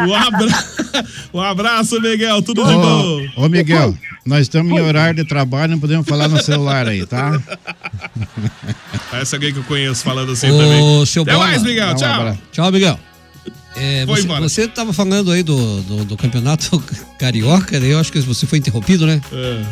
Um, 0.00 0.14
abra... 0.14 0.46
um 1.34 1.40
abraço, 1.40 2.00
Miguel. 2.00 2.40
Tudo 2.42 2.64
de 2.64 2.72
bom. 2.72 3.20
Ô, 3.36 3.44
ô, 3.44 3.48
Miguel, 3.48 3.94
nós 4.24 4.40
estamos 4.42 4.72
em 4.72 4.80
horário 4.80 5.22
de 5.22 5.28
trabalho, 5.28 5.72
não 5.72 5.78
podemos 5.80 6.08
falar 6.08 6.28
no 6.28 6.42
celular 6.42 6.88
aí, 6.88 7.04
tá? 7.04 7.38
Parece 9.10 9.34
alguém 9.34 9.52
que 9.52 9.58
eu 9.58 9.64
conheço 9.64 10.02
falando 10.02 10.32
assim 10.32 10.48
também. 10.48 10.80
Ô, 10.82 11.04
seu 11.04 11.22
Até 11.24 11.32
Bola. 11.34 11.46
mais, 11.46 11.62
Miguel. 11.62 11.86
Dá 11.88 11.92
um 11.92 11.96
Tchau. 11.96 12.12
abraço. 12.20 12.38
Tchau, 12.52 12.72
Miguel. 12.72 12.98
É, 13.76 14.04
Foi 14.06 14.16
você, 14.16 14.22
embora. 14.24 14.40
você 14.48 14.68
tava 14.68 14.92
falando 14.92 15.30
aí 15.32 15.42
do, 15.42 15.82
do, 15.82 16.04
do 16.04 16.16
campeonato 16.16 16.82
carioca, 17.18 17.80
daí 17.80 17.90
eu 17.90 17.98
acho 17.98 18.12
que 18.12 18.20
você 18.20 18.46
foi 18.46 18.58
interrompido, 18.58 19.04
né? 19.06 19.20
É, 19.32 19.62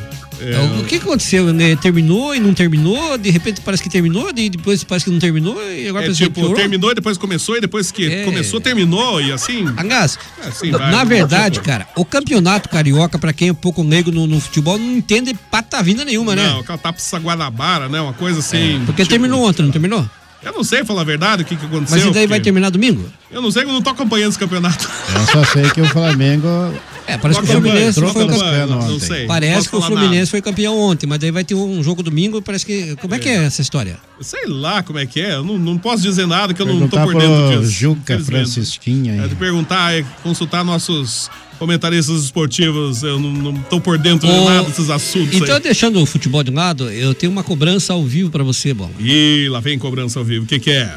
É, 0.41 0.81
o 0.81 0.85
que 0.85 0.97
aconteceu? 0.97 1.53
né? 1.53 1.77
Terminou 1.77 2.35
e 2.35 2.41
não 2.41 2.53
terminou? 2.53 3.17
De 3.17 3.31
repente 3.31 3.61
parece 3.61 3.81
que 3.81 3.89
terminou, 3.89 4.29
e 4.37 4.51
depois 4.51 4.83
parece 4.83 5.05
que 5.05 5.11
não 5.13 5.21
terminou, 5.21 5.55
e 5.71 5.87
agora 5.89 6.05
É 6.05 6.09
parece 6.09 6.19
que 6.19 6.25
tipo, 6.25 6.41
piorou? 6.41 6.57
terminou 6.57 6.91
e 6.91 6.95
depois 6.97 7.17
começou, 7.17 7.57
e 7.57 7.61
depois 7.61 7.93
que 7.93 8.07
É. 8.11 8.25
começou, 8.25 8.61
terminou, 8.61 9.21
e 9.21 9.31
assim. 9.31 9.65
Angás, 9.79 10.19
É, 10.45 10.49
assim 10.49 10.71
na- 10.73 10.79
vai, 10.79 10.91
na 10.91 10.99
não 10.99 11.07
verdade, 11.07 11.61
cara, 11.61 11.87
o 11.97 12.05
campeonato 12.05 12.69
carioca, 12.69 13.21
pra 13.21 13.33
quem 13.33 13.49
é 13.49 13.53
um 13.53 13.55
pouco 13.55 13.85
leigo 13.85 14.11
no, 14.11 14.27
no 14.27 14.41
futebol, 14.41 14.77
não 14.79 14.97
entende 14.97 15.33
patavina 15.49 16.05
nenhuma, 16.05 16.35
né? 16.35 16.45
Não, 16.49 16.59
aquela 16.61 16.79
tapa 16.79 16.99
Guanabara, 17.21 17.89
né? 17.89 18.01
Uma 18.01 18.13
coisa 18.15 18.41
assim. 18.41 18.83
Porque 18.85 19.05
terminou 19.05 19.47
ontem, 19.49 19.63
não 19.63 19.71
terminou? 19.71 20.09
Eu 20.45 20.53
não 20.53 20.65
sei 20.65 20.85
falar 20.85 21.03
a 21.03 21.05
verdade 21.05 21.43
o 21.43 21.47
que, 21.47 21.55
que 21.57 21.67
aconteceu. 21.67 21.99
Mas 21.99 22.07
e 22.07 22.11
daí 22.13 22.27
vai 22.27 22.39
porque- 22.39 22.45
terminar 22.45 22.71
domingo? 22.71 23.05
Eu 23.31 23.41
não 23.41 23.51
sei, 23.51 23.63
eu 23.63 23.69
não 23.69 23.81
tô 23.81 23.91
acompanhando 23.91 24.31
esse 24.31 24.39
campeonato. 24.39 24.89
Eu 25.15 25.27
só 25.27 25.45
sei 25.53 25.71
que 25.71 25.81
o 25.81 25.87
Flamengo. 25.87 26.47
É, 27.05 27.19
parece 27.19 27.41
que 27.41 27.47
o 27.47 27.49
Fluminense 27.51 28.01
banho, 28.01 28.13
foi 28.15 28.25
troca 28.27 28.39
campeão. 28.39 28.69
banho, 28.79 28.93
não 28.93 29.01
sei. 29.01 29.27
Parece 29.27 29.55
Posso 29.57 29.71
que 29.71 29.77
o 29.77 29.83
Fluminense 29.83 30.31
foi 30.31 30.41
campeão 30.41 30.79
ontem, 30.79 31.05
mas 31.05 31.19
daí 31.19 31.33
vai 31.33 31.43
ter 31.43 31.57
um 31.57 31.83
jogo 31.83 32.01
domingo, 32.01 32.41
parece 32.41 32.65
que. 32.65 32.95
Como 33.01 33.13
é 33.13 33.19
que 33.19 33.29
é 33.29 33.43
essa 33.43 33.61
história? 33.61 33.99
Sei 34.21 34.47
lá 34.47 34.85
como 34.85 35.01
é 35.01 35.05
que 35.05 35.21
é. 35.21 35.35
Eu 35.35 35.43
não, 35.43 35.59
não 35.59 35.77
posso 35.77 36.01
dizer 36.01 36.29
nada 36.29 36.55
que 36.55 36.63
eu 36.63 36.67
não 36.67 36.87
tô 36.89 36.97
Perguntar 36.97 37.03
por 37.03 37.15
dentro 37.21 37.49
pro 37.49 37.59
disso. 37.61 37.73
Juca 37.73 38.15
infelizmente. 38.15 38.25
Francisquinha 38.53 39.15
É 39.17 39.21
aí. 39.25 39.29
de 39.29 39.35
perguntar, 39.35 39.93
é 39.99 40.05
consultar 40.23 40.63
nossos 40.63 41.29
comentaristas 41.63 42.25
esportivos. 42.25 43.05
Eu 43.05 43.21
não, 43.21 43.55
tô 43.55 43.81
por 43.81 43.97
dentro 43.97 44.27
de 44.27 44.35
Ô, 44.35 44.45
nada 44.51 44.65
desses 44.69 44.91
assuntos 44.91 45.35
Então, 45.37 45.55
aí. 45.55 45.63
deixando 45.63 46.03
o 46.03 46.05
futebol 46.05 46.43
de 46.43 46.51
lado, 46.51 46.91
eu 46.91 47.15
tenho 47.15 47.31
uma 47.31 47.45
cobrança 47.45 47.93
ao 47.93 48.05
vivo 48.05 48.31
pra 48.31 48.43
você, 48.43 48.75
Bola. 48.75 48.91
Ih, 48.99 49.49
lá 49.49 49.61
vem 49.61 49.79
cobrança 49.79 50.19
ao 50.19 50.25
vivo. 50.25 50.45
O 50.45 50.49
que 50.49 50.59
que 50.59 50.71
é? 50.73 50.93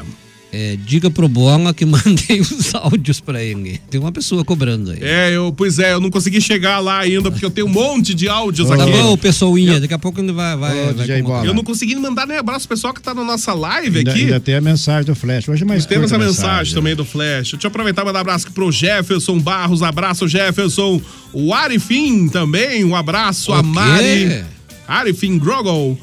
É, 0.58 0.76
diga 0.86 1.10
pro 1.10 1.28
Bola 1.28 1.74
que 1.74 1.84
mandei 1.86 2.40
os 2.40 2.74
áudios 2.74 3.20
pra 3.20 3.42
ele. 3.42 3.78
Tem 3.90 4.00
uma 4.00 4.10
pessoa 4.10 4.42
cobrando 4.42 4.90
aí. 4.92 4.98
É, 5.02 5.30
eu, 5.36 5.52
pois 5.54 5.78
é, 5.78 5.92
eu 5.92 6.00
não 6.00 6.08
consegui 6.10 6.40
chegar 6.40 6.78
lá 6.78 7.00
ainda, 7.00 7.30
porque 7.30 7.44
eu 7.44 7.50
tenho 7.50 7.66
um 7.66 7.70
monte 7.70 8.14
de 8.14 8.26
áudios 8.28 8.68
Tá 8.68 8.74
aqui. 8.74 8.90
bom, 8.90 9.16
pessoinha, 9.18 9.78
daqui 9.80 9.92
a 9.92 9.98
pouco 9.98 10.18
ele 10.20 10.32
vai. 10.32 10.56
vai, 10.56 10.90
Ô, 10.90 10.94
vai. 10.94 11.22
Bola. 11.22 11.44
Eu 11.44 11.52
não 11.52 11.62
consegui 11.62 11.94
mandar 11.96 12.26
nem 12.26 12.38
abraço 12.38 12.66
pro 12.66 12.74
pessoal 12.76 12.94
que 12.94 13.02
tá 13.02 13.12
na 13.12 13.22
nossa 13.22 13.52
live 13.52 13.98
Ainda, 13.98 14.10
aqui. 14.12 14.20
ainda 14.24 14.40
tem 14.40 14.54
a 14.54 14.60
mensagem 14.60 15.04
do 15.04 15.14
Flash. 15.14 15.48
Hoje 15.48 15.62
é 15.62 15.66
mais 15.66 15.84
Temos 15.84 16.10
a 16.12 16.18
mensagem 16.18 16.74
também 16.74 16.94
do 16.96 17.04
Flash. 17.04 17.50
Deixa 17.52 17.66
eu 17.66 17.68
aproveitar 17.68 18.02
e 18.02 18.04
mandar 18.06 18.18
um 18.18 18.22
abraço 18.22 18.46
aqui 18.46 18.54
pro 18.54 18.72
Jefferson 18.72 19.38
Barros. 19.38 19.82
Abraço, 19.82 20.26
Jefferson. 20.26 21.00
O 21.32 21.52
Arifim 21.52 22.28
também. 22.28 22.82
Um 22.84 22.96
abraço. 22.96 23.52
A 23.52 23.60
O 23.60 23.62
quê? 23.62 24.44
Mari. 24.88 25.00
Arifim 25.10 25.38
Grogol. 25.38 25.98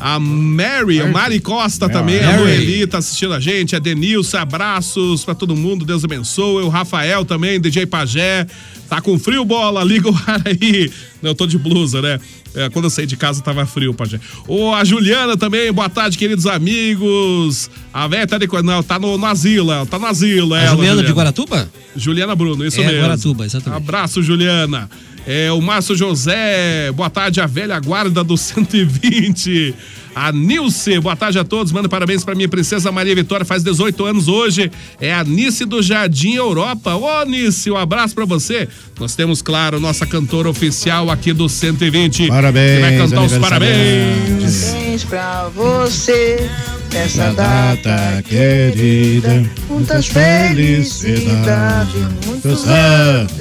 A 0.00 0.18
Mary, 0.18 1.00
a 1.00 1.06
Mari 1.06 1.40
Costa 1.40 1.88
também. 1.88 2.20
A. 2.20 2.36
Noeli 2.38 2.86
tá 2.86 2.98
assistindo 2.98 3.34
a 3.34 3.40
gente. 3.40 3.74
A 3.74 3.78
Denilson, 3.78 4.38
abraços 4.38 5.24
pra 5.24 5.34
todo 5.34 5.54
mundo. 5.56 5.84
Deus 5.84 6.04
abençoe. 6.04 6.62
O 6.64 6.68
Rafael 6.68 7.24
também, 7.24 7.60
DJ 7.60 7.86
Pajé. 7.86 8.46
Tá 8.88 9.00
com 9.00 9.18
frio, 9.18 9.44
bola? 9.44 9.84
Liga 9.84 10.10
o 10.10 10.14
ar 10.26 10.42
aí. 10.44 10.90
Não, 11.22 11.30
eu 11.30 11.34
tô 11.34 11.46
de 11.46 11.56
blusa, 11.58 12.02
né? 12.02 12.18
É, 12.54 12.68
quando 12.68 12.86
eu 12.86 12.90
saí 12.90 13.06
de 13.06 13.16
casa 13.16 13.40
tava 13.40 13.64
frio, 13.64 13.94
Pajé. 13.94 14.18
Ô, 14.48 14.74
a 14.74 14.84
Juliana 14.84 15.36
também, 15.36 15.72
boa 15.72 15.88
tarde, 15.88 16.18
queridos 16.18 16.46
amigos. 16.46 17.70
A 17.92 18.08
velha 18.08 18.26
tá 18.26 18.38
de. 18.38 18.48
Não, 18.64 18.82
tá 18.82 18.98
no, 18.98 19.16
no 19.16 19.26
asilo, 19.26 19.86
tá 19.86 19.98
no 19.98 20.06
asilo. 20.06 20.54
A 20.54 20.60
ela, 20.60 20.76
Juliana 20.76 21.02
de 21.04 21.12
Guaratuba? 21.12 21.70
Juliana 21.94 22.34
Bruno, 22.34 22.66
isso 22.66 22.80
É, 22.80 22.86
mesmo. 22.86 23.00
Guaratuba, 23.02 23.44
exatamente. 23.46 23.76
Abraço, 23.82 24.22
Juliana. 24.22 24.90
É, 25.32 25.52
o 25.52 25.60
Márcio 25.60 25.94
José, 25.94 26.90
boa 26.90 27.08
tarde, 27.08 27.40
a 27.40 27.46
velha 27.46 27.78
guarda 27.78 28.24
do 28.24 28.34
120. 28.36 29.72
A 30.12 30.32
Nilce, 30.32 30.98
boa 30.98 31.14
tarde 31.14 31.38
a 31.38 31.44
todos. 31.44 31.70
Manda 31.70 31.88
parabéns 31.88 32.24
pra 32.24 32.34
minha 32.34 32.48
princesa 32.48 32.90
Maria 32.90 33.14
Vitória, 33.14 33.46
faz 33.46 33.62
18 33.62 34.06
anos 34.06 34.26
hoje. 34.26 34.72
É 35.00 35.14
a 35.14 35.22
Nice 35.22 35.64
do 35.64 35.80
Jardim 35.80 36.34
Europa. 36.34 36.96
Ô, 36.96 37.24
Nice, 37.24 37.70
um 37.70 37.76
abraço 37.76 38.12
pra 38.12 38.24
você. 38.24 38.68
Nós 38.98 39.14
temos, 39.14 39.40
claro, 39.40 39.78
nossa 39.78 40.04
cantora 40.04 40.50
oficial 40.50 41.08
aqui 41.12 41.32
do 41.32 41.48
120. 41.48 42.26
Parabéns, 42.26 42.74
Que 42.74 42.80
vai 42.80 42.96
cantar 42.98 43.22
os 43.22 43.38
parabéns. 43.38 44.64
Parabéns 44.64 45.04
pra 45.04 45.48
você 45.54 46.50
nessa 46.92 47.32
Na 47.32 47.74
data 47.74 48.22
querida, 48.28 49.44
muitas 49.68 50.06
felicidades, 50.06 51.94
muitos 52.26 52.64
anos. 52.66 53.32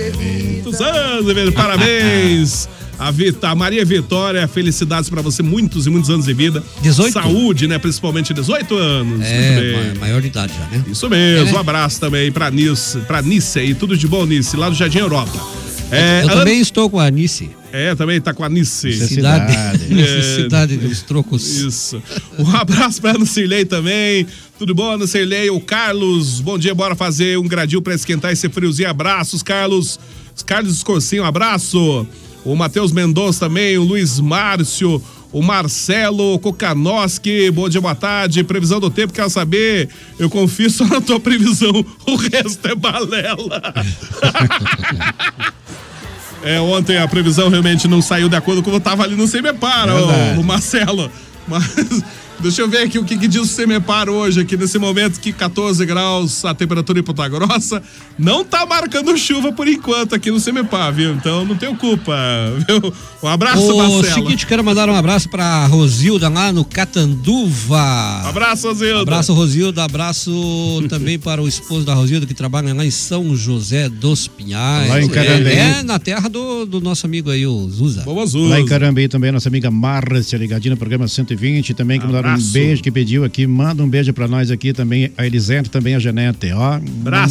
Muitos 0.64 0.82
anos. 0.82 1.54
Parabéns. 1.54 2.70
A, 2.98 3.12
Vita, 3.12 3.48
a 3.48 3.56
Maria 3.56 3.86
Vitória, 3.86 4.46
felicidades 4.46 5.10
pra 5.10 5.22
você, 5.22 5.42
muitos 5.42 5.88
e 5.88 5.90
muitos 5.90 6.10
anos 6.10 6.26
de 6.26 6.34
vida. 6.34 6.62
18? 6.82 7.14
Saúde, 7.14 7.66
né? 7.66 7.80
Principalmente 7.80 8.34
18 8.34 8.76
anos. 8.76 9.22
É, 9.26 9.52
Muito 9.54 9.62
bem. 9.62 9.94
ma- 9.94 10.00
maior 10.02 10.20
de 10.22 10.28
idade 10.28 10.52
já, 10.54 10.66
né? 10.78 10.84
Isso 10.86 11.10
mesmo. 11.10 11.48
É, 11.48 11.52
né? 11.52 11.58
Um 11.58 11.60
abraço 11.62 11.98
também 11.98 12.30
pra 12.30 12.52
Nice, 12.52 12.98
pra 13.08 13.22
Nice 13.22 13.58
aí. 13.58 13.74
Tudo 13.74 13.96
de 13.98 14.06
bom, 14.06 14.26
Nice, 14.26 14.56
lá 14.58 14.68
do 14.68 14.76
Jardim 14.76 14.98
Europa. 15.00 15.32
É, 15.92 16.20
Eu 16.22 16.24
Ana- 16.26 16.34
também 16.36 16.60
estou 16.62 16.90
com 16.90 17.00
a 17.00 17.06
Anice. 17.06 17.50
É, 17.72 17.94
também 17.94 18.20
tá 18.20 18.34
com 18.34 18.44
a 18.44 18.50
Nice. 18.50 18.92
Cidade, 19.08 19.54
É, 20.00 20.36
cidade 20.36 20.76
dos 20.78 21.04
trocos. 21.04 21.48
Isso. 21.48 22.02
Um 22.38 22.50
abraço 22.56 23.00
pra 23.00 23.12
Ana 23.12 23.26
Cirlei 23.28 23.64
também. 23.64 24.26
Tudo 24.58 24.74
bom, 24.74 24.92
Ana 24.94 25.06
Cirlei? 25.06 25.52
O 25.52 25.60
Carlos, 25.62 26.42
bom 26.42 26.58
dia, 26.58 26.74
bora 26.74 26.96
fazer 26.96 27.38
um 27.38 27.48
gradil 27.48 27.80
pra 27.82 27.94
esquentar 27.94 28.32
esse 28.32 28.50
friozinho. 28.50 28.90
Abraços, 28.90 29.44
Carlos. 29.44 30.00
Carlos 30.48 30.74
Escorcinho, 30.78 31.24
abraço. 31.24 32.08
O 32.44 32.56
Matheus 32.56 32.92
Mendonça 32.92 33.42
também, 33.42 33.78
o 33.78 33.84
Luiz 33.84 34.20
Márcio, 34.20 35.00
o 35.32 35.42
Marcelo 35.44 36.40
Kokanoski, 36.40 37.52
bom 37.52 37.70
dia, 37.70 37.82
boa 37.82 37.94
tarde. 37.94 38.44
Previsão 38.44 38.80
do 38.80 38.90
tempo, 38.90 39.14
quero 39.14 39.30
saber. 39.30 39.90
Eu 40.18 40.28
confio 40.30 40.72
só 40.72 40.86
na 40.88 41.02
tua 41.02 41.20
previsão, 41.20 41.86
o 42.08 42.16
resto 42.16 42.68
é 42.68 42.74
balela. 42.74 43.62
É, 46.44 46.60
ontem 46.60 46.98
a 46.98 47.08
previsão 47.08 47.50
realmente 47.50 47.88
não 47.88 48.02
saiu 48.02 48.30
de 48.30 48.36
acordo 48.36 48.64
com 48.64 48.70
o 48.70 48.74
que 48.74 48.80
tava 48.80 49.04
ali 49.04 49.16
no 49.16 49.28
Semepar, 49.28 49.88
Verdade. 49.88 50.38
o, 50.38 50.42
o 50.42 50.44
Marcelo. 50.44 51.12
Mas 51.48 52.04
deixa 52.42 52.62
eu 52.62 52.70
ver 52.70 52.80
aqui 52.80 52.98
o 52.98 53.04
que, 53.06 53.18
que 53.18 53.28
diz 53.28 53.42
o 53.42 53.46
Semepar 53.46 54.10
hoje, 54.10 54.40
aqui 54.42 54.56
nesse 54.56 54.78
momento 54.78 55.20
que 55.20 55.32
14 55.34 55.86
graus 55.86 56.44
a 56.46 56.54
temperatura 56.54 57.00
em 57.00 57.04
Ponta 57.04 57.28
Grossa. 57.28 57.82
Não 58.18 58.44
tá 58.44 58.66
marcando 58.66 59.18
chuva 59.18 59.52
por 59.52 59.68
enquanto 59.68 60.16
aqui 60.16 60.32
no 60.32 60.40
Semepar, 60.40 60.94
viu? 60.94 61.14
Então 61.14 61.46
não 61.46 61.56
tenho 61.56 61.76
culpa, 61.76 62.16
viu? 62.68 62.94
Um 63.22 63.28
abraço, 63.28 63.62
O 63.74 63.78
Marcelo. 63.78 64.24
seguinte, 64.26 64.46
quero 64.46 64.64
mandar 64.64 64.90
um 64.90 64.96
abraço 64.96 65.30
pra 65.30 65.66
Rosilda 65.68 66.30
lá 66.30 66.52
no 66.52 66.64
Catanduva. 66.64 67.82
Abraço, 68.28 68.68
Rosilda. 68.68 69.02
Abraço, 69.02 69.34
Rosilda. 69.34 69.84
Abraço 69.84 70.84
também 70.90 71.20
para 71.20 71.42
o 71.42 71.48
esposo 71.48 71.86
da 71.86 71.94
Rosilda, 71.94 72.26
que 72.26 72.34
trabalha 72.34 72.74
lá 72.74 72.86
em 72.86 72.92
São 72.92 73.36
José 73.36 73.90
dos 73.90 74.28
Pinhais. 74.28 74.90
Lá 74.90 75.02
em 75.02 75.10
Carambeí. 75.10 75.54
É, 75.58 75.80
é 75.80 75.84
na 75.84 76.00
terra 76.00 76.30
do, 76.30 76.66
do 76.66 76.80
nosso 76.82 77.06
amigo 77.06 77.30
aí, 77.30 77.46
o 77.46 77.70
Zuza. 77.70 78.04
Lá 78.50 78.60
em 78.60 78.66
Carambeí 78.66 79.08
também, 79.08 79.32
nossa 79.32 79.50
amiga 79.50 79.70
Márcia, 79.70 80.38
ligadinha 80.38 80.72
no 80.72 80.78
programa 80.78 81.08
120, 81.08 81.74
também 81.74 82.00
que 82.00 82.06
mandaram 82.06 82.29
um 82.36 82.52
beijo, 82.52 82.84
que 82.84 82.92
pediu 82.92 83.24
aqui, 83.24 83.46
manda 83.48 83.84
um 83.84 83.90
beijo 83.90 84.14
pra 84.14 84.28
nós 84.28 84.52
aqui 84.52 84.74
também, 84.74 85.12
a 85.18 85.26
Elisete, 85.26 85.70
também 85.70 85.96
a 85.96 86.00
Janete, 86.00 86.52
ó. 86.52 86.80
Pra 87.04 87.24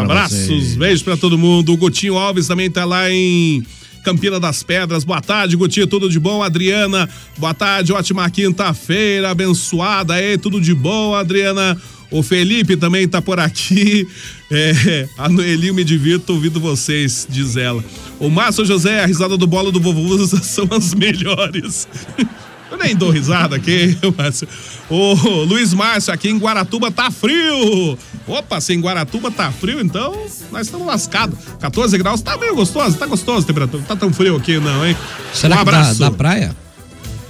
abraços, 0.00 0.38
vocês. 0.40 0.76
beijos 0.76 1.02
pra 1.02 1.16
todo 1.16 1.38
mundo. 1.38 1.72
O 1.72 1.76
Gutinho 1.76 2.16
Alves 2.16 2.46
também 2.46 2.70
tá 2.70 2.84
lá 2.84 3.10
em 3.10 3.62
Campina 4.04 4.40
das 4.40 4.62
Pedras. 4.62 5.04
Boa 5.04 5.20
tarde, 5.20 5.56
Guti, 5.56 5.86
tudo 5.86 6.08
de 6.08 6.18
bom? 6.18 6.42
Adriana, 6.42 7.08
boa 7.36 7.52
tarde, 7.52 7.92
ótima 7.92 8.28
quinta-feira, 8.30 9.30
abençoada 9.30 10.14
aí, 10.14 10.38
tudo 10.38 10.60
de 10.60 10.74
bom, 10.74 11.14
Adriana? 11.14 11.76
O 12.10 12.22
Felipe 12.22 12.74
também 12.76 13.06
tá 13.06 13.20
por 13.20 13.38
aqui. 13.38 14.06
É, 14.50 15.06
a 15.18 15.28
Noeli, 15.28 15.70
me 15.72 15.84
divirto 15.84 16.32
ouvindo 16.32 16.58
vocês, 16.58 17.26
diz 17.28 17.54
ela. 17.54 17.84
O 18.18 18.30
Márcio 18.30 18.64
José, 18.64 19.04
a 19.04 19.04
risada 19.04 19.36
do 19.36 19.46
bolo 19.46 19.70
do 19.70 19.78
vovô 19.78 20.16
são 20.26 20.66
as 20.70 20.94
melhores. 20.94 21.86
Eu 22.78 22.84
nem 22.84 22.94
dou 22.94 23.10
risada 23.10 23.56
aqui, 23.56 23.98
Márcio. 24.16 24.48
O 24.88 25.14
Luiz 25.44 25.74
Márcio, 25.74 26.12
aqui 26.12 26.30
em 26.30 26.38
Guaratuba 26.38 26.90
tá 26.90 27.10
frio. 27.10 27.98
Opa, 28.26 28.60
se 28.60 28.72
em 28.72 28.80
Guaratuba 28.80 29.30
tá 29.30 29.50
frio, 29.50 29.80
então 29.80 30.12
nós 30.52 30.66
estamos 30.66 30.86
lascados. 30.86 31.36
14 31.60 31.98
graus, 31.98 32.20
tá 32.20 32.36
meio 32.36 32.54
gostoso, 32.54 32.96
tá 32.96 33.06
gostoso 33.06 33.44
a 33.44 33.46
temperatura. 33.46 33.80
Não 33.80 33.88
tá 33.88 33.96
tão 33.96 34.12
frio 34.12 34.36
aqui 34.36 34.58
não, 34.58 34.86
hein? 34.86 34.96
Será 35.34 35.56
um 35.56 35.64
que 35.64 35.70
da, 35.72 35.92
da 35.92 36.10
praia? 36.12 36.56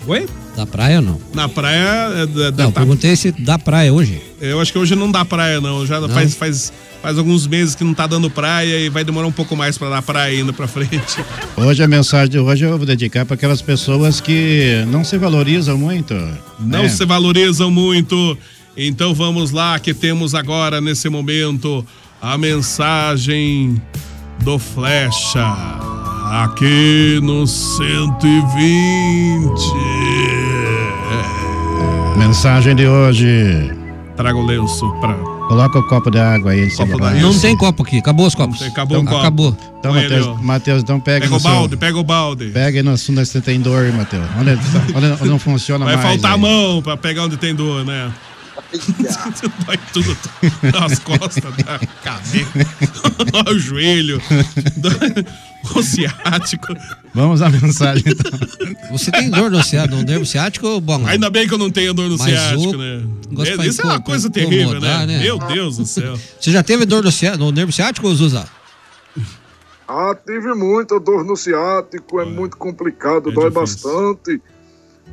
Oi? 0.06 0.28
Da 0.58 0.66
praia 0.66 0.96
ou 0.96 1.02
não? 1.02 1.20
Na 1.32 1.48
praia. 1.48 1.86
é, 2.16 2.26
da- 2.26 2.50
da- 2.50 2.64
Não, 2.64 2.72
tá- 2.72 2.80
perguntei 2.80 3.14
se 3.14 3.30
dá 3.30 3.56
praia 3.56 3.94
hoje. 3.94 4.20
Eu 4.40 4.60
acho 4.60 4.72
que 4.72 4.78
hoje 4.80 4.96
não 4.96 5.08
dá 5.08 5.24
praia, 5.24 5.60
não. 5.60 5.86
Já 5.86 6.00
Não? 6.00 6.08
Faz, 6.08 6.34
faz, 6.34 6.72
faz 7.00 7.16
alguns 7.16 7.46
meses 7.46 7.76
que 7.76 7.84
não 7.84 7.94
tá 7.94 8.08
dando 8.08 8.28
praia 8.28 8.76
e 8.80 8.88
vai 8.88 9.04
demorar 9.04 9.28
um 9.28 9.32
pouco 9.32 9.54
mais 9.54 9.78
pra 9.78 9.88
dar 9.88 10.02
praia 10.02 10.36
ainda 10.36 10.52
pra 10.52 10.66
frente. 10.66 11.24
Hoje 11.56 11.80
a 11.80 11.86
mensagem 11.86 12.30
de 12.30 12.40
hoje 12.40 12.64
eu 12.64 12.76
vou 12.76 12.84
dedicar 12.84 13.24
para 13.24 13.34
aquelas 13.34 13.62
pessoas 13.62 14.20
que 14.20 14.84
não 14.88 15.04
se 15.04 15.16
valorizam 15.16 15.78
muito. 15.78 16.12
Não 16.58 16.82
né? 16.82 16.88
se 16.88 17.04
valorizam 17.06 17.70
muito. 17.70 18.36
Então 18.76 19.14
vamos 19.14 19.52
lá, 19.52 19.78
que 19.78 19.94
temos 19.94 20.34
agora 20.34 20.80
nesse 20.80 21.08
momento 21.08 21.86
a 22.20 22.36
mensagem 22.36 23.80
do 24.42 24.58
Flecha. 24.58 25.46
Aqui 26.30 27.20
no 27.22 27.46
120. 27.46 30.27
Mensagem 32.18 32.74
de 32.74 32.86
hoje. 32.86 33.70
Traga 34.16 34.36
o 34.36 34.44
lenço 34.44 34.90
pra. 35.00 35.14
Coloca 35.48 35.78
o 35.78 35.82
copo 35.88 36.10
de 36.10 36.18
água 36.18 36.50
aí. 36.50 36.66
em 36.66 36.70
cima 36.70 36.86
Copo 36.88 37.00
da- 37.00 37.10
Não 37.12 37.38
tem 37.38 37.56
copo 37.56 37.82
aqui, 37.82 37.98
acabou 37.98 38.26
os 38.26 38.34
copos. 38.34 38.60
acabou 38.60 38.98
Então, 38.98 39.02
o 39.02 39.06
copo. 39.06 39.20
Acabou. 39.20 39.56
Então, 39.78 39.92
ó. 40.32 40.34
Matheus, 40.42 40.82
então 40.82 41.00
pega 41.00 41.24
Pega 41.24 41.36
o 41.36 41.40
seu- 41.40 41.50
balde, 41.50 41.76
pega 41.76 41.96
o 41.98 42.02
balde. 42.04 42.46
Pega 42.50 42.78
aí 42.78 42.82
no 42.82 42.90
assunto 42.90 43.18
onde 43.20 43.28
você 43.28 43.40
tem 43.40 43.58
dor, 43.60 43.90
Matheus. 43.92 44.24
Onde, 44.38 44.50
onde, 44.94 45.12
onde 45.22 45.28
não 45.30 45.38
funciona 45.38 45.84
Vai 45.86 45.96
mais. 45.96 46.06
faltar 46.08 46.32
a 46.32 46.34
aí. 46.34 46.40
mão 46.40 46.82
pra 46.82 46.96
pegar 46.96 47.22
onde 47.24 47.36
tem 47.38 47.54
dor, 47.54 47.84
né? 47.84 48.10
Dói 49.66 49.78
tudo. 49.92 50.16
Nas 50.72 50.98
costas, 50.98 51.44
da 51.64 51.78
cabeça, 52.02 52.46
o 53.50 53.58
joelho, 53.58 54.20
o 55.74 55.82
ciático. 55.82 56.74
Vamos 57.14 57.40
à 57.42 57.48
mensagem 57.48 58.04
então. 58.06 58.38
Você 58.90 59.10
tem 59.10 59.30
dor 59.30 59.50
no 59.50 59.62
ciático, 59.62 59.96
no 59.96 60.02
nervo 60.02 60.26
ciático 60.26 60.66
ou 60.66 60.80
bom? 60.80 61.06
Ainda 61.06 61.30
bem 61.30 61.46
que 61.46 61.54
eu 61.54 61.58
não 61.58 61.70
tenho 61.70 61.94
dor 61.94 62.08
no 62.08 62.18
Mas 62.18 62.28
ciático, 62.28 62.74
o- 62.74 62.78
né? 62.78 63.02
gosto 63.32 63.54
pra 63.56 63.66
Isso 63.66 63.82
é 63.82 63.84
uma 63.84 64.00
coisa 64.00 64.30
terrível, 64.30 64.62
incomodar, 64.70 65.06
né? 65.06 65.18
né? 65.18 65.22
Meu 65.22 65.38
Deus 65.38 65.76
do 65.76 65.86
céu. 65.86 66.18
Você 66.40 66.50
já 66.50 66.62
teve 66.62 66.84
dor 66.84 67.02
no, 67.04 67.10
ciá- 67.12 67.36
no 67.36 67.50
nervo 67.52 67.72
ciático, 67.72 68.12
Zuza? 68.14 68.46
Ah, 69.86 70.14
tive 70.26 70.52
muita 70.54 71.00
dor 71.00 71.24
no 71.24 71.34
ciático, 71.36 72.20
é 72.20 72.24
muito 72.24 72.56
complicado, 72.58 73.30
dói 73.32 73.50
bastante. 73.50 74.40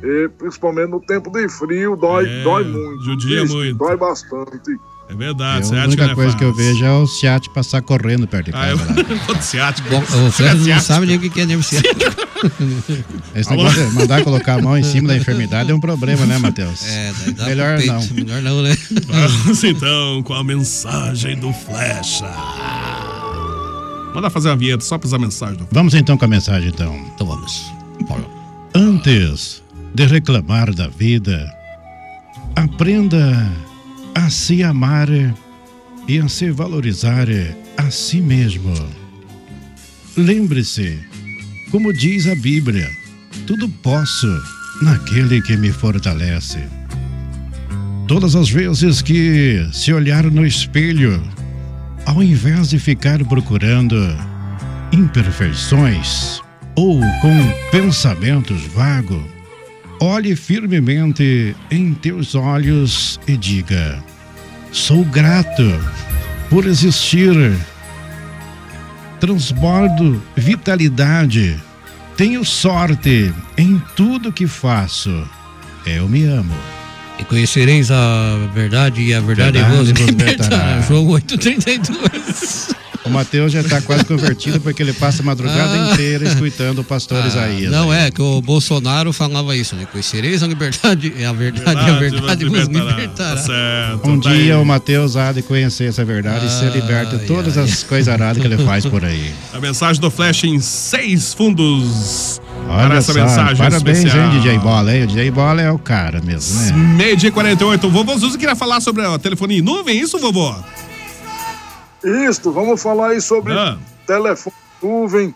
E, 0.02 0.28
principalmente 0.38 0.90
no 0.90 1.00
tempo 1.00 1.30
de 1.30 1.48
frio, 1.48 1.96
dói, 1.96 2.28
É, 2.28 2.42
dói 2.42 2.64
muito. 2.64 3.04
judia 3.04 3.42
Isso, 3.44 3.54
muito. 3.54 3.76
Dói 3.78 3.96
bastante. 3.96 4.78
É 5.08 5.14
verdade, 5.14 5.72
Eu, 5.72 5.80
a 5.80 5.84
única 5.84 6.04
não 6.04 6.12
é 6.12 6.14
coisa 6.16 6.36
que 6.36 6.42
eu 6.42 6.52
vejo 6.52 6.84
é 6.84 6.90
o 6.92 7.06
ciático 7.06 7.54
passar 7.54 7.80
correndo 7.80 8.26
perto 8.26 8.46
de 8.46 8.56
Ah, 8.56 8.76
casa. 8.76 8.82
eu... 8.82 9.16
lá. 9.34 9.38
o 9.38 9.42
ciático. 9.42 9.88
Bom, 9.88 10.00
o 10.00 10.32
Fred 10.32 10.68
não 10.68 10.80
sabe 10.80 11.06
nem 11.06 11.16
o 11.16 11.20
que 11.20 11.40
é 11.40 11.46
nervo 11.46 11.62
ciático. 11.62 11.94
Esse 13.34 13.50
negócio 13.50 13.88
de 13.88 13.94
mandar 13.94 14.22
colocar 14.24 14.54
a 14.54 14.62
mão 14.62 14.76
em 14.76 14.82
cima 14.82 15.08
da 15.08 15.16
enfermidade 15.16 15.70
é 15.70 15.74
um 15.74 15.78
problema, 15.80 16.26
né, 16.26 16.38
Matheus? 16.38 16.84
É, 16.84 17.12
daí 17.20 17.32
dá 17.34 17.44
Melhor 17.46 17.78
não. 17.86 18.06
Melhor 18.14 18.42
não, 18.42 18.62
né? 18.62 18.76
Vamos 19.06 19.62
então 19.64 20.22
com 20.24 20.34
a 20.34 20.42
mensagem 20.42 21.38
do 21.38 21.52
Flecha. 21.52 22.26
Manda 24.12 24.28
fazer 24.28 24.48
uma 24.48 24.56
vinheta 24.56 24.82
só 24.84 24.98
pra 24.98 25.06
usar 25.06 25.16
a 25.16 25.20
mensagem 25.20 25.56
do 25.56 25.68
Vamos 25.70 25.94
então 25.94 26.16
com 26.18 26.24
a 26.24 26.28
mensagem, 26.28 26.68
então. 26.70 26.94
Então 27.14 27.26
vamos. 27.26 27.72
Antes 28.74 29.62
de 29.94 30.06
reclamar 30.06 30.74
da 30.74 30.88
vida, 30.88 31.52
aprenda 32.54 33.50
a 34.14 34.30
se 34.30 34.62
amar 34.62 35.08
e 36.08 36.18
a 36.18 36.28
se 36.28 36.50
valorizar 36.50 37.26
a 37.76 37.90
si 37.90 38.20
mesmo. 38.20 38.74
Lembre-se, 40.16 40.98
como 41.70 41.92
diz 41.92 42.26
a 42.26 42.34
Bíblia, 42.34 42.88
tudo 43.46 43.68
posso 43.68 44.26
naquele 44.82 45.42
que 45.42 45.56
me 45.56 45.72
fortalece. 45.72 46.64
Todas 48.06 48.36
as 48.36 48.48
vezes 48.48 49.02
que 49.02 49.68
se 49.72 49.92
olhar 49.92 50.24
no 50.24 50.46
espelho, 50.46 51.22
ao 52.06 52.22
invés 52.22 52.70
de 52.70 52.78
ficar 52.78 53.24
procurando 53.24 53.96
imperfeições 54.92 56.40
ou 56.76 57.00
com 57.20 57.52
pensamentos 57.70 58.62
vagos, 58.74 59.35
olhe 60.00 60.36
firmemente 60.36 61.54
em 61.70 61.94
teus 61.94 62.34
olhos 62.34 63.20
e 63.26 63.36
diga: 63.36 64.02
Sou 64.72 65.04
grato 65.04 65.62
por 66.50 66.66
existir. 66.66 67.56
Transbordo 69.18 70.22
vitalidade. 70.36 71.56
Tenho 72.16 72.44
sorte 72.44 73.32
em 73.56 73.82
tudo 73.94 74.32
que 74.32 74.46
faço. 74.46 75.26
Eu 75.86 76.08
me 76.08 76.24
amo. 76.24 76.54
E 77.18 77.24
conhecereis 77.24 77.90
a 77.90 78.36
verdade 78.54 79.00
e 79.00 79.14
a 79.14 79.20
verdade, 79.20 79.58
Verdade 79.58 79.76
vos 79.76 79.88
libertará. 80.06 80.82
João 80.82 81.06
8,32. 81.08 82.75
O 83.06 83.10
Mateus 83.10 83.52
já 83.52 83.60
está 83.60 83.80
quase 83.80 84.04
convertido 84.04 84.60
porque 84.60 84.82
ele 84.82 84.92
passa 84.92 85.22
a 85.22 85.24
madrugada 85.24 85.72
Ah. 85.72 85.92
inteira 85.92 86.26
escutando 86.26 86.80
o 86.80 86.84
pastor 86.84 87.22
Ah, 87.22 87.26
Isaías. 87.28 87.70
Não 87.70 87.92
é, 87.92 88.10
que 88.10 88.20
o 88.20 88.40
Bolsonaro 88.42 89.12
falava 89.12 89.56
isso, 89.56 89.76
né? 89.76 89.86
Conhecereis 89.90 90.42
a 90.42 90.46
liberdade 90.46 91.12
e 91.16 91.24
a 91.24 91.32
verdade, 91.32 91.80
e 91.86 91.90
a 91.90 91.98
verdade 91.98 92.44
vos 92.46 92.66
libertará. 92.68 93.36
Certo. 93.36 94.08
Um 94.08 94.20
tá 94.20 94.30
dia 94.30 94.54
aí. 94.56 94.60
o 94.60 94.64
Mateus 94.64 95.16
há 95.16 95.32
de 95.32 95.42
conhecer 95.42 95.84
essa 95.84 96.04
verdade 96.04 96.46
e 96.46 96.50
ser 96.50 96.70
liberto 96.72 97.16
de 97.16 97.26
todas 97.26 97.56
as 97.56 97.82
coisas 97.82 98.08
aradas 98.12 98.38
que 98.42 98.46
ele 98.46 98.58
faz 98.64 98.84
por 98.84 99.04
aí. 99.04 99.32
A 99.52 99.60
mensagem 99.60 100.00
do 100.00 100.10
Flash 100.10 100.44
em 100.44 100.58
seis 100.60 101.32
fundos. 101.32 102.40
para 102.66 102.86
Olha 102.86 102.94
essa 102.94 103.12
só, 103.12 103.20
mensagem 103.20 103.56
parabéns, 103.56 103.98
especial. 103.98 104.32
hein, 104.32 104.40
DJ 104.40 104.58
Bola, 104.58 104.96
hein? 104.96 105.04
O 105.04 105.06
DJ 105.06 105.30
Bola 105.30 105.62
é 105.62 105.70
o 105.70 105.78
cara 105.78 106.20
mesmo, 106.20 106.60
né? 106.60 106.72
Meio 106.96 107.16
dia 107.16 107.28
e 107.28 107.32
48. 107.32 107.86
O 107.86 107.90
vovô 107.90 108.18
Zuzi 108.18 108.36
queria 108.36 108.56
falar 108.56 108.80
sobre 108.80 109.04
a 109.06 109.18
telefonia 109.18 109.58
em 109.58 109.62
nuvem, 109.62 110.00
isso, 110.00 110.18
vovô? 110.18 110.54
Isso, 112.06 112.52
vamos 112.52 112.80
falar 112.80 113.08
aí 113.10 113.20
sobre 113.20 113.52
Ah. 113.52 113.76
telefone 114.06 114.54
nuvem. 114.80 115.34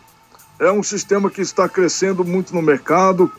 É 0.59 0.71
um 0.71 0.81
sistema 0.83 1.29
que 1.29 1.41
está 1.41 1.67
crescendo 1.67 2.23
muito 2.23 2.53
no 2.53 2.61
mercado. 2.61 3.29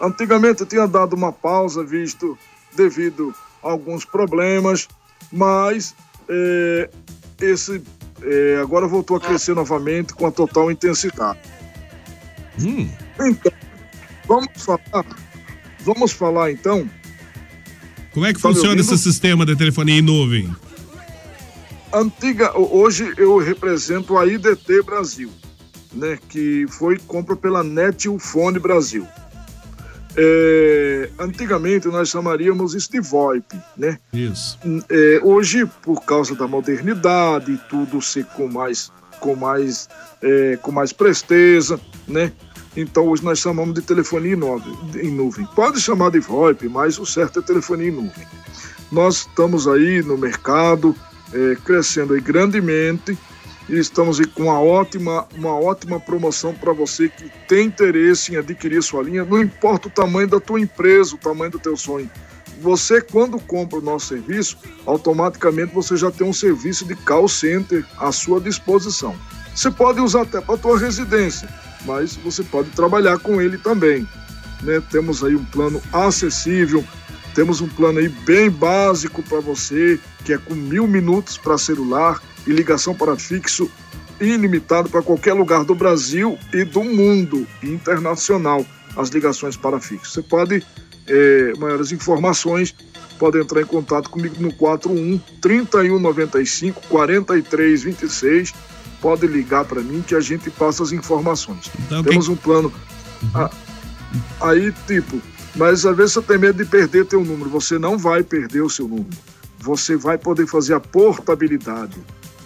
Antigamente 0.00 0.66
tinha 0.66 0.88
dado 0.88 1.14
uma 1.14 1.30
pausa, 1.32 1.84
visto 1.84 2.36
devido 2.74 3.32
a 3.62 3.70
alguns 3.70 4.04
problemas, 4.04 4.88
mas 5.30 5.94
é, 6.28 6.90
esse 7.40 7.80
é, 8.22 8.58
agora 8.60 8.88
voltou 8.88 9.16
a 9.16 9.20
crescer 9.20 9.54
novamente 9.54 10.14
com 10.14 10.26
a 10.26 10.32
total 10.32 10.70
intensidade. 10.70 11.38
Hum. 12.60 12.88
Então, 13.20 13.52
vamos 14.26 14.48
falar, 14.56 15.06
vamos 15.80 16.12
falar 16.12 16.50
então. 16.50 16.88
Como 18.12 18.26
é 18.26 18.32
que 18.32 18.40
Tá 18.40 18.48
funciona 18.48 18.80
esse 18.80 18.98
sistema 18.98 19.46
de 19.46 19.54
telefonia 19.54 19.98
em 19.98 20.02
nuvem? 20.02 20.50
Antiga, 21.92 22.56
hoje 22.58 23.12
eu 23.18 23.36
represento 23.36 24.16
a 24.16 24.26
IDT 24.26 24.82
Brasil, 24.82 25.30
né, 25.92 26.18
que 26.28 26.66
foi 26.68 26.98
compra 26.98 27.36
pela 27.36 27.62
Netilfone 27.62 28.58
Brasil. 28.58 29.06
É, 30.16 31.10
antigamente 31.18 31.88
nós 31.88 32.08
chamaríamos 32.08 32.74
isso 32.74 32.90
de 32.90 33.00
VoIP, 33.00 33.58
né? 33.76 33.98
Isso. 34.12 34.58
É, 34.88 35.20
hoje, 35.22 35.66
por 35.82 36.02
causa 36.04 36.34
da 36.34 36.46
modernidade 36.46 37.58
tudo 37.68 38.00
ser 38.02 38.24
com 38.26 38.46
mais, 38.46 38.92
com 39.20 39.34
mais, 39.34 39.88
é, 40.22 40.58
com 40.60 40.70
mais 40.70 40.92
presteza, 40.92 41.80
né? 42.06 42.32
Então 42.76 43.06
hoje 43.06 43.24
nós 43.24 43.38
chamamos 43.38 43.74
de 43.74 43.82
telefonia. 43.82 44.34
Em 45.02 45.10
nuvem. 45.10 45.46
Pode 45.54 45.80
chamar 45.80 46.10
de 46.10 46.20
VoIP, 46.20 46.68
mas 46.68 46.98
o 46.98 47.06
certo 47.06 47.40
é 47.40 47.42
telefonia 47.42 47.88
em 47.88 47.92
nuvem. 47.92 48.26
Nós 48.90 49.20
estamos 49.20 49.66
aí 49.66 50.02
no 50.02 50.18
mercado, 50.18 50.94
é, 51.32 51.56
crescendo 51.64 52.14
aí 52.14 52.20
grandemente 52.20 53.16
e 53.68 53.78
estamos 53.78 54.18
aí 54.20 54.26
com 54.26 54.44
uma 54.44 54.60
ótima, 54.60 55.26
uma 55.34 55.54
ótima 55.54 56.00
promoção 56.00 56.52
para 56.52 56.72
você 56.72 57.08
que 57.08 57.30
tem 57.46 57.66
interesse 57.66 58.32
em 58.32 58.36
adquirir 58.36 58.82
sua 58.82 59.02
linha, 59.02 59.24
não 59.24 59.40
importa 59.40 59.88
o 59.88 59.90
tamanho 59.90 60.28
da 60.28 60.40
tua 60.40 60.60
empresa, 60.60 61.14
o 61.14 61.18
tamanho 61.18 61.52
do 61.52 61.58
teu 61.58 61.76
sonho. 61.76 62.10
Você, 62.60 63.00
quando 63.00 63.40
compra 63.40 63.78
o 63.78 63.82
nosso 63.82 64.06
serviço, 64.06 64.58
automaticamente 64.86 65.74
você 65.74 65.96
já 65.96 66.10
tem 66.10 66.26
um 66.26 66.32
serviço 66.32 66.84
de 66.84 66.94
call 66.94 67.28
center 67.28 67.84
à 67.98 68.12
sua 68.12 68.40
disposição. 68.40 69.16
Você 69.54 69.70
pode 69.70 70.00
usar 70.00 70.22
até 70.22 70.40
para 70.40 70.54
a 70.54 70.58
tua 70.58 70.78
residência. 70.78 71.48
mas 71.84 72.14
você 72.16 72.42
pode 72.44 72.70
trabalhar 72.70 73.18
com 73.18 73.40
ele 73.40 73.58
também. 73.58 74.06
Né? 74.62 74.80
Temos 74.90 75.24
aí 75.24 75.34
um 75.34 75.44
plano 75.44 75.82
acessível, 75.92 76.84
temos 77.34 77.60
um 77.60 77.68
plano 77.68 77.98
aí 77.98 78.08
bem 78.08 78.50
básico 78.50 79.22
para 79.22 79.40
você, 79.40 79.98
que 80.24 80.32
é 80.32 80.38
com 80.38 80.54
mil 80.54 80.86
minutos 80.86 81.36
para 81.36 81.58
celular 81.58 82.20
e 82.46 82.52
ligação 82.52 82.94
para 82.94 83.16
fixo 83.16 83.70
ilimitado 84.20 84.88
para 84.88 85.02
qualquer 85.02 85.32
lugar 85.32 85.64
do 85.64 85.74
Brasil 85.74 86.38
e 86.52 86.64
do 86.64 86.84
mundo 86.84 87.46
internacional, 87.62 88.64
as 88.96 89.08
ligações 89.08 89.56
para 89.56 89.80
fixo. 89.80 90.12
Você 90.12 90.22
pode, 90.22 90.64
é, 91.06 91.52
maiores 91.58 91.92
informações, 91.92 92.74
pode 93.18 93.38
entrar 93.40 93.60
em 93.60 93.66
contato 93.66 94.08
comigo 94.10 94.36
no 94.38 94.52
41 94.54 95.18
3195 95.40 96.82
4326. 96.88 98.54
Pode 99.00 99.26
ligar 99.26 99.64
para 99.64 99.80
mim 99.80 100.02
que 100.06 100.14
a 100.14 100.20
gente 100.20 100.48
passa 100.50 100.82
as 100.84 100.92
informações. 100.92 101.70
Então, 101.86 102.04
Temos 102.04 102.28
um 102.28 102.36
plano. 102.36 102.72
Ah, 103.34 103.50
aí, 104.40 104.72
tipo, 104.86 105.20
mas 105.56 105.84
às 105.84 105.96
vezes 105.96 106.12
você 106.12 106.22
tem 106.22 106.38
medo 106.38 106.62
de 106.62 106.68
perder 106.68 107.06
teu 107.06 107.24
número. 107.24 107.50
Você 107.50 107.78
não 107.78 107.98
vai 107.98 108.22
perder 108.22 108.62
o 108.62 108.70
seu 108.70 108.86
número. 108.86 109.10
Você 109.62 109.96
vai 109.96 110.18
poder 110.18 110.46
fazer 110.48 110.74
a 110.74 110.80
portabilidade, 110.80 111.96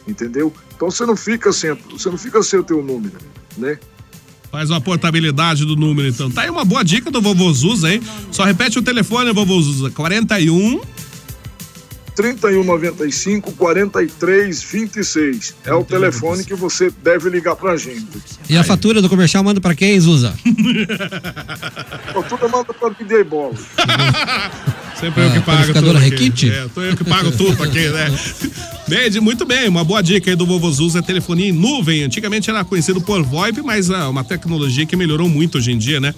entendeu? 0.06 0.52
Então 0.74 0.90
você 0.90 1.06
não 1.06 1.16
fica 1.16 1.50
sem, 1.50 1.72
você 1.90 2.10
não 2.10 2.18
fica 2.18 2.42
sem 2.42 2.60
o 2.60 2.62
teu 2.62 2.82
número, 2.82 3.16
né? 3.56 3.78
Faz 4.52 4.68
uma 4.68 4.82
portabilidade 4.82 5.64
do 5.64 5.74
número, 5.74 6.08
então. 6.08 6.30
Tá 6.30 6.42
aí 6.42 6.50
uma 6.50 6.64
boa 6.64 6.84
dica 6.84 7.10
do 7.10 7.22
vovô 7.22 7.50
Zuza, 7.52 7.92
hein? 7.92 8.02
Só 8.30 8.44
repete 8.44 8.78
o 8.78 8.82
telefone, 8.82 9.32
vovô 9.32 9.60
Zuza. 9.62 9.90
41 9.90 10.80
3195 12.14 13.52
4326. 13.52 15.56
É 15.64 15.72
o 15.72 15.84
telefone 15.84 16.44
que 16.44 16.54
você 16.54 16.90
deve 17.02 17.30
ligar 17.30 17.56
pra 17.56 17.76
gente. 17.76 18.06
E 18.48 18.56
a 18.56 18.64
fatura 18.64 19.00
do 19.00 19.08
comercial 19.08 19.42
manda 19.42 19.60
pra 19.60 19.74
quem, 19.74 19.98
Zuza? 19.98 20.34
Pô, 22.12 22.22
tudo 22.22 22.48
manda 22.48 22.72
pra 22.74 22.90
DJ 22.90 23.24
Bola. 23.24 23.54
Sempre 25.00 25.24
eu 25.24 25.30
que 25.30 25.38
Ah, 25.38 25.42
pago 25.42 25.74
tudo 25.74 25.90
aqui. 25.90 26.08
Requinte? 26.08 26.50
É, 26.50 26.68
tô 26.74 26.80
eu 26.82 26.96
que 26.96 27.04
pago 27.04 27.30
tudo 27.30 27.62
aqui, 27.62 27.88
né? 27.88 28.06
Neide, 28.88 29.20
muito 29.20 29.44
bem, 29.44 29.68
uma 29.68 29.82
boa 29.82 30.00
dica 30.00 30.30
aí 30.30 30.36
do 30.36 30.46
Vovô 30.46 30.70
Zuza 30.70 31.00
é 31.00 31.02
telefonia 31.02 31.48
em 31.48 31.52
nuvem. 31.52 32.04
Antigamente 32.04 32.48
era 32.48 32.64
conhecido 32.64 33.00
por 33.00 33.22
VoIP, 33.22 33.60
mas 33.62 33.90
é 33.90 34.04
uma 34.04 34.22
tecnologia 34.24 34.86
que 34.86 34.96
melhorou 34.96 35.28
muito 35.28 35.58
hoje 35.58 35.72
em 35.72 35.78
dia, 35.78 36.00
né? 36.00 36.14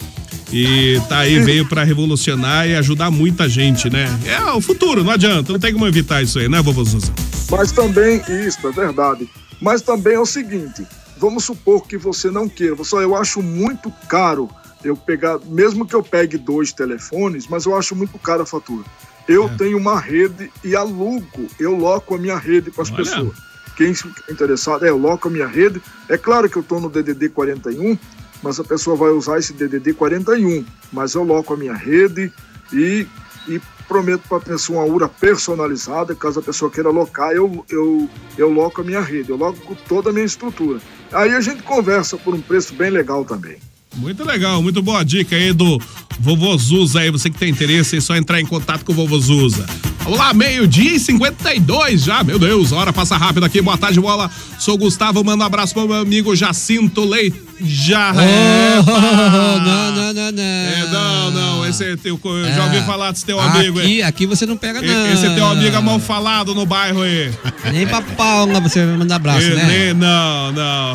E 0.53 1.01
tá 1.09 1.19
aí, 1.21 1.41
veio 1.41 1.67
pra 1.67 1.83
revolucionar 1.83 2.69
e 2.69 2.75
ajudar 2.77 3.11
muita 3.11 3.49
gente, 3.49 3.91
né? 3.91 4.07
É 4.27 4.41
o 4.53 4.61
futuro, 4.61 5.03
não 5.03 5.13
adianta, 5.13 5.53
não 5.53 5.59
tem 5.59 5.73
como 5.73 5.87
evitar 5.87 6.23
isso 6.23 6.39
aí, 6.39 6.49
né, 6.49 6.61
Vovô 6.63 6.85
Zuza? 6.85 7.13
Mas 7.51 7.73
também, 7.73 8.23
isso, 8.47 8.67
é 8.67 8.71
verdade. 8.71 9.29
Mas 9.61 9.83
também 9.83 10.15
é 10.15 10.21
o 10.21 10.27
seguinte: 10.27 10.87
vamos 11.19 11.45
supor 11.45 11.87
que 11.87 11.97
você 11.99 12.31
não 12.31 12.49
queira. 12.49 12.75
Você, 12.77 12.97
eu 12.97 13.17
acho 13.17 13.43
muito 13.43 13.93
caro 14.09 14.49
eu 14.85 14.97
pegar, 14.97 15.39
mesmo 15.47 15.87
que 15.87 15.95
eu 15.95 16.03
pegue 16.03 16.39
dois 16.39 16.73
telefones, 16.73 17.47
mas 17.49 17.67
eu 17.67 17.77
acho 17.77 17.95
muito 17.97 18.19
caro 18.19 18.43
a 18.43 18.47
fatura. 18.47 18.85
Eu 19.29 19.49
tenho 19.59 19.77
uma 19.77 20.01
rede 20.01 20.51
e 20.65 20.75
alugo, 20.75 21.49
eu 21.59 21.77
loco 21.77 22.15
a 22.15 22.19
minha 22.19 22.39
rede 22.39 22.71
para 22.71 22.83
as 22.83 22.91
pessoas. 22.91 23.37
Quem 23.77 23.95
se 23.95 24.09
interessado, 24.29 24.85
é, 24.85 24.89
eu 24.89 24.97
loco 24.97 25.29
a 25.29 25.31
minha 25.31 25.47
rede. 25.47 25.81
É 26.09 26.17
claro 26.17 26.49
que 26.49 26.57
eu 26.57 26.63
estou 26.63 26.81
no 26.81 26.89
DDD 26.89 27.29
41, 27.29 27.97
mas 28.43 28.59
a 28.59 28.65
pessoa 28.65 28.97
vai 28.97 29.11
usar 29.11 29.39
esse 29.39 29.53
DDD 29.53 29.93
41. 29.93 30.65
Mas 30.93 31.15
eu 31.15 31.23
loco 31.23 31.53
a 31.53 31.57
minha 31.57 31.75
rede 31.75 32.33
e, 32.73 33.07
e 33.47 33.61
prometo 33.87 34.23
para 34.29 34.39
a 34.39 34.41
pessoa 34.41 34.85
uma 34.85 34.93
URA 34.93 35.09
personalizada, 35.09 36.15
caso 36.15 36.41
a 36.41 36.43
pessoa 36.43 36.71
queira 36.71 36.91
locar, 36.91 37.33
eu, 37.33 37.65
eu, 37.69 38.09
eu 38.37 38.51
loco 38.51 38.81
a 38.81 38.85
minha 38.85 39.01
rede, 39.01 39.31
eu 39.31 39.37
loco 39.37 39.77
toda 39.89 40.11
a 40.11 40.13
minha 40.13 40.25
estrutura. 40.27 40.81
Aí 41.13 41.35
a 41.35 41.41
gente 41.41 41.63
conversa 41.63 42.17
por 42.17 42.35
um 42.35 42.41
preço 42.41 42.75
bem 42.75 42.91
legal 42.91 43.25
também. 43.25 43.59
Muito 43.99 44.25
legal, 44.25 44.63
muito 44.63 44.81
boa 44.81 45.05
dica 45.05 45.35
aí 45.35 45.53
do 45.53 45.81
Vovô 46.21 46.57
Zuza 46.57 47.01
aí, 47.01 47.11
você 47.11 47.29
que 47.29 47.39
tem 47.39 47.51
interesse, 47.51 47.97
é 47.97 48.01
só 48.01 48.15
entrar 48.17 48.41
em 48.41 48.47
contato 48.47 48.85
com 48.85 48.93
o 48.93 48.95
Vovô 48.95 49.19
Zuza. 49.19 49.67
Vamos 50.05 50.19
lá, 50.19 50.33
meio-dia 50.33 50.95
e 50.95 51.01
52 51.01 52.05
já, 52.05 52.23
meu 52.23 52.39
Deus, 52.39 52.71
hora 52.71 52.93
passa 52.93 53.17
rápido 53.17 53.45
aqui, 53.45 53.61
boa 53.61 53.77
tarde, 53.77 54.01
bola. 54.01 54.31
Sou 54.59 54.79
Gustavo, 54.79 55.23
mando 55.25 55.43
um 55.43 55.47
abraço 55.47 55.75
pro 55.75 55.89
meu 55.89 55.97
amigo 55.97 56.35
Jacinto 56.37 57.05
Leite. 57.05 57.48
Já 57.61 58.13
é. 58.23 58.79
Oh, 58.81 58.85
não, 59.61 59.93
não, 59.93 60.13
não, 60.15 60.33
não. 60.33 60.43
É, 60.43 60.87
não, 60.93 61.31
não, 61.31 61.67
esse 61.67 61.85
é 61.85 61.97
teu, 61.97 62.19
eu 62.25 62.53
já 62.55 62.65
ouvi 62.65 62.81
falar 62.83 63.11
desse 63.13 63.25
teu 63.25 63.39
amigo 63.41 63.79
aqui, 63.79 63.89
aí. 63.89 64.03
aqui 64.03 64.27
você 64.27 64.47
não 64.47 64.57
pega, 64.57 64.81
não. 64.81 65.13
Esse 65.13 65.27
é 65.27 65.31
teu 65.35 65.47
amigo 65.47 65.77
é 65.77 65.81
mal 65.81 65.99
falado 65.99 66.55
no 66.55 66.65
bairro 66.65 67.03
aí. 67.03 67.31
Nem 67.73 67.87
pra 67.87 68.01
Paula 68.03 68.61
você 68.61 68.85
vai 68.85 68.97
mandar 68.97 69.17
abraço, 69.17 69.41
Ele- 69.47 69.57
né? 69.57 69.95
Não, 69.95 70.53
não. 70.53 70.95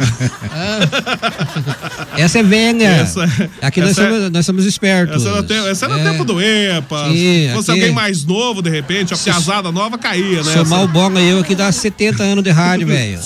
Essa 2.18 2.40
é 2.40 2.44
venha. 2.44 2.90
Essa- 2.90 3.26
aqui 3.62 3.82
nós, 3.82 3.92
essa 3.92 4.04
é- 4.04 4.10
somos, 4.12 4.32
nós 4.32 4.46
somos 4.46 4.66
espertos. 4.66 5.26
Essa 5.26 5.30
é 5.30 5.36
no 5.36 5.44
tempo, 5.44 5.68
essa 5.68 5.86
é 5.86 5.90
no 5.90 6.00
É. 6.00 6.04
tempo 6.12 6.24
do 6.26 6.42
EPA. 6.42 7.06
Sim, 7.10 7.48
Se 7.48 7.52
fosse 7.54 7.72
aqui- 7.72 7.80
alguém 7.82 7.94
mais 7.96 8.24
novo, 8.24 8.62
de 8.62 8.70
repente, 8.70 9.14
a 9.14 9.18
piazada 9.18 9.72
nova 9.72 9.98
caía, 9.98 10.44
né? 10.44 10.54
Somar 10.54 10.84
o 10.84 10.88
bom 10.88 11.04
eu 11.20 11.40
aqui 11.40 11.54
dá 11.56 11.72
70 11.72 12.24
anos 12.24 12.44
de 12.44 12.50
rádio, 12.52 12.88
velho. 12.88 13.20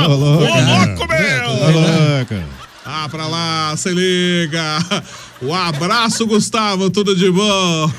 Ô, 0.00 0.06
louco, 0.14 1.08
meu! 1.08 1.50
Ô, 1.50 1.70
louco. 1.70 2.17
Ah, 2.84 3.06
pra 3.10 3.26
lá, 3.26 3.74
se 3.76 3.90
liga. 3.90 4.78
Um 5.42 5.52
abraço, 5.54 6.26
Gustavo, 6.26 6.88
tudo 6.90 7.14
de 7.14 7.30
bom. 7.30 7.90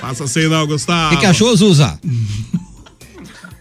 Faça 0.00 0.24
assim 0.24 0.48
não, 0.48 0.64
O 0.64 0.66
Gustavo. 0.66 1.14
que, 1.14 1.20
que 1.20 1.26
achou, 1.26 1.54
Zuza? 1.56 1.98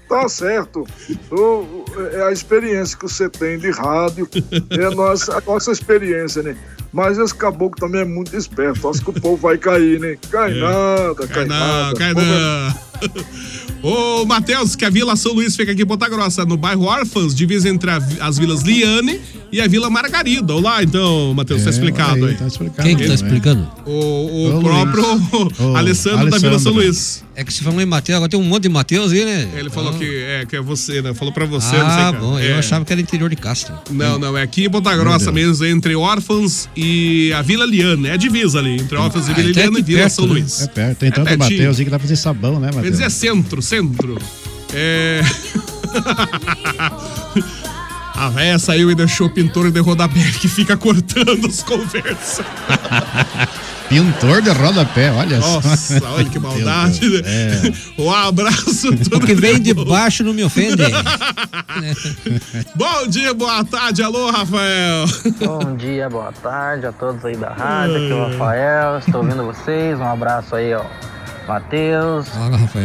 Tá 0.10 0.28
certo. 0.30 0.86
O- 1.32 1.86
é 2.14 2.24
a 2.28 2.32
experiência 2.32 2.98
que 2.98 3.04
você 3.04 3.30
tem 3.30 3.60
de 3.60 3.70
rádio, 3.72 4.28
é 4.72 4.86
a 4.86 4.92
nossa, 4.92 5.38
a 5.38 5.42
nossa 5.42 5.72
experiência, 5.72 6.42
né? 6.42 6.56
Mas 6.94 7.18
esse 7.18 7.36
caboclo 7.36 7.80
também 7.80 8.02
é 8.02 8.06
muito 8.06 8.36
esperto. 8.36 8.88
Acho 8.90 9.02
que 9.04 9.10
o 9.10 9.14
povo 9.14 9.38
vai 9.38 9.58
cair, 9.58 10.00
né? 10.00 10.16
Cai 10.32 10.52
É. 10.58 10.62
nada, 10.62 11.16
cai, 11.16 11.28
Cai 11.28 11.46
não, 11.46 11.56
nada. 11.58 11.96
cai 11.98 12.12
é- 12.12 12.14
não. 12.14 12.88
Ô, 13.84 14.26
Matheus, 14.26 14.76
que 14.76 14.84
a 14.84 14.90
Vila 14.90 15.16
São 15.16 15.34
Luís 15.34 15.56
fica 15.56 15.72
aqui 15.72 15.84
em 15.84 15.86
Ponta 15.86 16.10
Grossa, 16.10 16.44
no 16.46 16.58
bairro 16.58 16.84
Órfãos, 16.86 17.36
divisa 17.36 17.70
entre 17.70 17.92
a 17.92 17.98
as 18.22 18.38
vilas 18.40 18.64
Liane 18.64 19.22
e 19.52 19.62
a 19.62 19.68
Vila 19.68 19.90
Margarida. 19.90 20.54
Olá, 20.56 20.82
então, 20.82 21.32
Matheus, 21.36 21.62
tá 21.62 21.70
É, 21.70 21.74
explicado 21.74 22.26
aí, 22.26 22.32
aí. 22.32 22.38
tá 22.38 22.48
explicado 22.48 22.88
Quem 22.88 22.98
que 22.98 23.06
tá 23.08 23.14
explicando? 23.14 23.70
O, 23.86 23.92
o 23.92 24.58
Ô, 24.58 24.62
próprio. 24.62 25.04
Ô, 25.60 25.76
Alessandro 25.78 26.30
da 26.30 26.38
Vila 26.40 26.58
São 26.58 26.72
Alessandro. 26.72 26.74
Luís. 26.82 27.24
É 27.40 27.44
que 27.44 27.54
você 27.54 27.64
falou 27.64 27.80
em 27.80 27.86
Mateus, 27.86 28.16
agora 28.16 28.28
tem 28.32 28.40
um 28.40 28.44
monte 28.44 28.64
de 28.64 28.70
Mateus 28.70 29.12
aí, 29.12 29.24
né? 29.24 29.48
Ele 29.56 29.70
falou 29.70 29.94
que 29.94 30.04
é, 30.24 30.44
que 30.48 30.56
é 30.56 30.60
você, 30.60 31.04
né? 31.04 31.14
Falou 31.14 31.32
pra 31.32 31.46
você, 31.46 31.76
ah, 31.76 31.84
não 31.84 31.90
sei 31.92 31.98
cara. 32.00 32.18
bom, 32.20 32.40
É. 32.40 32.54
eu 32.54 32.58
achava 32.58 32.84
que 32.84 32.92
era 32.92 33.00
interior 33.00 33.30
de 33.30 33.36
Castro. 33.36 33.76
Não, 33.92 34.18
não, 34.18 34.36
é 34.36 34.42
aqui 34.42 34.66
em 34.66 34.70
Ponta 34.72 34.98
Grossa 34.98 35.32
mesmo, 35.32 35.64
entre 35.64 35.96
Órfãos 35.96 36.68
e 36.76 37.32
a 37.34 37.44
Vila 37.44 37.64
Liane. 37.64 38.08
É 38.08 38.14
a 38.14 38.18
divisa 38.18 38.58
ali, 38.58 38.78
entre 38.82 38.98
Órfãos 38.98 39.28
e 39.28 39.32
Ah, 39.32 39.36
Vila 39.36 39.50
então 39.52 39.62
é 39.62 39.66
Liane 39.68 39.80
e 39.80 39.84
Vila 39.84 40.00
perto, 40.02 40.14
São 40.16 40.26
né? 40.26 40.32
Luís. 40.34 40.62
É 40.64 40.68
perto. 40.68 40.98
Tem 40.98 41.10
É 41.10 41.12
tanto. 41.12 41.38
Mateus 41.38 41.78
aí 41.78 41.86
que 41.86 41.92
dá 41.92 42.00
pra 42.00 42.08
fazer 42.08 42.16
sabão, 42.20 42.60
né, 42.60 42.70
Quer 42.70 42.76
Mateus? 42.78 42.92
dizer, 42.94 43.04
é 43.06 43.10
centro, 43.10 43.62
centro. 43.62 44.18
É. 44.74 45.22
A 48.18 48.30
véia 48.30 48.58
saiu 48.58 48.90
e 48.90 48.96
deixou 48.96 49.28
o 49.28 49.30
pintor 49.30 49.70
de 49.70 49.80
rodapé 49.80 50.20
que 50.42 50.48
fica 50.48 50.76
cortando 50.76 51.46
as 51.46 51.62
conversas. 51.62 52.44
Pintor 53.88 54.42
de 54.42 54.50
rodapé, 54.50 55.10
olha 55.12 55.40
só. 55.40 55.62
Nossa, 55.62 56.10
olha 56.10 56.26
que 56.26 56.38
maldade. 56.40 57.00
Deus, 57.00 57.22
né? 57.22 57.62
é. 57.70 57.74
Um 58.02 58.12
abraço, 58.12 58.96
tudo 58.96 59.18
O 59.18 59.20
que 59.22 59.34
vem 59.34 59.62
de 59.62 59.74
baixo 59.74 60.24
não 60.24 60.34
me 60.34 60.44
ofende. 60.44 60.84
Bom 62.76 63.08
dia, 63.08 63.34
boa 63.34 63.64
tarde, 63.64 64.04
alô, 64.04 64.30
Rafael. 64.30 65.06
Bom 65.40 65.76
dia, 65.78 66.10
boa 66.10 66.34
tarde 66.34 66.86
a 66.86 66.92
todos 66.92 67.24
aí 67.24 67.38
da 67.38 67.50
rádio, 67.50 67.96
aqui 67.96 68.12
é 68.12 68.16
o 68.16 68.28
Rafael, 68.30 69.00
estou 69.00 69.22
ouvindo 69.22 69.46
vocês, 69.46 69.98
um 70.00 70.08
abraço 70.08 70.56
aí 70.56 70.74
ao 70.74 70.86
Matheus, 71.48 72.28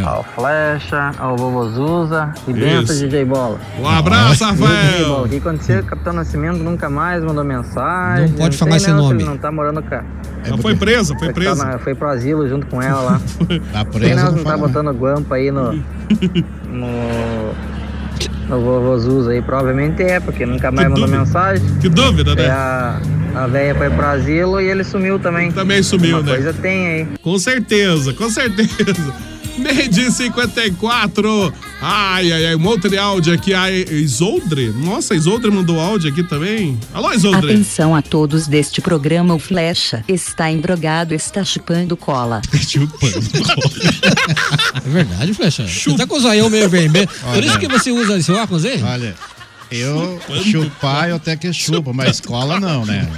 ao 0.05 0.23
Flecha, 0.23 1.11
ao 1.19 1.37
Vovô 1.37 1.69
Zuza 1.71 2.33
e 2.47 2.53
Isso. 2.53 2.95
DJ 3.05 3.25
Bola. 3.25 3.59
Um 3.81 3.89
abraço, 3.89 4.39
Bola, 4.57 4.71
Rafael. 4.71 5.23
o 5.25 5.29
que 5.29 5.37
aconteceu? 5.39 5.81
O 5.81 5.85
Capitão 5.85 6.13
Nascimento 6.13 6.59
nunca 6.59 6.89
mais 6.89 7.25
mandou 7.25 7.43
mensagem. 7.45 8.29
Não 8.29 8.37
pode 8.39 8.55
sei 8.57 8.65
falar 8.67 8.77
esse 8.77 8.91
não 8.91 8.97
se 8.99 9.03
nome. 9.03 9.23
Ele 9.23 9.25
não 9.31 9.37
tá 9.37 9.51
morando 9.51 9.83
cá. 9.83 10.05
Ela 10.45 10.59
foi 10.59 10.75
presa, 10.77 11.15
foi 11.19 11.29
Tá 11.29 11.35
presa. 11.35 11.65
na- 11.65 11.79
foi 11.79 11.95
pro 11.95 12.09
asilo 12.09 12.49
junto 12.49 12.67
com 12.67 12.81
ela 12.81 13.01
lá. 13.01 13.21
Tá 13.73 13.81
Sei 13.91 14.01
preso, 14.01 14.17
não, 14.17 14.25
não 14.31 14.37
não 14.39 14.45
tá 14.45 14.57
botando 14.57 14.93
guampa 14.93 15.35
aí 15.37 15.51
no. 15.51 15.73
no. 16.69 17.53
no 18.49 18.61
Vovô 18.61 18.99
Zuza 18.99 19.31
aí. 19.33 19.43
Provavelmente 19.43 20.03
é, 20.03 20.21
porque 20.21 20.45
nunca 20.47 20.71
mais 20.71 20.89
mandou 20.89 21.05
dúvida. 21.07 21.19
mensagem. 21.25 21.67
Que 21.81 21.89
dúvida, 21.89 22.33
É, 22.33 22.35
né? 22.37 22.51
a, 22.51 23.01
a 23.35 23.47
véia 23.47 23.75
foi 23.75 23.91
pro 23.91 24.07
asilo 24.07 24.61
e 24.61 24.67
ele 24.69 24.85
sumiu 24.85 25.19
também. 25.19 25.51
Também 25.51 25.83
sumiu, 25.83 26.19
Uma 26.19 26.23
né? 26.23 26.33
coisa 26.35 26.53
tem 26.53 26.87
aí. 26.87 27.07
Com 27.23 27.39
certeza, 27.39 28.13
com 28.13 28.29
certeza. 28.31 29.15
Meio 29.59 29.89
de 29.89 30.11
54. 30.11 31.53
Ai, 31.81 32.33
ai, 32.33 32.47
ai. 32.47 32.55
Um 32.55 32.79
de 32.79 32.97
áudio 32.99 33.35
aqui. 33.35 33.53
A 33.53 33.71
Isoldre. 33.71 34.71
Nossa, 34.71 35.15
a 35.15 35.17
Isoldre 35.17 35.51
mandou 35.51 35.79
áudio 35.79 36.11
aqui 36.11 36.23
também. 36.23 36.79
Alô, 36.93 37.13
Isoldre. 37.13 37.53
Atenção 37.53 37.95
a 37.95 38.01
todos 38.01 38.47
deste 38.47 38.81
programa. 38.81 39.35
O 39.35 39.39
Flecha 39.39 40.05
está 40.09 40.51
embrogado, 40.51 41.15
está 41.15 41.45
chupando 41.45 41.97
cola. 41.97 42.41
É 44.85 44.89
verdade, 44.89 45.35
Flecha. 45.35 45.67
Você 45.67 45.97
tá 45.97 46.07
com 46.07 46.17
o 46.17 46.21
zoião 46.21 46.49
meio 46.51 46.69
vermelho. 46.69 47.07
Por 47.07 47.29
Olha. 47.29 47.45
isso 47.47 47.59
que 47.59 47.69
você 47.69 47.91
usa 47.91 48.19
esse 48.19 48.33
óculos 48.33 48.65
aí? 48.65 48.83
Olha. 48.83 49.15
Eu 49.73 50.21
chupar 50.45 51.09
eu 51.09 51.17
até 51.17 51.37
que 51.37 51.53
chupo, 51.53 51.95
mas 51.95 52.21
cola 52.21 52.61
não, 52.61 52.85
né? 52.85 53.09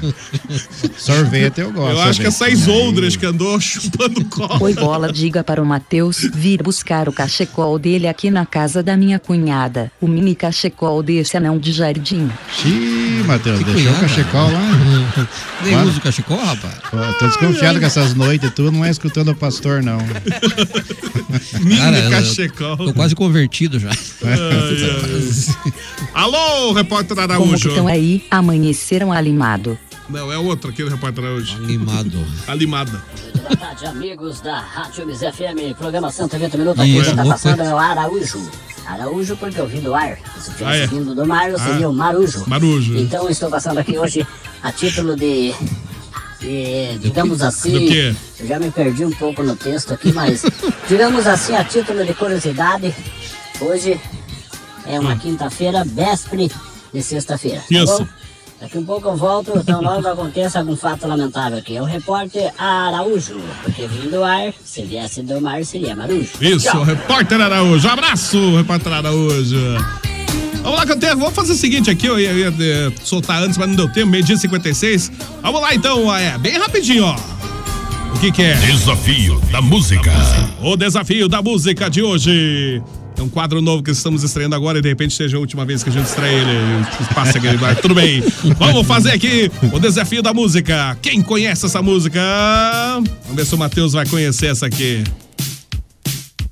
Sorvete 0.96 1.60
eu 1.60 1.72
gosto. 1.72 1.92
Eu 1.96 2.02
acho 2.02 2.20
que 2.20 2.26
é 2.26 2.30
sorvete. 2.30 2.54
essa 2.54 2.70
Isoldras 2.70 3.16
que 3.16 3.26
andou 3.26 3.60
chupando 3.60 4.24
cola. 4.26 4.62
Oi, 4.62 4.74
bola, 4.74 5.12
diga 5.12 5.42
para 5.42 5.62
o 5.62 5.66
Matheus 5.66 6.18
vir 6.34 6.62
buscar 6.62 7.08
o 7.08 7.12
cachecol 7.12 7.78
dele 7.78 8.06
aqui 8.06 8.30
na 8.30 8.46
casa 8.46 8.82
da 8.82 8.96
minha 8.96 9.18
cunhada. 9.18 9.90
O 10.00 10.06
mini 10.08 10.34
cachecol 10.34 11.02
desse 11.02 11.36
anão 11.36 11.58
de 11.58 11.72
jardim. 11.72 12.30
Ih, 12.64 13.22
Matheus, 13.26 13.62
deixou 13.64 13.80
o 13.80 13.84
cunhada? 13.84 14.00
cachecol 14.00 14.50
lá. 14.52 14.60
Nem 15.64 15.82
usa 15.82 15.98
o 15.98 16.00
cachecol, 16.00 16.44
rapaz? 16.44 16.74
Pô, 16.90 16.96
tô 17.18 17.26
desconfiado 17.26 17.78
que 17.78 17.84
essas 17.84 18.14
noites 18.14 18.50
tu 18.54 18.70
não 18.70 18.84
é 18.84 18.90
escutando 18.90 19.30
o 19.30 19.34
pastor, 19.34 19.82
não. 19.82 19.98
Cara, 21.78 21.98
eu- 21.98 22.10
cachecol. 22.10 22.76
Tô 22.76 22.92
quase 22.92 23.14
convertido 23.14 23.78
já. 23.78 23.90
Alô, 26.14 26.36
repórter 26.74 27.16
Como 27.16 27.28
que 27.28 27.32
Araújo. 27.34 27.68
estão 27.68 27.86
aí? 27.86 28.24
Amanheceram 28.30 29.12
alimado. 29.12 29.78
Não, 30.08 30.30
é 30.30 30.36
outro 30.36 30.70
aquele 30.70 30.90
repórter 30.90 31.24
Araújo. 31.24 31.56
Alimado. 31.62 32.18
Alimada. 32.46 33.02
Boa 33.42 33.56
tarde, 33.56 33.86
amigos 33.86 34.40
da 34.40 34.58
Rádio 34.60 35.06
Miss 35.06 35.20
FM, 35.20 35.76
programa 35.78 36.10
120 36.10 36.56
Minutos. 36.58 36.80
Aqui 36.82 36.92
quem 37.02 37.14
tá 37.14 37.22
opa. 37.22 37.30
passando 37.32 37.62
é 37.62 37.74
o 37.74 37.78
Araújo. 37.78 38.50
Araújo 38.86 39.36
porque 39.36 39.58
eu 39.60 39.66
vim 39.66 39.80
do 39.80 39.94
ar. 39.94 40.18
Se 40.38 40.50
tivesse 40.52 40.64
Ah, 40.64 40.76
é? 40.76 40.86
vindo 40.86 41.14
do 41.14 41.26
mar, 41.26 41.48
eu 41.50 41.58
seria 41.58 41.86
Ah. 41.86 41.88
o 41.88 41.92
Marujo. 41.92 42.44
Marujo. 42.46 42.96
Então 42.98 43.28
estou 43.30 43.48
passando 43.50 43.78
aqui 43.78 43.96
hoje 43.98 44.26
a 44.62 44.70
título 44.70 45.16
de. 45.16 45.54
de, 46.40 46.98
digamos 46.98 47.40
assim. 47.40 47.72
Do 47.72 47.78
quê? 47.90 48.14
Eu 48.40 48.46
já 48.46 48.58
me 48.58 48.70
perdi 48.70 49.04
um 49.06 49.10
pouco 49.10 49.42
no 49.42 49.56
texto 49.56 49.94
aqui, 49.94 50.12
mas. 50.12 50.42
digamos 50.88 51.26
assim, 51.26 51.54
a 51.56 51.64
título 51.64 52.04
de 52.04 52.12
curiosidade. 52.12 52.94
Hoje 53.60 53.98
é 54.86 54.98
uma 55.00 55.16
quinta-feira, 55.16 55.84
véspera 55.84 56.48
de 56.92 57.02
sexta-feira. 57.02 57.58
Tá 57.60 57.66
Isso. 57.70 57.98
bom? 57.98 58.06
Daqui 58.60 58.78
um 58.78 58.84
pouco 58.84 59.08
eu 59.08 59.16
volto, 59.16 59.52
então 59.56 59.82
logo 59.82 60.08
aconteça 60.08 60.60
algum 60.60 60.76
fato 60.76 61.06
lamentável 61.06 61.58
aqui. 61.58 61.76
É 61.76 61.82
o 61.82 61.84
repórter 61.84 62.50
Araújo, 62.56 63.38
porque 63.62 63.86
vindo 63.86 64.10
do 64.10 64.24
ar, 64.24 64.54
se 64.64 64.82
viesse 64.82 65.22
do 65.22 65.40
mar, 65.40 65.62
seria 65.64 65.94
Marujo. 65.94 66.30
Isso, 66.40 66.70
Tchau. 66.70 66.82
repórter 66.82 67.40
Araújo. 67.40 67.86
Abraço, 67.86 68.56
repórter 68.56 68.92
Araújo. 68.92 69.76
Vamos 70.62 70.78
lá, 70.78 70.86
Canteiro. 70.86 71.18
Vamos 71.18 71.34
fazer 71.34 71.52
o 71.52 71.56
seguinte 71.56 71.90
aqui. 71.90 72.06
Eu 72.06 72.18
ia, 72.18 72.32
ia, 72.32 72.54
eh, 72.58 72.92
soltar 73.02 73.42
antes, 73.42 73.58
mas 73.58 73.68
não 73.68 73.76
deu 73.76 73.92
tempo. 73.92 74.06
Meio-dia 74.06 74.34
e 74.34 74.38
56. 74.38 75.12
Vamos 75.42 75.60
lá, 75.60 75.74
então. 75.74 76.16
É, 76.16 76.38
bem 76.38 76.56
rapidinho, 76.58 77.04
ó. 77.04 77.16
O 78.14 78.18
que, 78.18 78.32
que 78.32 78.42
é? 78.42 78.54
Desafio 78.54 79.38
da 79.52 79.60
música. 79.60 80.10
O 80.62 80.74
desafio 80.74 81.28
da 81.28 81.42
música 81.42 81.90
de 81.90 82.00
hoje. 82.00 82.82
Um 83.24 83.28
quadro 83.30 83.62
novo 83.62 83.82
que 83.82 83.90
estamos 83.90 84.22
estreando 84.22 84.54
agora 84.54 84.78
e 84.78 84.82
de 84.82 84.88
repente 84.90 85.14
seja 85.14 85.38
a 85.38 85.40
última 85.40 85.64
vez 85.64 85.82
que 85.82 85.88
a 85.88 85.92
gente 85.92 86.04
estreia 86.04 86.42
ele. 86.42 86.86
Passa 87.14 87.38
aquele 87.38 87.56
bar. 87.56 87.74
Tudo 87.74 87.94
bem. 87.94 88.22
Vamos 88.58 88.86
fazer 88.86 89.12
aqui 89.12 89.50
o 89.72 89.80
desafio 89.80 90.22
da 90.22 90.34
música. 90.34 90.94
Quem 91.00 91.22
conhece 91.22 91.64
essa 91.64 91.80
música? 91.80 92.20
Vamos 93.22 93.34
ver 93.34 93.46
se 93.46 93.54
o 93.54 93.58
Matheus 93.58 93.94
vai 93.94 94.06
conhecer 94.06 94.48
essa 94.48 94.66
aqui. 94.66 95.02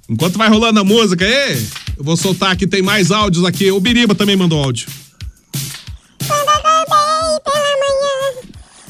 Enquanto 0.08 0.38
vai 0.38 0.48
rolando 0.48 0.80
a 0.80 0.84
música 0.84 1.26
aí, 1.26 1.62
eu 1.98 2.02
vou 2.02 2.16
soltar 2.16 2.52
aqui, 2.52 2.66
tem 2.66 2.80
mais 2.80 3.10
áudios 3.10 3.44
aqui. 3.44 3.70
O 3.70 3.78
Biriba 3.78 4.14
também 4.14 4.34
mandou 4.34 4.64
áudio. 4.64 4.88
Quando 6.26 6.48
acordei 6.48 7.40
pela 7.44 7.76
manhã, 7.82 8.32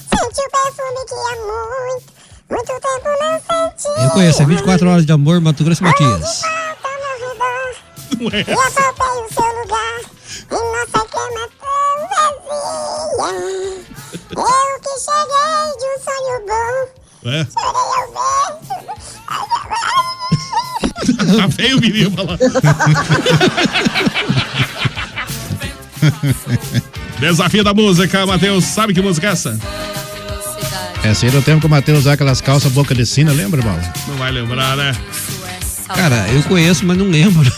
senti 0.08 0.40
o 0.40 0.50
perfume 0.52 1.04
que 1.08 1.14
há 1.14 1.34
muito, 1.42 2.12
muito 2.48 2.66
tempo 2.66 3.08
não 3.20 3.72
senti. 3.72 4.04
Eu 4.04 4.10
conheço, 4.10 4.40
é 4.40 4.46
24 4.46 4.88
horas 4.88 5.04
de 5.04 5.10
amor, 5.10 5.40
Mato 5.40 5.64
Grosso 5.64 5.82
e 5.82 5.84
Matias. 5.84 6.61
Não 8.22 8.30
é 8.30 8.40
e 8.40 8.52
apalpei 8.52 9.16
o 9.18 9.28
seu 9.32 9.50
lugar, 9.60 10.00
em 10.50 10.64
nossa 10.72 11.00
cama 11.08 11.42
tão 11.60 11.90
vazia. 13.18 13.82
Eu 14.30 14.80
que 14.80 14.94
cheguei 15.00 15.66
de 15.78 15.86
um 15.86 15.96
sonho 16.04 16.36
bom, 16.46 16.76
É. 17.28 17.30
chorei 17.44 17.90
ao 17.98 18.06
verso. 18.12 18.76
tá 21.36 21.46
feio 21.50 21.76
o 21.76 21.80
Biriba 21.80 22.22
lá. 22.22 22.34
Desafio 27.18 27.62
da 27.64 27.72
música, 27.74 28.26
Matheus. 28.26 28.64
Sabe 28.64 28.92
que 28.94 29.00
música 29.00 29.28
é 29.28 29.30
essa? 29.30 29.58
Essa 31.04 31.26
aí 31.26 31.32
do 31.32 31.42
tempo 31.42 31.60
que 31.60 31.66
o 31.66 31.70
Matheus 31.70 32.00
usava 32.00 32.14
aquelas 32.14 32.40
calças 32.40 32.70
boca 32.72 32.94
de 32.94 33.04
sina, 33.04 33.32
lembra, 33.32 33.60
Bala? 33.62 33.82
Não 34.06 34.16
vai 34.16 34.30
lembrar, 34.30 34.76
né? 34.76 34.92
Cara, 35.94 36.28
eu 36.30 36.42
conheço, 36.44 36.84
mas 36.86 36.96
não 36.96 37.06
lembro. 37.06 37.50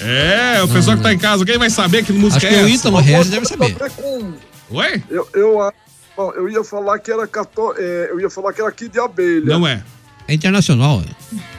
É, 0.00 0.62
o 0.62 0.68
pessoal 0.68 0.96
que 0.96 1.02
tá 1.02 1.12
em 1.12 1.18
casa, 1.18 1.44
quem 1.44 1.58
vai 1.58 1.70
saber 1.70 2.04
que 2.04 2.12
música 2.12 2.36
Acho 2.36 2.46
é 2.46 2.50
que 2.50 2.54
o 2.64 2.66
essa? 2.66 2.76
Ítalo 2.76 2.98
Regis 2.98 3.30
deve 3.30 3.46
saber. 3.46 3.76
Oi? 4.70 5.02
Eu, 5.10 5.28
eu, 5.34 5.60
ah, 5.60 5.72
bom, 6.16 6.32
eu 6.36 6.48
ia 6.48 6.62
falar 6.62 6.98
que 6.98 7.10
era 7.10 7.26
cató, 7.26 7.74
é, 7.76 8.08
eu 8.10 8.20
ia 8.20 8.30
falar 8.30 8.52
que 8.52 8.60
era 8.60 8.70
aqui 8.70 8.88
de 8.88 9.00
abelha. 9.00 9.46
Não 9.46 9.66
é. 9.66 9.82
É 10.28 10.34
internacional. 10.34 11.02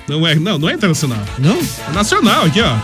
Não 0.08 0.26
é, 0.26 0.36
não, 0.36 0.58
não 0.58 0.70
é 0.70 0.74
internacional. 0.74 1.20
Não? 1.38 1.60
É 1.88 1.92
nacional 1.92 2.46
aqui, 2.46 2.62
ó. 2.62 2.78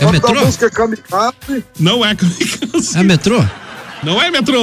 É 0.00 0.06
O 0.06 0.10
metrô? 0.12 0.44
Música 0.44 0.66
é 0.66 0.70
Kamikaze. 0.70 1.64
Não 1.80 2.04
é 2.04 2.14
kamikaze. 2.14 2.98
É 2.98 3.02
metrô? 3.02 3.44
Não 4.02 4.22
é 4.22 4.30
metrô. 4.30 4.60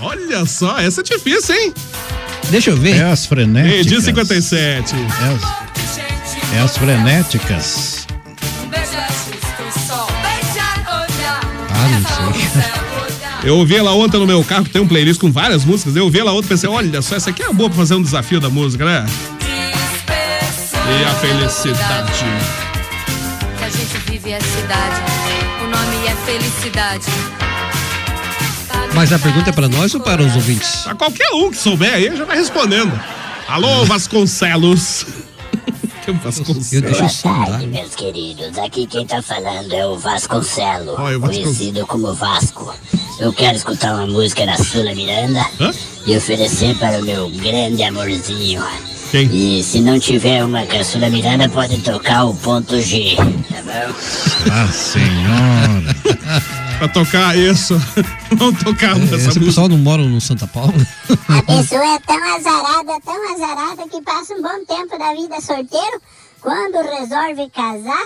Olha 0.00 0.44
só, 0.44 0.78
essa 0.78 1.00
é 1.00 1.04
difícil, 1.04 1.54
hein? 1.54 1.74
Deixa 2.50 2.70
eu 2.70 2.76
ver. 2.76 2.96
É 2.96 3.04
as 3.04 3.26
frenéticas. 3.26 3.72
Meio-dia 3.72 4.00
57. 4.00 4.94
É 4.94 4.98
as, 4.98 6.54
é 6.54 6.60
as 6.60 6.76
frenéticas. 6.76 8.06
Ah, 11.70 11.88
não 11.88 12.32
sei. 12.52 12.86
Eu 13.46 13.58
ouvi 13.58 13.76
ela 13.76 13.92
ontem 13.92 14.18
no 14.18 14.26
meu 14.26 14.42
carro, 14.42 14.64
que 14.64 14.70
tem 14.70 14.82
um 14.82 14.88
playlist 14.88 15.20
com 15.20 15.30
várias 15.30 15.64
músicas. 15.64 15.94
Eu 15.94 16.04
ouvi 16.04 16.18
ela 16.18 16.32
ontem 16.32 16.46
e 16.46 16.48
pensei, 16.48 16.68
olha 16.68 17.00
só, 17.00 17.14
essa 17.14 17.30
aqui 17.30 17.44
é 17.44 17.52
boa 17.52 17.68
pra 17.70 17.78
fazer 17.78 17.94
um 17.94 18.02
desafio 18.02 18.40
da 18.40 18.50
música, 18.50 18.84
né? 18.84 19.06
E 19.46 21.04
a 21.04 21.14
felicidade. 21.14 22.12
Que 23.56 23.64
a 23.64 23.68
gente 23.68 23.98
vive 24.10 24.32
é 24.32 24.40
cidade. 24.40 25.00
O 25.62 25.68
nome 25.68 26.06
é 26.08 26.16
felicidade. 26.26 27.06
Mas 28.96 29.12
a 29.12 29.18
pergunta 29.18 29.50
é 29.50 29.52
pra 29.52 29.68
nós 29.68 29.94
ou 29.94 30.00
para 30.00 30.22
os 30.22 30.34
ouvintes? 30.34 30.76
Pra 30.84 30.94
qualquer 30.94 31.28
um 31.34 31.50
que 31.50 31.58
souber 31.58 31.92
aí, 31.92 32.16
já 32.16 32.24
vai 32.24 32.38
respondendo. 32.38 32.98
Alô, 33.46 33.84
Vasconcelos. 33.84 35.04
Vasconcelos? 36.24 36.72
Eu 36.72 36.80
deixo 36.80 37.04
o 37.04 37.08
som 37.10 37.34
Boa 37.34 37.46
tarde, 37.46 37.66
meus 37.66 37.94
queridos. 37.94 38.56
Aqui 38.56 38.86
quem 38.86 39.06
tá 39.06 39.20
falando 39.20 39.70
é 39.70 39.86
o 39.86 39.98
Vasconcelo, 39.98 40.98
Oi, 40.98 41.16
o 41.16 41.20
Vascon- 41.20 41.42
conhecido 41.42 41.86
como 41.86 42.14
Vasco. 42.14 42.74
Eu 43.20 43.34
quero 43.34 43.56
escutar 43.58 43.92
uma 43.94 44.06
música 44.06 44.46
da 44.46 44.56
Sula 44.56 44.94
Miranda 44.94 45.44
e 46.06 46.16
oferecer 46.16 46.74
para 46.76 46.98
o 46.98 47.04
meu 47.04 47.28
grande 47.28 47.82
amorzinho. 47.82 48.64
Quem? 49.10 49.28
E 49.30 49.62
se 49.62 49.80
não 49.82 50.00
tiver 50.00 50.42
uma 50.42 50.64
com 50.64 50.78
a 50.78 50.82
Sula 50.84 51.10
Miranda, 51.10 51.48
pode 51.50 51.76
tocar 51.82 52.24
o 52.24 52.34
ponto 52.34 52.80
G, 52.80 53.14
tá 53.16 53.62
bom? 53.62 53.94
Ah, 54.50 54.68
senhora. 54.72 55.96
pra 56.78 56.88
tocar 56.88 57.36
isso. 57.38 57.74
Não 58.38 58.52
tocar 58.52 58.96
nessa 58.96 59.16
Esse 59.16 59.26
música. 59.28 59.44
pessoal 59.46 59.68
não 59.68 59.78
mora 59.78 60.02
no 60.02 60.20
Santa 60.20 60.46
Paula? 60.46 60.72
A 61.28 61.42
pessoa 61.42 61.94
é 61.94 61.98
tão 62.00 62.22
azarada, 62.36 63.00
tão 63.04 63.34
azarada 63.34 63.88
que 63.88 64.02
passa 64.02 64.34
um 64.34 64.42
bom 64.42 64.64
tempo 64.66 64.98
da 64.98 65.12
vida 65.14 65.40
solteiro. 65.40 66.00
Quando 66.40 66.76
resolve 66.82 67.50
casar 67.50 68.04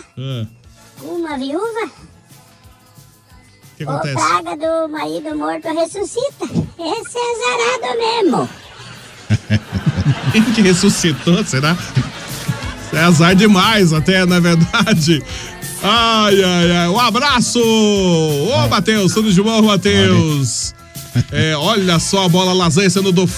com 0.99 1.07
uma 1.07 1.37
viúva, 1.37 1.87
O 1.87 3.77
que 3.77 3.85
o 3.85 3.91
acontece? 3.91 4.15
praga 4.15 4.57
do 4.57 4.89
marido 4.93 5.37
morto 5.37 5.69
ressuscita. 5.75 6.45
Esse 6.79 7.19
é 7.19 7.33
azarado 7.33 7.99
mesmo. 7.99 8.49
Quem 10.33 10.43
que 10.53 10.63
ressuscitou, 10.63 11.45
será? 11.45 11.77
É 12.93 12.99
azar 13.01 13.35
demais 13.37 13.93
até, 13.93 14.27
na 14.27 14.41
verdade. 14.41 15.23
Ai, 15.83 16.43
ai, 16.43 16.73
ai. 16.73 16.89
Um 16.89 16.99
abraço! 16.99 17.61
Ô, 17.61 18.69
Matheus, 18.69 19.15
tudo 19.15 19.33
de 19.33 19.41
bom, 19.43 19.63
Matheus? 19.63 20.75
É, 21.33 21.57
olha 21.57 21.99
só 21.99 22.27
a 22.27 22.29
bola 22.29 22.53
lasanha 22.53 22.89
sendo 22.89 23.11
do, 23.11 23.29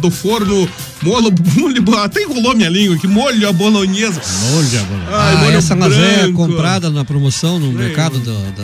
do 0.00 0.10
forno, 0.12 0.68
molho, 1.02 1.32
molho, 1.56 1.82
até 1.98 2.22
enrolou 2.22 2.54
minha 2.54 2.68
língua 2.68 2.94
aqui, 2.94 3.08
molho 3.08 3.48
a 3.48 3.52
bolonhesa. 3.52 4.20
Molho 4.50 4.80
a 4.80 4.82
bolonhesa. 4.84 5.10
Ai, 5.10 5.34
ah, 5.34 5.38
molho 5.38 5.56
essa 5.56 5.74
lasanha 5.74 6.18
branco. 6.18 6.34
comprada 6.34 6.90
na 6.90 7.04
promoção 7.04 7.58
no 7.58 7.72
mercado 7.72 8.20
do, 8.20 8.32
da 8.52 8.62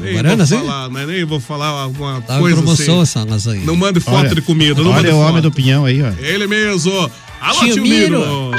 Nem 0.00 0.14
Guarana, 0.14 0.44
vou 0.44 0.58
assim? 0.58 0.66
falar, 0.66 0.88
mas 0.90 1.06
nem 1.06 1.24
vou 1.24 1.38
falar 1.38 1.66
alguma 1.68 2.20
Tá 2.22 2.36
em 2.36 2.40
coisa 2.40 2.56
promoção 2.56 3.00
assim. 3.00 3.18
essa 3.20 3.24
lasanha. 3.30 3.62
Não 3.64 3.76
mande 3.76 4.00
foto 4.00 4.16
Olha, 4.26 4.34
de 4.34 4.42
comida, 4.42 4.82
não 4.82 4.90
Olha 4.90 5.14
o 5.14 5.18
homem 5.20 5.34
foto. 5.34 5.42
do 5.42 5.52
pinhão 5.52 5.84
aí, 5.84 6.02
ó. 6.02 6.10
Ele 6.18 6.48
mesmo. 6.48 7.08
Alô, 7.40 7.60
Tio 7.60 7.74
tio, 7.74 7.82
Miro. 7.82 8.18
Miro. 8.20 8.50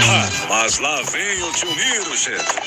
Mas 0.47 0.79
lá 0.79 1.01
vem 1.11 1.43
o 1.43 1.51
tio 1.51 1.69
Miro, 1.75 2.17
chefe. 2.17 2.59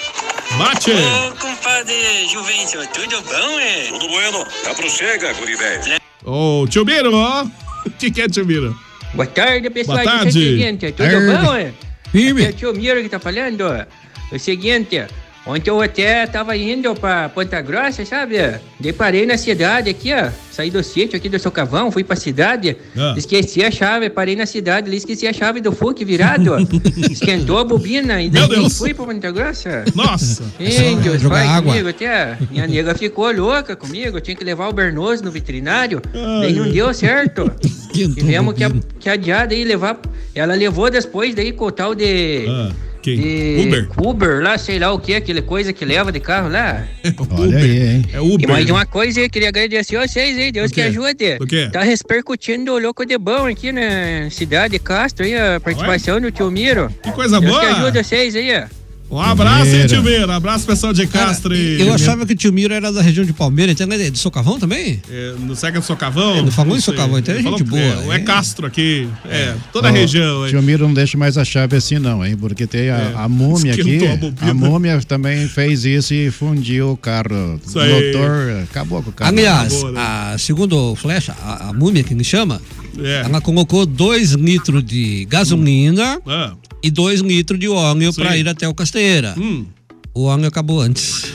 Bate. 0.59 0.91
Ô, 0.93 1.37
compadre 1.37 2.29
Juvencio, 2.31 2.87
tudo 2.89 3.21
bom, 3.23 3.59
é? 3.61 3.87
Tudo 3.89 4.09
bueno. 4.09 4.47
Já 4.65 4.75
prochega, 4.75 5.33
guri 5.35 5.55
velho. 5.57 6.01
Ô, 6.25 6.67
tio 6.69 6.85
Miro, 6.85 7.15
ó. 7.15 7.45
O 7.85 7.91
que, 7.91 8.13
que 8.13 8.23
é, 8.23 8.29
tio 8.29 8.47
Miro? 8.47 8.79
Boa 9.13 9.27
tarde, 9.27 9.69
pessoal. 9.69 9.99
Boa 9.99 10.13
é 10.13 10.15
o 10.15 10.19
tarde. 10.19 10.33
seguinte, 10.33 10.93
tudo 10.93 11.09
Tarde. 11.11 11.45
bom? 11.45 11.55
é? 11.57 11.73
Firme. 12.13 12.45
É 12.45 12.49
o 12.51 12.53
tio 12.53 12.73
Miro 12.75 13.03
que 13.03 13.09
tá 13.09 13.19
falando. 13.19 13.65
É 13.73 13.87
o 14.33 14.39
seguinte, 14.39 15.05
Ontem 15.45 15.70
eu 15.70 15.80
até 15.82 16.24
tava 16.28 16.57
indo 16.57 16.95
pra 16.95 17.28
Ponta 17.28 17.61
Grossa, 17.61 18.05
sabe? 18.07 18.36
Daí 18.78 18.93
parei 18.93 19.26
na 19.26 19.36
cidade 19.36 19.90
aqui, 19.90 20.12
ó. 20.14 20.30
Saí 20.53 20.70
do 20.70 20.84
sítio 20.84 21.16
aqui 21.16 21.28
do 21.28 21.36
Socavão, 21.38 21.90
fui 21.90 22.05
pra 22.05 22.14
cidade. 22.14 22.76
Ah. 22.97 23.14
Esqueci 23.16 23.64
a 23.64 23.70
chave, 23.70 24.09
parei 24.09 24.36
na 24.36 24.47
cidade 24.47 24.86
ali, 24.86 24.99
esqueci 24.99 25.26
a 25.26 25.32
chave 25.32 25.61
do 25.61 25.72
FUC 25.72 26.05
virado. 26.05 26.53
ó. 26.55 26.59
Esquentou 27.11 27.59
a 27.59 27.64
bobina 27.64 28.22
e 28.22 28.30
daí 28.30 28.70
fui 28.70 28.95
pra 28.95 29.05
Ponta 29.05 29.32
Grossa. 29.32 29.84
Nossa. 29.97 30.45
Índios, 30.61 31.22
vai 31.22 31.45
água. 31.49 31.72
comigo 31.72 31.88
até. 31.88 32.38
Minha 32.49 32.66
nega 32.68 32.95
ficou 32.95 33.32
louca 33.32 33.74
comigo, 33.74 34.18
eu 34.18 34.20
tinha 34.20 34.36
que 34.36 34.45
levar 34.45 34.68
o 34.68 34.72
Bernoso 34.72 35.24
no 35.24 35.32
veterinário. 35.32 36.01
daí 36.12 36.53
não 36.53 36.70
deu 36.70 36.95
certo. 36.95 37.51
Tivemos 37.93 38.55
que, 38.55 38.62
a- 38.62 38.70
que 39.01 39.09
adiar 39.11 39.49
daí 39.49 39.64
levar. 39.64 39.99
Ela 40.34 40.55
levou 40.55 40.88
depois 40.88 41.34
daí 41.34 41.51
com 41.51 41.64
o 41.66 41.72
tal 41.72 41.95
de. 41.97 42.47
Ah, 42.49 42.70
quem? 43.03 43.16
de 43.16 43.66
Uber? 43.66 43.88
Uber 43.98 44.42
lá, 44.42 44.57
sei 44.57 44.78
lá 44.78 44.92
o 44.92 44.98
que, 44.98 45.14
aquela 45.14 45.42
coisa 45.42 45.72
que 45.72 45.84
leva 45.84 46.12
de 46.12 46.20
carro 46.20 46.48
lá. 46.48 46.86
Olha 47.38 47.59
aí, 47.59 47.82
hein? 47.82 48.05
É 48.12 48.18
E 48.18 48.46
mais 48.46 48.70
uma 48.70 48.86
coisa, 48.86 49.20
eu 49.20 49.28
queria 49.28 49.48
agradecer 49.48 49.96
a 49.96 50.07
vocês 50.07 50.38
aí, 50.38 50.53
Deus 50.53 50.70
que 50.70 50.80
ajude. 50.80 51.38
O 51.40 51.46
quê? 51.46 51.68
Tá 51.72 51.82
repercutindo 51.82 52.72
o 52.72 52.78
louco 52.78 53.05
de 53.05 53.18
bom 53.18 53.46
aqui 53.46 53.72
na 53.72 54.30
cidade 54.30 54.72
de 54.72 54.78
Castro 54.78 55.24
aí, 55.24 55.36
a 55.36 55.61
participação 55.61 56.20
do 56.20 56.30
tio 56.30 56.50
Miro. 56.50 56.88
Que 57.03 57.11
coisa 57.12 57.40
Deus 57.40 57.53
boa. 57.53 57.61
que 57.61 57.66
ajude 57.66 58.03
vocês 58.05 58.36
aí, 58.36 58.57
ó. 58.57 58.82
Um 59.13 59.21
abraço, 59.21 59.67
hein, 59.77 59.87
tio 59.87 60.03
Mira. 60.03 60.35
Abraço, 60.35 60.65
pessoal 60.65 60.93
de 60.95 61.07
Castro. 61.07 61.55
Eu 61.55 61.93
achava 61.93 62.25
que 62.25 62.33
o 62.33 62.37
tio 62.37 62.51
Miro 62.51 62.73
era 62.73 62.91
da 62.91 63.03
região 63.03 63.27
de 63.27 63.33
Palmeiras, 63.35 63.75
então 63.79 63.87
é 63.93 64.11
de 64.11 64.19
Socavão 64.19 64.59
também? 64.59 65.03
É, 65.11 65.35
no 65.39 65.55
Sega 65.55 65.81
do 65.81 65.85
Socavão? 65.85 66.39
Ele 66.39 66.51
falou 66.51 66.73
em 66.73 66.77
Não. 66.77 66.81
Socavão, 66.81 67.19
então 67.19 67.35
é 67.35 67.43
gente 67.43 67.63
boa, 67.63 67.79
É, 67.83 68.09
é 68.09 68.15
é. 68.15 68.19
Castro 68.21 68.67
aqui. 68.67 69.07
É, 69.29 69.55
toda 69.71 69.89
a 69.89 69.91
região. 69.91 70.45
hein? 70.47 70.51
Tio 70.51 70.63
Miro 70.63 70.87
não 70.87 70.95
deixa 70.95 71.19
mais 71.19 71.37
a 71.37 71.45
chave 71.45 71.77
assim, 71.77 71.99
não, 71.99 72.25
hein? 72.25 72.37
Porque 72.39 72.67
tem 72.67 72.89
a, 72.89 72.97
É. 72.97 73.13
a 73.17 73.29
múmia 73.29 73.75
aqui. 73.75 73.99
A. 74.41 74.51
A 74.51 74.55
múmia 74.55 74.99
também 75.07 75.47
fez 75.47 75.85
isso 75.85 76.15
e 76.15 76.31
fundiu 76.31 76.93
o 76.93 76.97
carro. 76.97 77.61
Isso 77.67 77.77
o 77.79 77.83
aí. 77.83 77.93
motor 78.15 78.63
acabou 78.65 79.03
com 79.03 79.11
o 79.11 79.13
carro. 79.13 79.31
Aliás, 79.31 79.75
Acabou, 79.75 79.93
né? 79.93 80.01
a, 80.01 80.37
segundo 80.39 80.73
o 80.93 80.97
Flecha, 80.97 81.37
a, 81.43 81.69
a 81.69 81.73
múmia 81.75 82.03
que 82.03 82.15
me 82.15 82.25
chama, 82.25 82.63
É. 82.99 83.23
ela 83.27 83.43
colocou 83.43 83.85
2 83.85 84.33
litros 84.33 84.83
de 84.85 85.27
gasolina 85.29 86.19
Ah, 86.27 86.53
e 86.83 86.91
2 86.91 87.20
litros 87.20 87.59
de 87.59 87.68
óleo 87.68 88.12
pra 88.14 88.37
ir 88.37 88.49
até 88.49 88.66
o 88.68 88.74
Castanheira. 88.74 89.35
hum, 89.39 89.66
O 90.14 90.24
óleo 90.24 90.47
acabou 90.47 90.80
antes. 90.80 91.33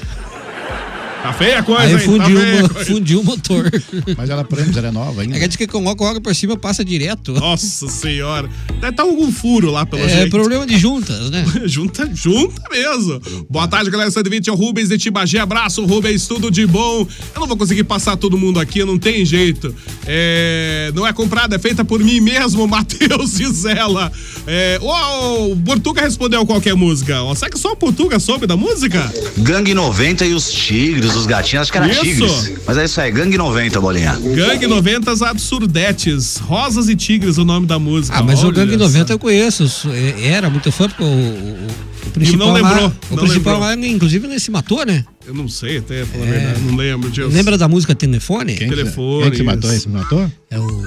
Tá 1.24 1.34
feia 1.34 1.60
a 1.60 1.64
coisa, 1.64 1.84
Aí 1.84 1.94
hein? 1.94 2.00
fundiu, 2.00 2.38
tá 2.70 2.82
o- 2.82 2.86
fundiu 2.86 3.20
o 3.22 3.24
motor. 3.24 3.72
Mas 4.18 4.30
ela 4.30 4.44
prende, 4.44 4.78
ela 4.78 4.88
é 4.88 4.92
nova 4.92 5.22
ainda. 5.22 5.36
É 5.36 5.40
que 5.40 5.48
diz 5.48 5.58
que 5.58 5.68
coloca 5.68 6.04
o 6.04 6.08
óleo 6.08 6.22
por 6.22 6.34
cima 6.36 6.56
passa 6.58 6.84
direto. 6.86 7.34
Nossa 7.34 7.88
senhora. 7.90 8.50
Deve 8.76 8.90
estar 8.90 9.04
algum 9.04 9.32
furo 9.32 9.72
lá, 9.72 9.86
pelo 9.86 10.04
É 10.04 10.10
jeito. 10.10 10.30
problema 10.32 10.66
de 10.66 10.78
juntas, 10.78 11.30
né? 11.30 11.46
junta, 11.66 12.10
junta 12.14 12.62
mesmo. 12.70 13.22
Boa 13.50 13.68
tarde, 13.68 13.90
galera 13.90 14.10
120, 14.12 14.48
é 14.50 14.52
o 14.52 14.56
Rubens 14.56 14.90
de 14.90 14.98
Tibagi. 14.98 15.38
Abraço, 15.38 15.84
Rubens, 15.86 16.28
tudo 16.28 16.50
de 16.52 16.66
bom. 16.66 17.08
Eu 17.36 17.40
não 17.42 17.48
vou 17.48 17.58
conseguir 17.58 17.84
passar 17.84 18.16
todo 18.18 18.38
mundo 18.38 18.60
aqui, 18.60 18.84
não 18.84 18.98
tem 18.98 19.26
jeito. 19.26 19.74
É, 20.06 20.92
não 20.96 21.06
é 21.06 21.12
comprada, 21.14 21.56
é 21.56 21.60
feita 21.60 21.84
por 21.84 22.00
mim 22.04 22.20
mesmo, 22.20 22.66
Matheus 22.68 23.32
Gisela. 23.38 24.12
É, 24.46 24.80
o 24.82 25.56
Portuga 25.58 26.02
respondeu 26.02 26.46
qualquer 26.46 26.76
música. 26.76 27.16
Será 27.36 27.50
que 27.52 27.60
só 27.60 27.74
o 27.74 27.76
Portuga 27.76 28.20
soube 28.20 28.48
da 28.48 28.56
música? 28.56 29.12
Gangue 29.38 29.74
90 29.74 30.26
e 30.26 30.34
os 30.34 30.50
tigres, 30.52 31.14
os 31.20 31.26
gatinhos, 31.26 31.64
acho 31.64 31.72
que 31.72 31.78
era 31.78 31.88
Isso. 31.90 32.02
tigres. 32.04 32.54
Mas 32.66 32.78
é 32.78 32.86
isso 32.86 33.00
aí, 33.02 33.12
Gangue 33.12 33.38
90, 33.38 33.80
bolinha. 33.82 34.18
Gangue 34.36 34.68
90 34.68 35.12
Absurdetes. 35.28 36.38
Rosas 36.38 36.90
e 36.90 36.96
Tigres, 36.96 37.38
o 37.38 37.46
nome 37.46 37.66
da 37.68 37.80
música. 37.80 38.18
Ah, 38.18 38.24
mas 38.24 38.44
o 38.44 38.48
Olha 38.48 38.56
Gangue 38.56 38.74
só. 38.74 38.78
90 38.80 39.14
eu 39.14 39.20
conheço. 39.20 39.70
é- 39.92 40.28
Era 40.28 40.50
muito 40.50 40.72
fã, 40.72 40.88
porque 40.88 41.04
o, 41.04 41.06
o, 41.06 41.68
o 42.08 42.12
principal. 42.12 42.48
não 42.48 42.54
lembrou, 42.54 42.74
lá, 42.76 42.94
o 43.12 43.16
não 43.16 43.24
principal 43.24 43.54
lembrou. 43.60 43.60
lá, 43.60 43.88
inclusive, 43.88 44.28
ele 44.28 44.40
se 44.40 44.52
matou, 44.52 44.86
né? 44.86 45.04
Eu 45.26 45.34
não 45.34 45.48
sei, 45.50 45.78
até, 45.80 46.06
falar 46.06 46.24
a 46.24 46.28
verdade, 46.28 46.62
não 46.62 46.76
lembro 46.78 47.10
disso. 47.10 47.28
Lembra 47.30 47.58
da 47.58 47.68
música 47.68 47.94
Telefone? 47.94 48.56
Quem, 48.56 48.70
que- 48.70 48.76
telefone, 48.76 49.22
quem 49.24 49.32
que 49.32 49.38
se 49.38 49.44
matou? 49.44 49.74
Esse 49.74 49.90
matou? 49.90 50.32
É 50.50 50.58
o. 50.60 50.84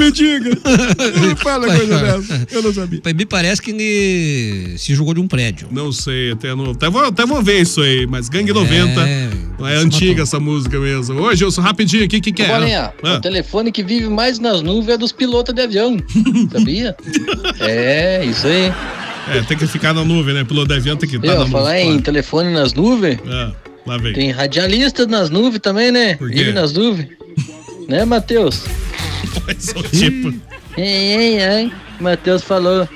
Não 0.00 0.06
me 0.06 0.12
diga. 0.12 0.50
Não 1.20 1.36
fala 1.36 1.66
coisa 1.76 1.98
dessa. 1.98 2.46
Eu 2.50 2.62
não 2.62 2.72
sabia. 2.72 3.00
Me 3.14 3.26
parece 3.26 3.60
que 3.60 3.70
ele 3.70 4.78
se 4.78 4.94
jogou 4.94 5.12
de 5.14 5.20
um 5.20 5.28
prédio. 5.28 5.68
Não 5.70 5.92
sei, 5.92 6.32
até, 6.32 6.54
não, 6.54 6.70
até, 6.70 6.88
vou, 6.88 7.04
até 7.04 7.26
vou 7.26 7.42
ver 7.42 7.60
isso 7.60 7.80
aí, 7.82 8.06
mas 8.06 8.28
Gangue 8.28 8.52
90 8.52 9.00
é, 9.00 9.28
antiga 9.76 10.10
matou. 10.10 10.22
essa 10.22 10.40
música 10.40 10.78
mesmo. 10.78 11.20
Ô, 11.20 11.34
Gilson, 11.34 11.60
rapidinho 11.60 12.04
aqui, 12.04 12.16
o 12.16 12.20
que, 12.22 12.32
que 12.32 12.42
é? 12.42 12.48
Bolinha, 12.48 12.92
Ah, 13.02 13.14
o 13.14 13.20
telefone 13.20 13.70
que 13.70 13.82
vive 13.82 14.08
mais 14.08 14.38
nas 14.38 14.62
nuvens 14.62 14.94
é 14.94 14.98
dos 14.98 15.12
pilotos 15.12 15.54
de 15.54 15.60
avião. 15.62 15.96
Sabia? 16.52 16.96
é, 17.60 18.24
isso 18.24 18.46
aí. 18.46 18.72
é, 19.36 19.42
tem 19.46 19.56
que 19.56 19.66
ficar 19.66 19.92
na 19.92 20.04
nuvem, 20.04 20.34
né? 20.34 20.44
Piloto 20.44 20.68
de 20.68 20.74
avião 20.74 20.96
tem 20.96 21.08
que 21.08 21.16
estar 21.16 21.28
Eu, 21.28 21.40
na 21.40 21.46
falar 21.46 21.70
nuvem. 21.74 21.92
em 21.92 22.00
telefone 22.00 22.52
nas 22.52 22.72
nuvens, 22.72 23.18
Ah, 23.28 23.52
lá 23.86 23.98
vem. 23.98 24.12
tem 24.14 24.30
radialistas 24.30 25.06
nas 25.06 25.28
nuvens 25.30 25.60
também, 25.60 25.92
né? 25.92 26.16
Vive 26.20 26.52
nas 26.52 26.72
nuvens. 26.72 27.08
Né, 27.88 28.04
Matheus? 28.04 28.62
É 29.46 29.78
o 29.78 29.82
tipo. 29.82 30.34
Ei, 30.76 31.16
ei, 31.16 31.42
ei. 31.42 31.72
Matheus 32.00 32.42
falou. 32.42 32.88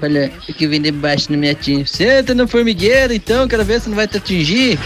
Olha, 0.00 0.28
que 0.56 0.66
vem 0.66 0.80
debaixo 0.80 1.32
não 1.32 1.38
me 1.38 1.50
atinge. 1.50 1.86
Senta 1.90 2.34
no 2.34 2.46
formigueiro, 2.46 3.12
então, 3.12 3.48
quero 3.48 3.64
ver 3.64 3.80
se 3.80 3.88
não 3.88 3.96
vai 3.96 4.06
te 4.06 4.16
atingir. 4.16 4.78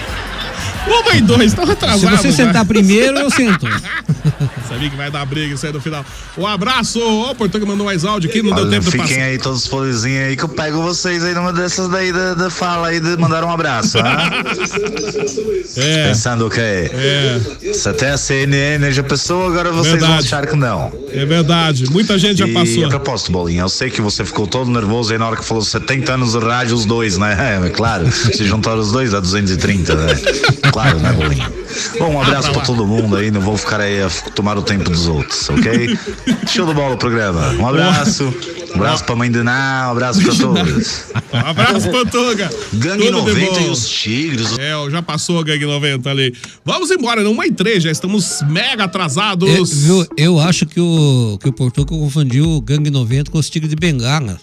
Uma 0.86 1.16
e 1.16 1.20
dois, 1.20 1.52
estão 1.52 1.64
atrasados. 1.70 2.20
Se 2.20 2.32
você 2.32 2.42
né? 2.42 2.48
sentar 2.48 2.64
primeiro, 2.64 3.18
eu 3.18 3.30
sento. 3.30 3.66
Sabia 4.68 4.88
que 4.90 4.96
vai 4.96 5.10
dar 5.10 5.24
briga 5.26 5.54
isso 5.54 5.66
aí 5.66 5.72
no 5.72 5.80
final. 5.80 6.04
Um 6.36 6.46
abraço, 6.46 6.98
ô, 7.00 7.30
o 7.30 7.34
Portuga 7.34 7.64
mandou 7.66 7.84
mais 7.86 8.04
áudio 8.04 8.30
aqui, 8.30 8.42
não 8.42 8.54
deu 8.54 8.64
Olha, 8.64 8.70
tempo 8.70 8.84
de 8.86 8.90
fiquem 8.92 9.06
passar. 9.08 9.22
aí 9.22 9.38
todos 9.38 9.60
os 9.60 9.66
folezinhos 9.66 10.28
aí 10.28 10.36
que 10.36 10.42
eu 10.44 10.48
pego 10.48 10.80
vocês 10.82 11.22
aí 11.24 11.34
numa 11.34 11.52
dessas 11.52 11.88
daí 11.88 12.12
da, 12.12 12.34
da 12.34 12.50
fala 12.50 12.88
aí 12.88 12.98
de 13.00 13.16
mandar 13.16 13.44
um 13.44 13.50
abraço, 13.50 13.98
ah? 13.98 14.30
É. 15.76 16.08
Pensando 16.08 16.46
o 16.46 16.50
quê? 16.50 16.90
É. 16.92 17.40
Se 17.74 17.88
até 17.88 18.10
a 18.10 18.16
CNN 18.16 18.90
já 18.92 19.02
pensou, 19.02 19.46
agora 19.46 19.70
vocês 19.70 20.00
vão 20.00 20.08
Verdade. 20.08 20.26
achar 20.26 20.46
que 20.46 20.56
não. 20.56 20.92
É 21.12 21.24
verdade, 21.24 21.90
muita 21.90 22.18
gente 22.18 22.38
já 22.38 22.46
E 22.46 22.52
passou. 22.52 22.86
a 22.86 22.88
propósito, 22.88 23.32
Bolinha, 23.32 23.62
eu 23.62 23.68
sei 23.68 23.90
que 23.90 24.00
você 24.00 24.24
ficou 24.24 24.46
todo 24.46 24.70
nervoso 24.70 25.12
aí 25.12 25.18
na 25.18 25.26
hora 25.26 25.36
que 25.36 25.44
falou 25.44 25.62
70 25.62 26.12
anos 26.14 26.32
de 26.32 26.38
rádio, 26.38 26.74
os 26.74 26.84
dois, 26.84 27.18
né? 27.18 27.32
É, 27.42 27.68
claro, 27.70 28.10
se 28.10 28.44
juntaram 28.44 28.78
os 28.78 28.92
dois 28.92 29.10
dá 29.10 29.18
230, 29.20 29.94
né? 29.94 30.06
Claro, 30.72 30.98
né, 31.00 31.12
Bolinha? 31.12 31.52
Bom, 31.98 32.14
um 32.14 32.20
abraço 32.22 32.50
pra 32.52 32.62
todo 32.62 32.86
mundo 32.86 33.16
aí, 33.16 33.30
não 33.30 33.40
vou 33.40 33.56
ficar 33.56 33.80
aí 33.80 34.02
a 34.02 34.08
tomar 34.34 34.56
o 34.58 34.62
tempo 34.62 34.88
dos 34.88 35.06
outros, 35.06 35.48
ok? 35.50 35.98
Show 36.48 36.66
do 36.66 36.74
bola 36.74 36.94
o 36.94 36.98
programa. 36.98 37.50
Um 37.58 37.66
abraço, 37.66 38.24
um 38.70 38.74
abraço 38.76 39.04
pra 39.04 39.14
mãe 39.14 39.30
de 39.30 39.42
Ná, 39.42 39.84
um 39.88 39.92
abraço 39.92 40.22
pra 40.22 40.34
todos. 40.34 41.04
Um 41.32 41.38
abraço, 41.38 41.90
Portuga. 41.90 42.50
Gangue 42.74 43.06
Tudo 43.06 43.24
de 43.24 43.32
90 43.40 43.50
bom. 43.52 43.66
e 43.66 43.70
os 43.70 43.88
Tigres. 43.88 44.58
É, 44.58 44.72
já 44.90 45.00
passou 45.00 45.38
a 45.40 45.42
Gangue 45.42 45.64
90 45.64 46.10
ali. 46.10 46.34
Vamos 46.62 46.90
embora, 46.90 47.22
não 47.22 47.32
uma 47.32 47.46
e 47.46 47.52
três, 47.52 47.82
já 47.82 47.90
estamos 47.90 48.42
mega 48.50 48.82
É, 48.82 48.84
atrasados. 48.84 49.72
viu, 49.82 50.06
eu 50.14 50.38
acho 50.38 50.66
que 50.66 50.78
o, 50.78 51.38
que 51.40 51.48
o 51.48 51.52
Portugal 51.52 51.98
confundiu 51.98 52.44
o 52.44 52.60
Gangue 52.60 52.90
90 52.90 53.30
com 53.30 53.38
os 53.38 53.48
Tigres 53.48 53.70
de 53.70 53.76
Bengala. 53.76 54.38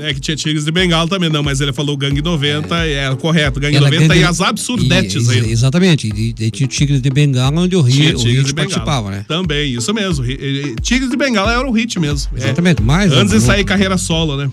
É 0.00 0.14
que 0.14 0.20
tinha 0.20 0.34
Tigres 0.34 0.64
de 0.64 0.70
Bengala 0.72 1.06
também, 1.06 1.28
não, 1.28 1.42
mas 1.42 1.60
ele 1.60 1.70
falou 1.72 1.94
Gangue 1.98 2.22
90, 2.22 2.74
é, 2.86 3.14
correto, 3.16 3.60
Gangue 3.60 3.76
Ela 3.76 3.90
90 3.90 4.08
gangue- 4.08 4.20
e 4.20 4.24
as 4.24 4.40
absurdetes 4.40 5.28
E- 5.28 5.30
aí. 5.32 5.38
ex- 5.40 5.50
Exatamente. 5.50 6.08
E, 6.08 6.34
e 6.38 6.50
tinha 6.50 6.66
Tigres 6.66 7.02
de 7.02 7.10
Bengala, 7.10 7.60
onde 7.60 7.76
o 7.76 7.82
Rio, 7.82 8.14
o 8.14 8.14
Tigres 8.14 8.22
Rio 8.24 8.44
de 8.44 8.52
Bengala. 8.54 8.68
participava, 8.70 9.10
né? 9.10 9.24
Também, 9.28 9.74
isso 9.74 9.92
mesmo. 9.92 10.24
Tigres 10.80 11.10
de 11.10 11.16
Bengala 11.16 11.52
era 11.52 11.68
o 11.68 11.70
hit 11.72 12.00
mesmo. 12.00 12.30
É. 12.34 12.44
Exatamente, 12.44 12.80
mais 12.82 13.12
Antes 13.12 13.34
de 13.34 13.40
sair 13.40 13.64
carreira 13.64 13.98
solo, 13.98 14.36
né? 14.38 14.50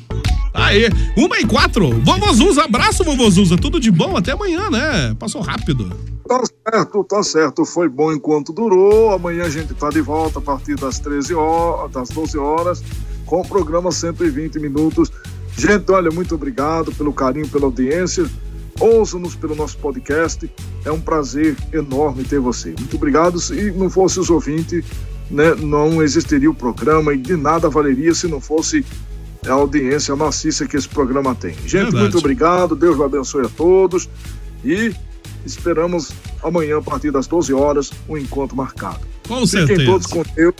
Aí, 0.53 0.89
uma 1.15 1.39
e 1.39 1.45
quatro. 1.45 1.89
Vovozuza, 2.01 2.63
abraço, 2.65 3.03
Vovozuza. 3.05 3.55
Tudo 3.55 3.79
de 3.79 3.89
bom, 3.91 4.17
até 4.17 4.33
amanhã, 4.33 4.69
né? 4.69 5.15
Passou 5.17 5.39
rápido. 5.41 5.89
Tá 6.27 6.41
certo, 6.69 7.03
tá 7.05 7.23
certo. 7.23 7.65
Foi 7.65 7.87
bom 7.87 8.11
enquanto 8.11 8.51
durou. 8.51 9.11
Amanhã 9.11 9.43
a 9.45 9.49
gente 9.49 9.73
tá 9.73 9.89
de 9.89 10.01
volta 10.01 10.39
a 10.39 10.41
partir 10.41 10.75
das 10.75 10.99
13 10.99 11.33
horas, 11.33 11.91
das 11.93 12.09
12 12.09 12.37
horas, 12.37 12.83
com 13.29 13.41
o 13.41 13.47
programa 13.47 13.91
120 13.91 14.57
minutos. 14.57 15.11
Gente, 15.55 15.91
olha, 15.91 16.09
muito 16.09 16.33
obrigado 16.33 16.91
pelo 16.91 17.13
carinho, 17.13 17.47
pela 17.47 17.65
audiência. 17.65 18.25
Ouça-nos 18.79 19.35
pelo 19.35 19.53
nosso 19.53 19.77
podcast. 19.77 20.51
É 20.83 20.91
um 20.91 20.99
prazer 20.99 21.55
enorme 21.71 22.23
ter 22.23 22.39
você. 22.39 22.73
Muito 22.79 22.95
obrigado. 22.95 23.39
Se 23.39 23.69
não 23.71 23.87
fosse 23.87 24.19
os 24.19 24.31
ouvintes, 24.31 24.83
né, 25.29 25.53
não 25.53 26.01
existiria 26.01 26.49
o 26.49 26.55
programa 26.55 27.13
e 27.13 27.17
de 27.19 27.37
nada 27.37 27.69
valeria 27.69 28.15
se 28.15 28.27
não 28.27 28.41
fosse 28.41 28.83
a 29.47 29.51
audiência 29.53 30.15
maciça 30.15 30.65
que 30.67 30.75
esse 30.75 30.89
programa 30.89 31.35
tem. 31.35 31.53
Gente, 31.53 31.83
Verdade. 31.83 31.97
muito 31.97 32.17
obrigado. 32.17 32.75
Deus 32.75 32.99
abençoe 32.99 33.45
a 33.45 33.49
todos. 33.49 34.09
E 34.65 34.91
esperamos 35.45 36.11
amanhã, 36.41 36.79
a 36.79 36.81
partir 36.81 37.11
das 37.11 37.27
12 37.27 37.53
horas, 37.53 37.91
um 38.09 38.17
encontro 38.17 38.57
marcado. 38.57 39.18
Com 39.29 39.47
Fiquem 39.47 39.67
certeza. 39.67 39.85
todos 39.85 40.07
com 40.07 40.23
Deus 40.35 40.53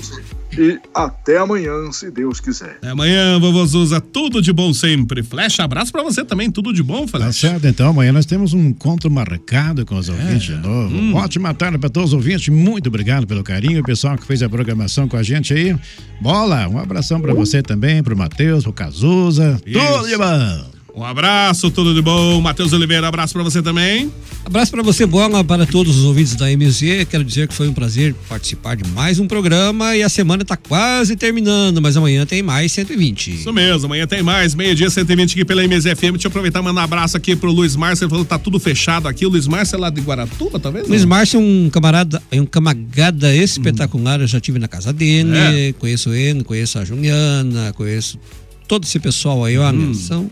e 0.58 0.80
até 0.96 1.38
amanhã, 1.38 1.92
se 1.92 2.10
Deus 2.12 2.40
quiser. 2.40 2.78
Até 2.78 2.90
amanhã, 2.90 3.40
Vovozuza. 3.40 4.00
Tudo 4.00 4.42
de 4.42 4.52
bom 4.54 4.74
sempre. 4.74 5.22
Flecha, 5.24 5.64
abraço 5.64 5.92
pra 5.92 6.02
você 6.04 6.24
também. 6.24 6.50
Tudo 6.52 6.72
de 6.74 6.82
bom, 6.84 7.06
Tá 7.06 7.18
Flecha. 7.20 7.34
certo, 7.50 7.68
então 7.68 7.90
amanhã 7.90 8.12
nós 8.12 8.26
temos 8.26 8.54
um 8.54 8.60
encontro 8.68 9.10
marcado 9.12 9.86
com 9.86 9.96
os 9.98 10.08
ouvintes 10.08 10.44
de 10.44 10.56
novo. 10.56 10.96
Hum. 10.96 11.16
Ótima 11.16 11.54
tarde 11.54 11.78
para 11.78 11.90
todos 11.90 12.10
os 12.12 12.14
ouvintes, 12.14 12.48
muito 12.50 12.88
obrigado 12.88 13.26
pelo 13.28 13.44
carinho, 13.44 13.82
o 13.82 13.84
pessoal 13.84 14.18
que 14.18 14.26
fez 14.26 14.42
a 14.44 14.50
programação 14.50 15.08
com 15.08 15.18
a 15.18 15.24
gente 15.24 15.54
aí. 15.54 15.76
Bola, 16.22 16.68
um 16.68 16.78
abração 16.78 17.20
para 17.20 17.34
você 17.34 17.62
também, 17.62 18.02
pro 18.04 18.16
Matheus, 18.16 18.64
pro 18.64 18.74
Cazuza, 18.74 19.60
tudo 19.66 20.08
de 20.08 20.16
bom. 20.18 20.79
Um 21.00 21.06
abraço, 21.06 21.72
tudo 21.72 21.96
de 21.96 22.02
bom. 22.02 22.42
Matheus 22.42 22.74
Oliveira, 22.74 23.08
abraço 23.08 23.34
para 23.34 23.42
você 23.42 23.62
também. 23.62 24.12
Abraço 24.46 24.70
para 24.70 24.84
você, 24.84 25.06
Bola, 25.06 25.42
para 25.46 25.66
todos 25.66 25.98
os 25.98 26.04
ouvintes 26.04 26.36
da 26.36 26.48
MZ. 26.48 27.06
Quero 27.10 27.24
dizer 27.24 27.48
que 27.48 27.54
foi 27.54 27.70
um 27.70 27.74
prazer 27.74 28.14
participar 28.28 28.76
de 28.76 28.86
mais 28.90 29.18
um 29.18 29.26
programa 29.26 29.96
e 29.96 30.04
a 30.04 30.10
semana 30.10 30.44
está 30.44 30.58
quase 30.58 31.16
terminando, 31.16 31.82
mas 31.82 31.96
amanhã 31.96 32.26
tem 32.26 32.44
mais 32.44 32.74
120. 32.74 33.34
Isso 33.34 33.54
mesmo, 33.54 33.86
amanhã 33.86 34.06
tem 34.06 34.22
mais, 34.22 34.54
meio-dia 34.54 34.90
120 34.90 35.32
aqui 35.32 35.46
pela 35.46 35.66
MZ 35.66 35.86
FM. 35.86 36.12
Deixa 36.12 36.28
eu 36.28 36.30
aproveitar 36.32 36.60
e 36.60 36.64
mandar 36.64 36.82
um 36.82 36.84
abraço 36.84 37.16
aqui 37.16 37.34
pro 37.34 37.50
Luiz 37.50 37.78
Márcio. 37.78 38.04
Ele 38.04 38.10
falou 38.10 38.26
que 38.26 38.30
tá 38.30 38.38
tudo 38.38 38.60
fechado 38.60 39.08
aqui. 39.08 39.26
O 39.26 39.30
Luiz 39.30 39.48
Márcio 39.48 39.78
é 39.78 39.80
lá 39.80 39.90
de 39.90 40.02
Guaratuba, 40.02 40.60
talvez? 40.60 40.86
Luiz 40.86 41.06
Márcio 41.06 41.40
é 41.40 41.42
um 41.42 41.70
camarada, 41.70 42.22
é 42.30 42.42
um 42.42 42.46
camagada 42.46 43.34
espetacular. 43.34 44.20
Eu 44.20 44.28
já 44.28 44.42
tive 44.42 44.60
na 44.60 44.68
casa 44.68 44.92
dele, 44.92 45.70
é. 45.70 45.74
conheço 45.80 46.14
ele, 46.14 46.44
conheço 46.44 46.78
a 46.78 46.84
Juliana, 46.84 47.72
conheço 47.72 48.20
todo 48.68 48.84
esse 48.84 49.00
pessoal 49.00 49.46
aí, 49.46 49.58
ó, 49.58 49.72
hum. 49.72 49.94
são 49.94 50.30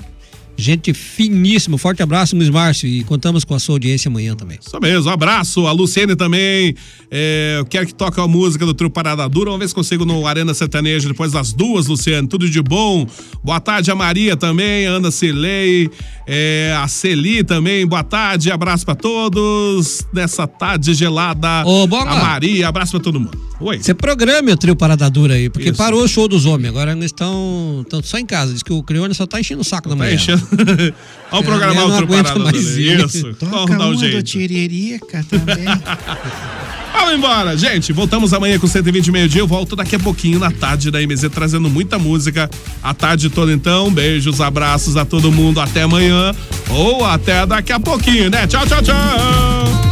Gente 0.59 0.91
finíssima. 0.91 1.77
Forte 1.77 2.01
abraço, 2.01 2.35
Luiz 2.35 2.49
Márcio. 2.49 2.89
E 2.89 3.03
contamos 3.03 3.43
com 3.43 3.53
a 3.53 3.59
sua 3.59 3.75
audiência 3.75 4.09
amanhã 4.09 4.35
também. 4.35 4.57
Isso 4.59 4.79
mesmo. 4.81 5.07
Um 5.07 5.13
abraço. 5.13 5.67
A 5.67 5.71
Luciene 5.71 6.15
também. 6.15 6.73
É, 7.11 7.57
eu 7.59 7.65
quero 7.65 7.85
que 7.85 7.93
toque 7.93 8.19
a 8.19 8.27
música 8.27 8.65
do 8.65 8.73
Trio 8.73 8.89
Parada 8.89 9.29
Dura. 9.29 9.51
Vamos 9.51 9.59
ver 9.59 9.67
se 9.69 9.75
consigo 9.75 10.03
no 10.03 10.25
Arena 10.25 10.55
Sertaneja 10.55 11.07
depois 11.07 11.31
das 11.31 11.53
duas, 11.53 11.85
Luciane. 11.85 12.27
Tudo 12.27 12.49
de 12.49 12.61
bom. 12.61 13.05
Boa 13.43 13.59
tarde 13.59 13.91
a 13.91 13.95
Maria 13.95 14.35
também, 14.35 14.87
a 14.87 14.91
Ana 14.91 15.11
Cilei, 15.11 15.91
é, 16.25 16.75
a 16.75 16.87
Celi 16.87 17.43
também. 17.43 17.85
Boa 17.85 18.03
tarde. 18.03 18.51
Abraço 18.51 18.83
para 18.83 18.95
todos. 18.95 20.07
Nessa 20.11 20.47
tarde 20.47 20.95
gelada. 20.95 21.63
Ô, 21.67 21.85
Bola. 21.85 22.09
A 22.09 22.15
Maria. 22.15 22.67
Abraço 22.67 22.93
para 22.93 23.01
todo 23.01 23.19
mundo. 23.19 23.46
Oi. 23.59 23.79
Você 23.79 23.93
programe 23.93 24.51
o 24.51 24.57
Trio 24.57 24.75
Parada 24.75 25.09
Dura 25.09 25.33
aí, 25.33 25.49
porque 25.49 25.69
Isso. 25.69 25.77
parou 25.77 26.03
o 26.03 26.07
show 26.07 26.27
dos 26.27 26.45
homens. 26.45 26.69
Agora 26.69 26.91
eles 26.91 27.05
estão 27.05 27.83
só 28.03 28.17
em 28.19 28.25
casa. 28.25 28.53
Diz 28.53 28.61
que 28.61 28.71
o 28.71 28.83
Crione 28.83 29.13
só 29.15 29.25
tá 29.25 29.39
enchendo 29.39 29.61
o 29.61 29.65
saco 29.65 29.89
da 29.89 29.95
manhã. 29.95 30.11
Tá 30.11 30.15
enchendo. 30.15 30.47
Olha 31.31 31.41
o 31.41 31.43
programa 31.43 31.83
outro 31.85 32.07
parada 32.07 32.39
mais 32.39 32.77
isso. 32.77 33.33
Toca 33.33 33.55
Vamos 33.55 33.77
dar 33.77 33.87
um 33.87 33.97
jeito. 33.97 34.21
Tiririca 34.23 35.25
também. 35.27 35.65
Vamos 36.93 37.13
embora, 37.15 37.57
gente. 37.57 37.93
Voltamos 37.93 38.33
amanhã 38.33 38.59
com 38.59 38.67
120 38.67 39.11
meio-dia. 39.11 39.41
Eu 39.41 39.47
volto 39.47 39.75
daqui 39.75 39.95
a 39.95 39.99
pouquinho 39.99 40.39
na 40.39 40.51
tarde 40.51 40.91
da 40.91 40.99
MZ 40.99 41.29
trazendo 41.33 41.69
muita 41.69 41.97
música 41.97 42.49
a 42.83 42.93
tarde 42.93 43.29
toda. 43.29 43.51
Então, 43.51 43.91
beijos, 43.91 44.41
abraços 44.41 44.97
a 44.97 45.05
todo 45.05 45.31
mundo. 45.31 45.59
Até 45.59 45.83
amanhã 45.83 46.33
ou 46.69 47.05
até 47.05 47.45
daqui 47.45 47.71
a 47.71 47.79
pouquinho, 47.79 48.29
né? 48.29 48.45
Tchau, 48.45 48.65
tchau, 48.65 48.81
tchau. 48.81 49.86